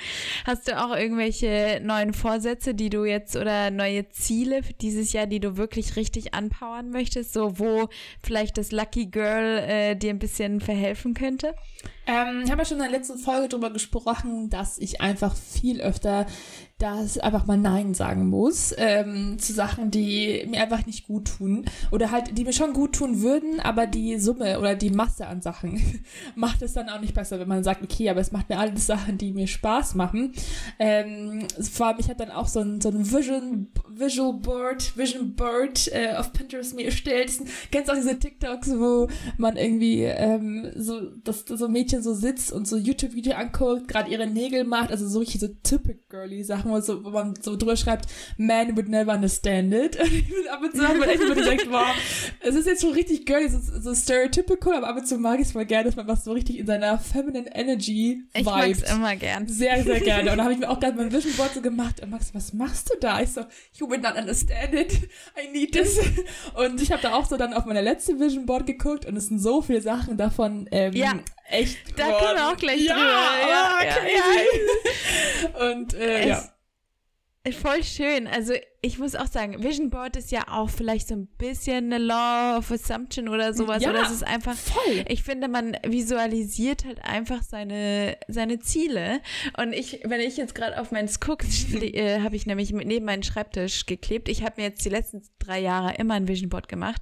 Hast 0.45 0.67
du 0.67 0.81
auch 0.81 0.95
irgendwelche 0.95 1.81
neuen 1.83 2.13
Vorsätze, 2.13 2.73
die 2.73 2.89
du 2.89 3.05
jetzt 3.05 3.35
oder 3.35 3.71
neue 3.71 4.09
Ziele 4.09 4.63
für 4.63 4.73
dieses 4.73 5.13
Jahr, 5.13 5.27
die 5.27 5.39
du 5.39 5.57
wirklich 5.57 5.95
richtig 5.95 6.33
anpowern 6.33 6.89
möchtest? 6.89 7.33
So, 7.33 7.59
wo 7.59 7.89
vielleicht 8.23 8.57
das 8.57 8.71
Lucky 8.71 9.07
Girl 9.07 9.59
äh, 9.59 9.95
dir 9.95 10.09
ein 10.09 10.19
bisschen 10.19 10.38
bisschen 10.39 10.61
verhelfen 10.61 11.13
könnte? 11.13 11.53
Ähm, 12.09 12.41
ich 12.43 12.49
habe 12.49 12.61
ja 12.61 12.65
schon 12.65 12.77
in 12.77 12.83
der 12.83 12.91
letzten 12.91 13.19
Folge 13.19 13.49
darüber 13.49 13.69
gesprochen, 13.69 14.49
dass 14.49 14.79
ich 14.79 14.99
einfach 14.99 15.35
viel 15.35 15.79
öfter 15.79 16.25
dass 16.79 17.17
einfach 17.17 17.45
mal 17.45 17.57
Nein 17.57 17.93
sagen 17.93 18.27
muss 18.27 18.73
ähm, 18.77 19.37
zu 19.37 19.51
Sachen, 19.51 19.91
die 19.91 20.47
mir 20.49 20.61
einfach 20.61 20.85
nicht 20.85 21.07
gut 21.07 21.27
tun 21.37 21.65
oder 21.91 22.09
halt, 22.09 22.37
die 22.37 22.45
mir 22.45 22.53
schon 22.53 22.71
gut 22.71 22.95
tun 22.95 23.21
würden, 23.21 23.59
aber 23.59 23.85
die 23.85 24.17
Summe 24.17 24.59
oder 24.59 24.75
die 24.75 24.89
Masse 24.89 25.27
an 25.27 25.41
Sachen 25.41 26.01
macht 26.35 26.61
es 26.61 26.73
dann 26.73 26.89
auch 26.89 27.01
nicht 27.01 27.13
besser, 27.13 27.37
wenn 27.39 27.49
man 27.49 27.65
sagt, 27.65 27.83
okay, 27.83 28.09
aber 28.09 28.21
es 28.21 28.31
macht 28.31 28.47
mir 28.47 28.57
alles 28.57 28.87
Sachen, 28.87 29.17
die 29.17 29.33
mir 29.33 29.47
Spaß 29.47 29.95
machen. 29.95 30.31
Ähm, 30.79 31.45
vor 31.59 31.87
allem, 31.87 31.99
ich 31.99 32.07
habe 32.07 32.25
dann 32.25 32.31
auch 32.31 32.47
so 32.47 32.61
ein, 32.61 32.79
so 32.79 32.89
ein 32.89 33.11
Vision, 33.11 33.67
Visual 33.89 34.33
Board, 34.33 34.95
Vision 34.97 35.35
Board 35.35 35.91
äh, 35.91 36.15
auf 36.15 36.31
Pinterest 36.31 36.75
mir 36.75 36.85
erstellt. 36.85 37.33
Kennst 37.71 37.89
du 37.89 37.93
auch 37.93 37.97
diese 37.97 38.17
TikToks, 38.17 38.69
wo 38.79 39.09
man 39.37 39.57
irgendwie 39.57 40.03
ähm, 40.03 40.71
so, 40.75 41.01
dass 41.25 41.43
so 41.45 41.65
ein 41.65 41.73
Mädchen 41.99 42.03
so 42.03 42.13
sitzt 42.13 42.51
und 42.51 42.67
so 42.67 42.77
YouTube-Video 42.77 43.33
anguckt, 43.33 43.87
gerade 43.87 44.09
ihre 44.09 44.27
Nägel 44.27 44.63
macht, 44.63 44.91
also 44.91 45.07
so 45.07 45.19
richtig 45.19 45.41
so 45.41 45.47
typical 45.63 45.99
girly 46.09 46.43
Sachen 46.43 46.71
wo, 46.71 46.79
so, 46.79 47.03
wo 47.03 47.09
man 47.09 47.35
so 47.41 47.55
drüber 47.55 47.75
schreibt, 47.75 48.07
man 48.37 48.75
would 48.75 48.89
never 48.89 49.13
understand 49.13 49.73
it. 49.73 49.97
Und 49.99 50.49
ab 50.49 50.61
und 50.63 50.75
zu 50.75 50.87
habe 50.87 51.05
echt 51.07 51.21
immer 51.21 51.35
gesagt, 51.35 51.67
wow, 51.69 51.87
es 52.41 52.55
ist 52.55 52.67
jetzt 52.67 52.81
schon 52.81 52.93
richtig 52.93 53.25
girly, 53.25 53.49
so, 53.49 53.59
so 53.59 53.93
stereotypical, 53.93 54.73
aber 54.73 54.87
ab 54.87 54.97
und 54.97 55.07
zu 55.07 55.17
mag 55.17 55.39
ich 55.39 55.47
es 55.47 55.53
mal 55.53 55.65
gerne, 55.65 55.85
dass 55.85 55.95
man 55.95 56.07
was 56.07 56.23
so 56.23 56.31
richtig 56.31 56.57
in 56.59 56.65
seiner 56.65 56.97
feminine 56.99 57.53
Energy 57.55 58.23
vibet. 58.33 58.41
Ich 58.41 58.45
mag 58.45 58.69
es 58.69 58.91
immer 58.91 59.15
gern. 59.15 59.47
Sehr, 59.47 59.83
sehr 59.83 59.99
gerne. 59.99 60.31
Und 60.31 60.37
da 60.37 60.43
habe 60.43 60.53
ich 60.53 60.59
mir 60.59 60.69
auch 60.69 60.79
gerade 60.79 60.97
mein 60.97 61.11
Vision 61.11 61.33
Board 61.33 61.53
so 61.53 61.61
gemacht. 61.61 62.01
Und 62.01 62.09
Max, 62.09 62.33
was 62.33 62.53
machst 62.53 62.89
du 62.89 62.97
da? 62.99 63.21
Ich 63.21 63.31
so, 63.31 63.41
you 63.75 63.89
would 63.89 64.01
not 64.01 64.15
understand 64.15 64.73
it. 64.73 64.93
I 65.37 65.51
need 65.51 65.73
this. 65.73 65.99
Und 66.55 66.81
ich 66.81 66.91
habe 66.91 67.01
da 67.01 67.13
auch 67.13 67.25
so 67.25 67.37
dann 67.37 67.53
auf 67.53 67.65
meine 67.65 67.81
letzte 67.81 68.19
Vision 68.19 68.45
Board 68.45 68.65
geguckt 68.65 69.05
und 69.05 69.15
es 69.15 69.27
sind 69.27 69.39
so 69.39 69.61
viele 69.61 69.81
Sachen 69.81 70.17
davon 70.17 70.67
ähm, 70.71 70.93
ja. 70.93 71.13
Echt 71.49 71.77
Da 71.97 72.19
können 72.19 72.37
wir 72.37 72.49
auch 72.49 72.57
gleich 72.57 72.81
ja, 72.81 72.93
drüber. 72.93 73.09
Ja, 73.49 73.79
ja, 73.83 73.97
ja. 75.55 75.71
Und 75.71 75.93
äh, 75.93 76.29
ja. 76.29 76.43
Voll 77.53 77.83
schön. 77.83 78.27
Also 78.27 78.53
ich 78.81 78.99
muss 78.99 79.15
auch 79.15 79.27
sagen, 79.27 79.63
Vision 79.63 79.89
Board 79.89 80.15
ist 80.17 80.31
ja 80.31 80.47
auch 80.49 80.69
vielleicht 80.69 81.07
so 81.07 81.15
ein 81.15 81.27
bisschen 81.37 81.85
eine 81.85 81.97
Law 81.97 82.57
of 82.57 82.71
Assumption 82.71 83.29
oder 83.29 83.53
sowas. 83.53 83.81
Ja, 83.81 83.89
oder 83.89 84.03
es 84.03 84.11
ist 84.11 84.23
einfach, 84.23 84.55
voll. 84.55 85.05
ich 85.07 85.23
finde, 85.23 85.47
man 85.47 85.75
visualisiert 85.83 86.85
halt 86.85 87.03
einfach 87.03 87.41
seine, 87.41 88.17
seine 88.27 88.59
Ziele. 88.59 89.21
Und 89.57 89.73
ich, 89.73 90.01
wenn 90.05 90.21
ich 90.21 90.37
jetzt 90.37 90.53
gerade 90.53 90.79
auf 90.79 90.91
meinen 90.91 91.07
Skook 91.07 91.43
äh, 91.81 92.21
habe 92.21 92.35
ich 92.35 92.45
nämlich 92.45 92.71
neben 92.71 93.05
meinen 93.05 93.23
Schreibtisch 93.23 93.85
geklebt. 93.85 94.29
Ich 94.29 94.43
habe 94.43 94.55
mir 94.57 94.67
jetzt 94.67 94.83
die 94.85 94.89
letzten 94.89 95.23
drei 95.39 95.59
Jahre 95.59 95.95
immer 95.95 96.15
ein 96.15 96.27
Vision 96.27 96.49
Board 96.49 96.67
gemacht. 96.67 97.01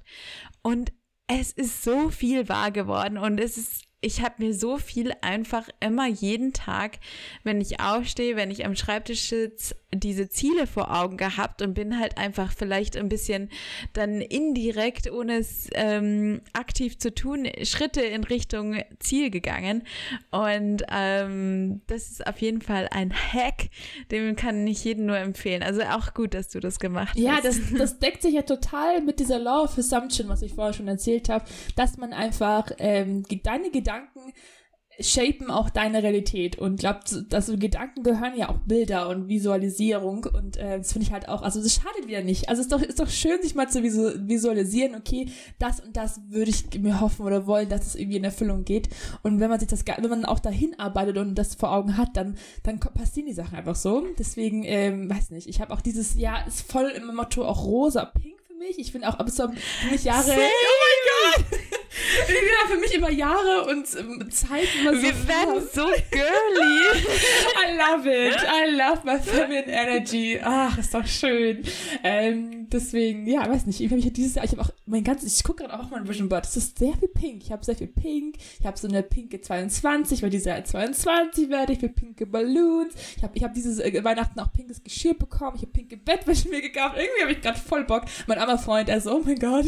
Und 0.62 0.92
es 1.26 1.52
ist 1.52 1.84
so 1.84 2.08
viel 2.08 2.48
wahr 2.48 2.70
geworden 2.70 3.18
und 3.18 3.38
es 3.38 3.58
ist 3.58 3.87
ich 4.00 4.22
habe 4.22 4.34
mir 4.38 4.54
so 4.54 4.78
viel 4.78 5.12
einfach 5.22 5.68
immer 5.80 6.06
jeden 6.06 6.52
Tag, 6.52 6.98
wenn 7.42 7.60
ich 7.60 7.80
aufstehe, 7.80 8.36
wenn 8.36 8.50
ich 8.50 8.64
am 8.64 8.76
Schreibtisch 8.76 9.28
sitze, 9.28 9.74
diese 9.92 10.28
Ziele 10.28 10.66
vor 10.66 10.94
Augen 10.94 11.16
gehabt 11.16 11.62
und 11.62 11.72
bin 11.72 11.98
halt 11.98 12.18
einfach 12.18 12.52
vielleicht 12.52 12.96
ein 12.96 13.08
bisschen 13.08 13.48
dann 13.94 14.20
indirekt, 14.20 15.10
ohne 15.10 15.38
es 15.38 15.68
ähm, 15.74 16.42
aktiv 16.52 16.98
zu 16.98 17.12
tun, 17.12 17.48
Schritte 17.62 18.02
in 18.02 18.22
Richtung 18.22 18.76
Ziel 19.00 19.30
gegangen. 19.30 19.82
Und 20.30 20.82
ähm, 20.92 21.80
das 21.86 22.10
ist 22.10 22.26
auf 22.26 22.40
jeden 22.40 22.60
Fall 22.60 22.88
ein 22.92 23.12
Hack, 23.12 23.70
den 24.10 24.36
kann 24.36 24.66
ich 24.66 24.84
jedem 24.84 25.06
nur 25.06 25.18
empfehlen. 25.18 25.62
Also 25.62 25.82
auch 25.82 26.12
gut, 26.12 26.34
dass 26.34 26.48
du 26.50 26.60
das 26.60 26.78
gemacht 26.78 27.18
ja, 27.18 27.36
hast. 27.36 27.44
Ja, 27.44 27.50
das, 27.50 27.78
das 27.78 27.98
deckt 27.98 28.22
sich 28.22 28.34
ja 28.34 28.42
total 28.42 29.00
mit 29.00 29.18
dieser 29.18 29.38
Law 29.38 29.64
of 29.64 29.76
Assumption, 29.76 30.28
was 30.28 30.42
ich 30.42 30.52
vorher 30.52 30.74
schon 30.74 30.86
erzählt 30.86 31.30
habe, 31.30 31.46
dass 31.76 31.96
man 31.96 32.12
einfach 32.12 32.70
ähm, 32.78 33.24
deine 33.42 33.70
Gedanken 33.70 33.87
shapen 35.00 35.50
auch 35.50 35.70
deine 35.70 36.02
Realität 36.02 36.58
und 36.58 36.80
glaubt, 36.80 37.24
dass 37.28 37.46
so 37.46 37.56
Gedanken 37.56 38.02
gehören 38.02 38.36
ja 38.36 38.48
auch 38.48 38.58
Bilder 38.66 39.08
und 39.08 39.28
Visualisierung 39.28 40.24
und 40.24 40.56
äh, 40.56 40.78
das 40.78 40.92
finde 40.92 41.06
ich 41.06 41.12
halt 41.12 41.28
auch, 41.28 41.42
also 41.42 41.62
das 41.62 41.74
schadet 41.74 42.08
wieder 42.08 42.22
nicht. 42.22 42.48
Also 42.48 42.60
es 42.60 42.66
ist 42.66 42.72
doch, 42.72 42.82
ist 42.82 42.98
doch 42.98 43.08
schön, 43.08 43.40
sich 43.40 43.54
mal 43.54 43.68
zu 43.68 43.82
visualisieren, 43.82 44.96
okay, 44.96 45.30
das 45.58 45.80
und 45.80 45.96
das 45.96 46.20
würde 46.28 46.50
ich 46.50 46.80
mir 46.80 47.00
hoffen 47.00 47.24
oder 47.24 47.46
wollen, 47.46 47.68
dass 47.68 47.86
es 47.86 47.94
irgendwie 47.94 48.16
in 48.16 48.24
Erfüllung 48.24 48.64
geht. 48.64 48.88
Und 49.22 49.38
wenn 49.40 49.50
man 49.50 49.60
sich 49.60 49.68
das, 49.68 49.84
wenn 49.86 50.10
man 50.10 50.24
auch 50.24 50.40
dahin 50.40 50.78
arbeitet 50.78 51.18
und 51.18 51.36
das 51.36 51.54
vor 51.54 51.72
Augen 51.72 51.96
hat, 51.96 52.16
dann, 52.16 52.36
dann 52.64 52.80
passieren 52.80 53.28
die 53.28 53.34
Sachen 53.34 53.56
einfach 53.56 53.76
so. 53.76 54.04
Deswegen, 54.18 54.64
ähm, 54.64 55.08
weiß 55.08 55.30
nicht, 55.30 55.48
ich 55.48 55.60
habe 55.60 55.72
auch 55.72 55.80
dieses 55.80 56.16
Jahr 56.16 56.46
ist 56.46 56.70
voll 56.70 56.90
im 56.90 57.14
Motto 57.14 57.44
auch 57.44 57.64
rosa, 57.64 58.04
pink 58.04 58.40
für 58.46 58.54
mich. 58.54 58.78
Ich 58.78 58.90
finde 58.90 59.08
auch, 59.08 59.18
aber 59.18 59.30
so 59.30 59.48
mich 59.90 60.04
Jahre. 60.04 60.24
Same. 60.24 60.40
Oh 60.40 61.36
mein 61.36 61.44
Gott! 61.44 61.77
ja, 62.28 62.68
für 62.68 62.78
mich 62.78 62.94
immer 62.94 63.10
Jahre 63.10 63.66
und 63.70 63.86
ähm, 63.98 64.30
Zeit 64.30 64.68
immer 64.80 64.94
so. 64.94 65.02
Wir 65.02 65.14
fast. 65.14 65.28
werden 65.28 65.68
so 65.72 65.86
girly. 66.10 66.98
I 67.64 67.76
love 67.76 68.08
it. 68.08 68.36
I 68.36 68.70
love 68.70 69.00
my 69.04 69.18
feminine 69.18 69.66
energy. 69.66 70.40
Ach, 70.42 70.76
ist 70.78 70.94
doch 70.94 71.06
schön. 71.06 71.62
Ähm, 72.02 72.68
deswegen, 72.70 73.26
ja, 73.26 73.48
weiß 73.48 73.66
nicht. 73.66 73.80
Ich 73.80 73.90
habe 73.90 74.00
dieses 74.10 74.34
Jahr, 74.34 74.44
ich 74.44 74.52
habe 74.52 74.62
auch 74.62 74.70
mein 74.86 75.04
ganzes, 75.04 75.36
ich 75.36 75.44
gucke 75.44 75.64
gerade 75.64 75.78
auch 75.78 75.90
mein 75.90 76.08
Vision 76.08 76.28
Board. 76.28 76.46
Es 76.46 76.56
ist 76.56 76.78
sehr 76.78 76.94
viel 76.94 77.08
pink. 77.08 77.42
Ich 77.42 77.52
habe 77.52 77.64
sehr 77.64 77.76
viel 77.76 77.88
pink. 77.88 78.36
Ich 78.60 78.66
habe 78.66 78.78
so 78.78 78.88
eine 78.88 79.02
pinke 79.02 79.40
22, 79.40 80.22
weil 80.22 80.30
dieses 80.30 80.46
Jahr 80.46 80.64
22 80.64 81.50
werde. 81.50 81.72
Ich 81.72 81.82
will 81.82 81.90
pinke 81.90 82.26
Balloons. 82.26 82.94
Ich 83.16 83.22
habe 83.22 83.36
ich 83.36 83.44
hab 83.44 83.54
dieses 83.54 83.78
äh, 83.78 84.04
Weihnachten 84.04 84.38
auch 84.40 84.52
pinkes 84.52 84.82
Geschirr 84.82 85.14
bekommen. 85.14 85.56
Ich 85.56 85.62
habe 85.62 85.72
pinke 85.72 85.96
Bettwäsche 85.96 86.48
mir 86.48 86.60
gekauft. 86.60 86.96
Irgendwie 86.96 87.22
habe 87.22 87.32
ich 87.32 87.40
gerade 87.40 87.58
voll 87.58 87.84
Bock. 87.84 88.04
Mein 88.26 88.38
armer 88.38 88.58
Freund, 88.58 88.88
er 88.88 89.00
so, 89.00 89.16
oh 89.16 89.22
mein 89.24 89.38
Gott. 89.38 89.66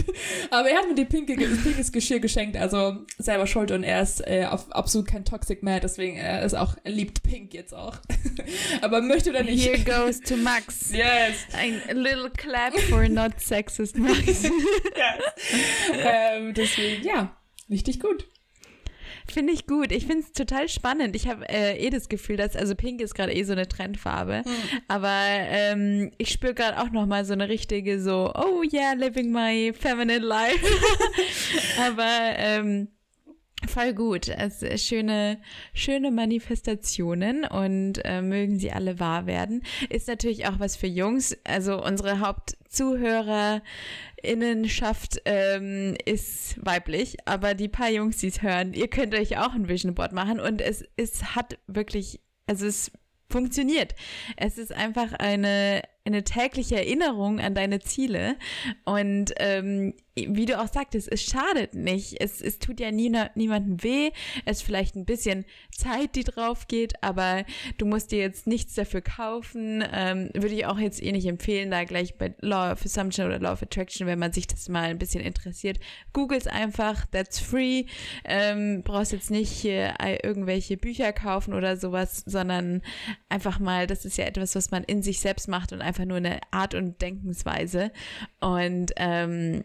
Aber 0.51 0.69
er 0.69 0.79
hat 0.79 0.89
mir 0.89 0.95
die 0.95 1.05
pinke, 1.05 1.35
pinkes 1.35 1.93
Geschirr 1.93 2.21
geschenkt, 2.21 2.30
also 2.57 2.99
selber 3.19 3.47
schuld 3.47 3.71
und 3.71 3.85
er 3.85 4.03
ist 4.03 4.21
äh, 4.27 4.47
auf, 4.49 4.71
absolut 4.73 5.07
kein 5.09 5.25
Toxic 5.25 5.63
Man, 5.63 5.81
deswegen 5.81 6.17
er 6.17 6.43
ist 6.43 6.55
auch, 6.55 6.77
er 6.85 6.93
liebt 6.93 7.23
Pink 7.23 7.55
jetzt 7.55 7.75
auch. 7.75 7.97
Aber 8.83 9.01
möchte 9.01 9.31
oder 9.31 9.43
nicht. 9.43 9.65
Here 9.65 9.79
goes 9.79 10.21
to 10.27 10.37
Max. 10.37 10.93
Yes. 10.93 11.47
Ein 11.53 11.81
little 11.97 12.31
clap 12.31 12.79
for 12.89 13.09
not 13.09 13.41
sexist 13.41 13.97
Max. 13.97 14.27
yes. 14.27 14.53
Ähm, 15.93 16.55
deswegen, 16.55 17.05
ja, 17.05 17.37
richtig 17.69 18.01
gut. 18.01 18.27
Finde 19.33 19.53
ich 19.53 19.67
gut. 19.67 19.93
Ich 19.93 20.07
finde 20.07 20.25
es 20.25 20.33
total 20.33 20.69
spannend. 20.69 21.15
Ich 21.17 21.29
habe 21.29 21.49
äh, 21.49 21.79
eh 21.79 21.91
das 21.91 22.09
Gefühl, 22.09 22.37
dass, 22.37 22.57
also 22.57 22.75
Pink 22.75 23.01
ist 23.01 23.15
gerade 23.15 23.35
eh 23.35 23.43
so 23.45 23.53
eine 23.53 23.69
Trendfarbe. 23.69 24.43
Hm. 24.45 24.53
Aber 24.89 25.09
ähm, 25.09 26.11
ich 26.19 26.31
spüre 26.31 26.55
gerade 26.55 26.81
auch 26.81 26.91
nochmal 26.91 27.25
so 27.25 27.33
eine 27.33 27.49
richtige 27.49 28.01
so, 28.01 28.33
oh 28.35 28.63
yeah, 28.73 28.93
living 28.95 29.33
my 29.33 29.73
feminine 29.73 30.25
life. 30.25 30.67
aber 31.87 32.35
ähm, 32.37 32.89
Voll 33.69 33.93
gut. 33.93 34.31
Also 34.31 34.67
schöne, 34.77 35.39
schöne 35.75 36.11
Manifestationen 36.11 37.45
und 37.45 38.01
äh, 38.05 38.23
mögen 38.23 38.59
sie 38.59 38.73
alle 38.73 38.99
wahr 38.99 39.27
werden. 39.27 39.63
Ist 39.91 40.09
natürlich 40.09 40.47
auch 40.47 40.59
was 40.59 40.77
für 40.77 40.87
Jungs. 40.87 41.37
Also 41.45 41.83
unsere 41.83 42.21
Hauptzuhörerinnenschaft 44.21 45.23
ähm, 45.25 45.97
ist 46.05 46.57
weiblich, 46.65 47.17
aber 47.27 47.55
die 47.55 47.69
paar 47.69 47.91
Jungs, 47.91 48.19
die 48.19 48.29
es 48.29 48.43
hören, 48.43 48.75
ihr 48.75 48.89
könnt 48.89 49.15
euch 49.15 49.39
auch 49.39 49.55
ein 49.55 49.69
Vision 49.69 49.95
Board 49.95 50.13
machen 50.13 50.41
und 50.41 50.61
es, 50.61 50.85
es 50.97 51.35
hat 51.35 51.59
wirklich, 51.67 52.21
also 52.47 52.67
es 52.67 52.93
funktioniert. 53.29 53.95
Es 54.37 54.59
ist 54.59 54.73
einfach 54.73 55.13
eine 55.13 55.83
eine 56.05 56.25
tägliche 56.25 56.77
Erinnerung 56.77 57.41
an 57.41 57.55
deine 57.55 57.81
Ziele. 57.81 58.37
Und 58.85 59.33
ähm, 59.37 59.95
wie 60.17 60.47
du 60.47 60.59
auch 60.59 60.69
sagtest, 60.69 61.11
es 61.11 61.23
schadet 61.23 61.75
nicht. 61.75 62.21
Es, 62.21 62.41
es 62.41 62.59
tut 62.59 62.81
ja 62.81 62.91
nie, 62.91 63.15
niemandem 63.35 63.83
weh. 63.83 64.11
Es 64.45 64.59
ist 64.59 64.63
vielleicht 64.63 64.97
ein 64.97 65.05
bisschen 65.05 65.45
Zeit, 65.71 66.17
die 66.17 66.25
drauf 66.25 66.69
geht, 66.69 67.03
aber 67.03 67.45
du 67.79 67.87
musst 67.87 68.13
dir 68.13 68.19
jetzt 68.19 68.47
nichts 68.47 68.75
dafür 68.75 69.03
kaufen. 69.03 69.85
Ähm, 69.93 70.31
würde 70.35 70.55
ich 70.55 70.67
auch 70.67 70.79
jetzt 70.79 71.03
eh 71.03 71.13
nicht 71.13 71.27
empfehlen, 71.27 71.71
da 71.71 71.85
gleich 71.85 72.17
bei 72.17 72.35
Law 72.41 72.73
of 72.73 72.85
Assumption 72.85 73.27
oder 73.27 73.39
Law 73.39 73.53
of 73.53 73.63
Attraction, 73.63 74.07
wenn 74.07 74.19
man 74.19 74.33
sich 74.33 74.47
das 74.47 74.69
mal 74.69 74.91
ein 74.91 74.99
bisschen 74.99 75.23
interessiert. 75.23 75.79
Googles 76.13 76.47
einfach, 76.47 77.07
that's 77.07 77.39
free. 77.39 77.85
Ähm, 78.25 78.83
brauchst 78.85 79.13
jetzt 79.13 79.31
nicht 79.31 79.51
hier 79.51 79.95
irgendwelche 80.23 80.77
Bücher 80.77 81.13
kaufen 81.13 81.55
oder 81.55 81.77
sowas, 81.77 82.23
sondern 82.27 82.83
einfach 83.29 83.59
mal, 83.59 83.87
das 83.87 84.05
ist 84.05 84.19
ja 84.19 84.25
etwas, 84.25 84.55
was 84.55 84.71
man 84.71 84.85
in 84.85 85.03
sich 85.03 85.21
selbst 85.21 85.49
macht 85.49 85.73
und 85.73 85.81
einfach 85.81 85.90
nur 86.07 86.19
eine 86.19 86.41
Art 86.51 86.75
und 86.75 87.01
Denkensweise. 87.01 87.93
Und 88.41 88.93
ähm, 88.97 89.65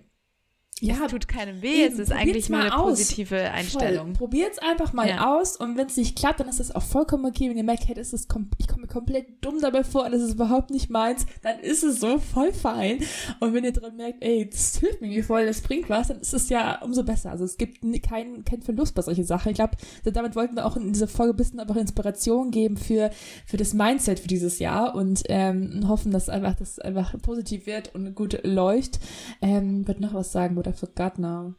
ja, 0.82 0.95
es 1.05 1.11
tut 1.11 1.30
keinem 1.30 1.61
weh, 1.61 1.86
eben, 1.86 1.93
es 1.93 1.99
ist 1.99 2.11
eigentlich 2.11 2.49
nur 2.49 2.59
eine 2.59 2.78
aus. 2.78 2.89
positive 2.89 3.49
Einstellung. 3.49 4.11
Probiert 4.11 4.51
es 4.51 4.59
einfach 4.59 4.91
mal 4.91 5.07
ja. 5.07 5.34
aus 5.34 5.55
und 5.55 5.78
wenn 5.78 5.88
es 5.88 5.95
nicht 5.95 6.17
klappt, 6.17 6.41
dann 6.41 6.49
ist 6.49 6.59
es 6.59 6.76
auch 6.76 6.84
vollkommen 6.84 7.26
okay. 7.26 7.49
Wenn 7.49 7.55
ihr 7.55 7.63
merkt, 7.63 7.88
hey, 7.88 7.95
das 7.95 8.11
ist 8.11 8.30
ich 8.57 8.67
komme 8.67 8.82
mir 8.82 8.88
komplett 8.88 9.28
dumm 9.39 9.61
dabei 9.61 9.86
vor, 9.86 10.09
das 10.09 10.21
ist 10.21 10.34
überhaupt 10.34 10.71
nicht 10.71 10.89
meins, 10.89 11.26
dann 11.43 11.59
ist 11.59 11.86
es 11.86 12.01
so 12.01 12.19
voll 12.19 12.51
fein. 12.51 12.99
Und 13.39 13.53
wenn 13.53 13.63
ihr 13.63 13.71
dran 13.71 13.95
merkt, 13.95 14.21
ey, 14.21 14.49
das 14.49 14.76
hilft 14.80 14.99
mir 14.99 15.23
voll, 15.23 15.45
das 15.45 15.61
bringt 15.61 15.89
was, 15.89 16.09
dann 16.09 16.19
ist 16.19 16.34
es 16.34 16.49
ja 16.49 16.82
umso 16.82 17.03
besser. 17.03 17.32
Also 17.32 17.45
es 17.45 17.55
gibt 17.55 17.80
keinen 18.03 18.43
kein 18.43 18.61
Verlust 18.61 18.95
bei 18.95 19.01
solchen 19.01 19.23
Sachen. 19.23 19.51
Ich 19.51 19.55
glaube, 19.55 19.78
damit 20.03 20.36
wollten 20.36 20.57
wir 20.57 20.65
auch 20.65 20.76
in 20.76 20.91
dieser 20.91 21.07
Folge 21.07 21.34
ein 21.34 21.38
bisschen 21.38 21.61
einfach 21.61 21.78
Inspiration 21.78 22.51
geben 22.51 22.76
für, 22.76 23.11
für 23.45 23.55
das 23.55 23.73
Mindset 23.73 24.19
für 24.19 24.28
dieses 24.28 24.59
Jahr 24.59 24.93
und 24.93 25.23
ähm, 25.30 25.88
hoffen, 25.88 26.11
dass 26.11 26.28
einfach 26.28 26.55
das 26.55 26.80
einfach 26.80 27.15
positiv 27.21 27.65
wird 27.65 27.95
und 27.95 28.13
gut 28.13 28.41
läuft. 28.43 28.99
Ähm, 29.41 29.88
wird 29.88 30.01
noch 30.01 30.13
was 30.13 30.34
sagen, 30.34 30.57
oder 30.66 30.76
forgot 30.76 31.20
now. 31.20 31.53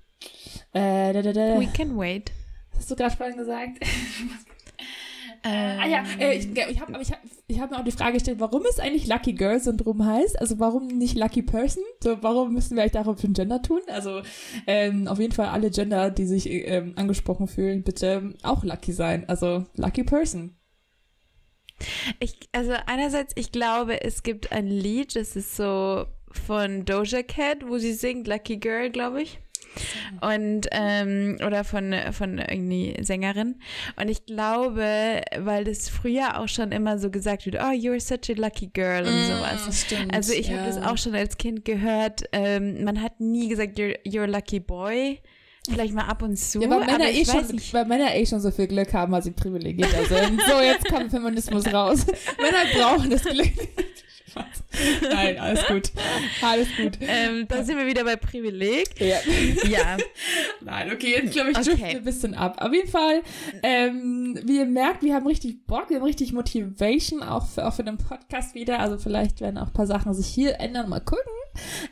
Äh, 0.73 1.13
da, 1.13 1.23
da, 1.23 1.33
da. 1.33 1.61
We 1.61 1.67
can 1.67 1.97
wait. 1.97 2.33
Hast 2.77 2.91
du 2.91 2.97
gerade 2.97 3.17
vorhin 3.17 3.37
gesagt? 3.37 3.79
Ähm, 5.49 5.79
ah 5.81 5.87
ja, 5.87 6.03
äh, 6.19 6.37
ich, 6.37 6.49
ich 6.57 6.81
habe 6.81 7.01
ich 7.01 7.13
hab, 7.13 7.21
ich 7.47 7.61
hab 7.61 7.71
mir 7.71 7.79
auch 7.79 7.85
die 7.85 7.93
Frage 7.93 8.15
gestellt, 8.15 8.41
warum 8.41 8.65
es 8.69 8.81
eigentlich 8.81 9.07
Lucky 9.07 9.33
Girl 9.33 9.61
Syndrom 9.61 10.05
heißt. 10.05 10.41
Also 10.41 10.59
warum 10.59 10.89
nicht 10.89 11.17
Lucky 11.17 11.43
Person? 11.43 11.85
So, 12.03 12.21
warum 12.21 12.53
müssen 12.53 12.75
wir 12.75 12.83
eigentlich 12.83 12.95
darauf 12.95 13.23
ein 13.23 13.33
Gender 13.33 13.63
tun? 13.63 13.81
Also 13.87 14.23
ähm, 14.67 15.07
auf 15.07 15.21
jeden 15.21 15.33
Fall 15.33 15.47
alle 15.47 15.71
Gender, 15.71 16.11
die 16.11 16.27
sich 16.27 16.51
ähm, 16.51 16.95
angesprochen 16.97 17.47
fühlen, 17.47 17.85
bitte 17.85 18.35
auch 18.43 18.65
Lucky 18.65 18.93
sein. 18.93 19.29
Also 19.29 19.65
Lucky 19.77 20.03
Person. 20.03 20.57
Ich, 22.19 22.49
also 22.51 22.73
einerseits, 22.87 23.33
ich 23.37 23.53
glaube, 23.53 24.03
es 24.03 24.25
gibt 24.25 24.51
ein 24.51 24.67
Lied, 24.67 25.15
das 25.15 25.37
ist 25.37 25.55
so 25.55 26.07
von 26.31 26.85
Doja 26.85 27.23
Cat, 27.23 27.67
wo 27.67 27.79
sie 27.79 27.93
singt 27.93 28.27
Lucky 28.27 28.57
Girl, 28.57 28.91
glaube 28.91 29.23
ich. 29.23 29.41
Und, 30.21 30.67
ähm, 30.71 31.37
oder 31.45 31.65
von, 31.65 31.95
von 32.13 32.39
irgendwie 32.39 32.97
Sängerin. 33.03 33.57
Und 34.01 34.09
ich 34.09 34.25
glaube, 34.27 35.21
weil 35.39 35.65
das 35.65 35.89
früher 35.89 36.41
auch 36.41 36.49
schon 36.49 36.73
immer 36.73 36.99
so 36.99 37.11
gesagt 37.11 37.47
wird, 37.47 37.57
oh, 37.57 37.73
you're 37.73 38.01
such 38.01 38.35
a 38.35 38.41
lucky 38.41 38.71
girl 38.73 39.07
und 39.07 39.13
mm, 39.13 39.27
sowas. 39.27 39.83
Stimmt, 39.83 40.15
also 40.15 40.33
ich 40.33 40.49
ja. 40.49 40.59
habe 40.59 40.67
das 40.67 40.83
auch 40.83 40.97
schon 40.97 41.15
als 41.15 41.37
Kind 41.37 41.65
gehört. 41.65 42.23
Ähm, 42.33 42.85
man 42.85 43.03
hat 43.03 43.21
nie 43.21 43.49
gesagt, 43.49 43.79
you're, 43.79 43.99
you're 44.05 44.25
a 44.25 44.27
lucky 44.27 44.61
boy. 44.61 45.21
Vielleicht 45.69 45.95
mal 45.95 46.05
ab 46.05 46.23
und 46.23 46.37
zu. 46.37 46.63
Ja, 46.63 46.71
weil 46.71 46.87
Männer, 46.87 47.11
eh 47.11 47.25
schon, 47.25 47.47
nicht. 47.49 47.75
weil 47.75 47.85
Männer 47.87 48.15
eh 48.15 48.25
schon 48.25 48.41
so 48.41 48.53
viel 48.53 48.69
Glück 48.69 48.95
haben, 48.95 49.11
weil 49.13 49.23
sie 49.23 49.33
privilegiert 49.33 49.91
sind. 49.91 50.41
so, 50.49 50.61
jetzt 50.61 50.87
kommt 50.87 51.11
Feminismus 51.11 51.67
raus. 51.73 52.07
Männer 52.41 52.65
brauchen 52.73 53.11
das 53.11 53.23
Glück. 53.23 53.53
Nein, 55.11 55.39
alles 55.39 55.65
gut. 55.67 55.93
Alles 56.43 56.69
gut. 56.77 56.99
Ähm, 57.01 57.47
da 57.49 57.65
sind 57.65 57.77
wir 57.77 57.87
wieder 57.87 58.05
bei 58.05 58.17
Privileg. 58.17 59.01
Ja. 59.01 59.19
ja. 59.69 59.97
Nein, 60.61 60.93
okay, 60.93 61.15
jetzt 61.23 61.33
glaube 61.33 61.51
ich, 61.51 61.57
driften 61.57 61.85
okay. 61.85 61.97
ein 61.97 62.05
bisschen 62.05 62.35
ab. 62.35 62.57
Auf 62.61 62.73
jeden 62.73 62.89
Fall, 62.89 63.23
ähm, 63.63 64.39
wie 64.45 64.59
ihr 64.59 64.67
merkt, 64.67 65.03
wir 65.03 65.15
haben 65.15 65.27
richtig 65.27 65.67
Bock, 65.67 65.89
wir 65.89 65.97
haben 65.97 66.05
richtig 66.05 66.33
Motivation, 66.33 67.23
auch 67.23 67.47
für, 67.47 67.67
auch 67.67 67.75
für 67.75 67.85
den 67.85 67.99
Podcast 67.99 68.55
wieder. 68.55 68.81
Also 68.81 68.99
vielleicht 68.99 69.41
werden 69.41 69.59
auch 69.59 69.69
ein 69.69 69.73
paar 69.73 69.87
Sachen 69.87 70.15
sich 70.15 70.27
hier 70.27 70.61
ändern. 70.61 70.89
Mal 70.89 71.01
gucken. 71.01 71.33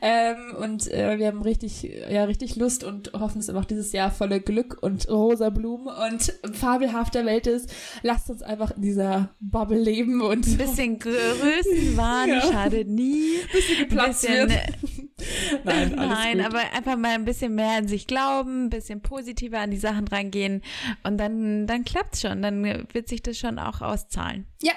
Ähm, 0.00 0.54
und 0.60 0.90
äh, 0.90 1.18
wir 1.18 1.26
haben 1.28 1.42
richtig, 1.42 1.82
ja, 1.82 2.24
richtig 2.24 2.56
Lust 2.56 2.84
und 2.84 3.12
hoffen, 3.12 3.38
dass 3.38 3.48
einfach 3.48 3.64
dieses 3.64 3.92
Jahr 3.92 4.10
voller 4.10 4.40
Glück 4.40 4.82
und 4.82 5.08
rosa 5.08 5.50
Blumen 5.50 5.88
und 5.88 6.34
fabelhafter 6.54 7.24
Welt 7.26 7.46
ist. 7.46 7.72
Lasst 8.02 8.30
uns 8.30 8.42
einfach 8.42 8.72
in 8.76 8.82
dieser 8.82 9.30
Bubble 9.40 9.78
leben 9.78 10.20
und 10.20 10.46
ein 10.46 10.56
bisschen 10.56 10.98
Größenwahn 10.98 12.28
ja. 12.28 12.40
schadet 12.40 12.88
nie. 12.88 13.38
Ein 13.42 13.48
bisschen 13.52 13.78
geplatzt 13.78 14.28
ein 14.28 14.48
bisschen, 14.48 15.10
Nein, 15.64 15.92
Nein 15.96 16.40
aber 16.40 16.60
einfach 16.72 16.96
mal 16.96 17.14
ein 17.14 17.24
bisschen 17.24 17.54
mehr 17.54 17.78
an 17.78 17.88
sich 17.88 18.06
glauben, 18.06 18.66
ein 18.66 18.70
bisschen 18.70 19.00
positiver 19.00 19.60
an 19.60 19.70
die 19.70 19.78
Sachen 19.78 20.08
rangehen 20.08 20.62
und 21.02 21.18
dann, 21.18 21.66
dann 21.66 21.84
klappt's 21.84 22.22
schon. 22.22 22.42
Dann 22.42 22.64
wird 22.64 23.08
sich 23.08 23.22
das 23.22 23.38
schon 23.38 23.58
auch 23.58 23.80
auszahlen. 23.80 24.46
Ja. 24.64 24.72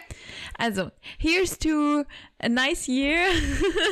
Also, 0.57 0.89
here's 1.17 1.57
to 1.59 2.03
a 2.39 2.49
nice 2.49 2.87
year. 2.87 3.19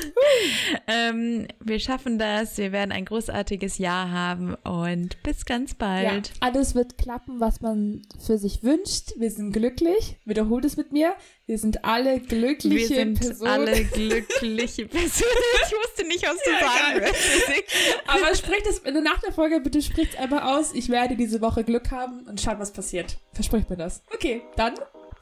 ähm, 0.88 1.48
wir 1.60 1.80
schaffen 1.80 2.20
das. 2.20 2.58
Wir 2.58 2.72
werden 2.72 2.92
ein 2.92 3.06
großartiges 3.06 3.78
Jahr 3.78 4.12
haben 4.12 4.56
und 4.56 5.22
bis 5.24 5.46
ganz 5.46 5.76
bald. 5.76 6.28
Ja, 6.28 6.34
alles 6.42 6.76
wird 6.76 6.98
klappen, 6.98 7.40
was 7.40 7.62
man 7.62 8.02
für 8.20 8.38
sich 8.38 8.64
wünscht. 8.64 9.14
Wir 9.18 9.32
sind 9.32 9.52
glücklich. 9.52 10.18
Wiederholt 10.26 10.66
es 10.66 10.76
mit 10.76 10.92
mir. 10.92 11.14
Wir 11.46 11.60
sind 11.60 11.86
alle 11.86 12.20
glückliche 12.20 13.06
Personen. 13.06 13.22
Wir 13.22 13.28
sind 13.28 13.40
Personen. 13.40 13.52
alle 13.52 13.84
glückliche 13.86 14.88
Personen. 14.88 15.32
Ich 15.66 15.72
wusste 15.72 16.08
nicht, 16.08 16.24
was 16.24 16.38
du 16.44 16.52
ja, 16.52 16.60
sagen 16.60 17.06
willst. 17.06 18.08
Aber 18.08 18.36
sprich 18.36 18.64
das 18.64 18.82
nach 19.04 19.22
der 19.22 19.32
Folge, 19.32 19.62
bitte 19.62 19.82
spricht 19.82 20.18
einfach 20.18 20.46
aus. 20.46 20.74
Ich 20.74 20.90
werde 20.90 21.16
diese 21.16 21.42
Woche 21.42 21.64
Glück 21.64 21.92
haben 21.92 22.26
und 22.28 22.42
schauen, 22.42 22.60
was 22.60 22.74
passiert. 22.74 23.18
Versprich 23.34 23.70
mir 23.70 23.78
das. 23.78 24.02
Okay, 24.12 24.42
dann 24.56 24.74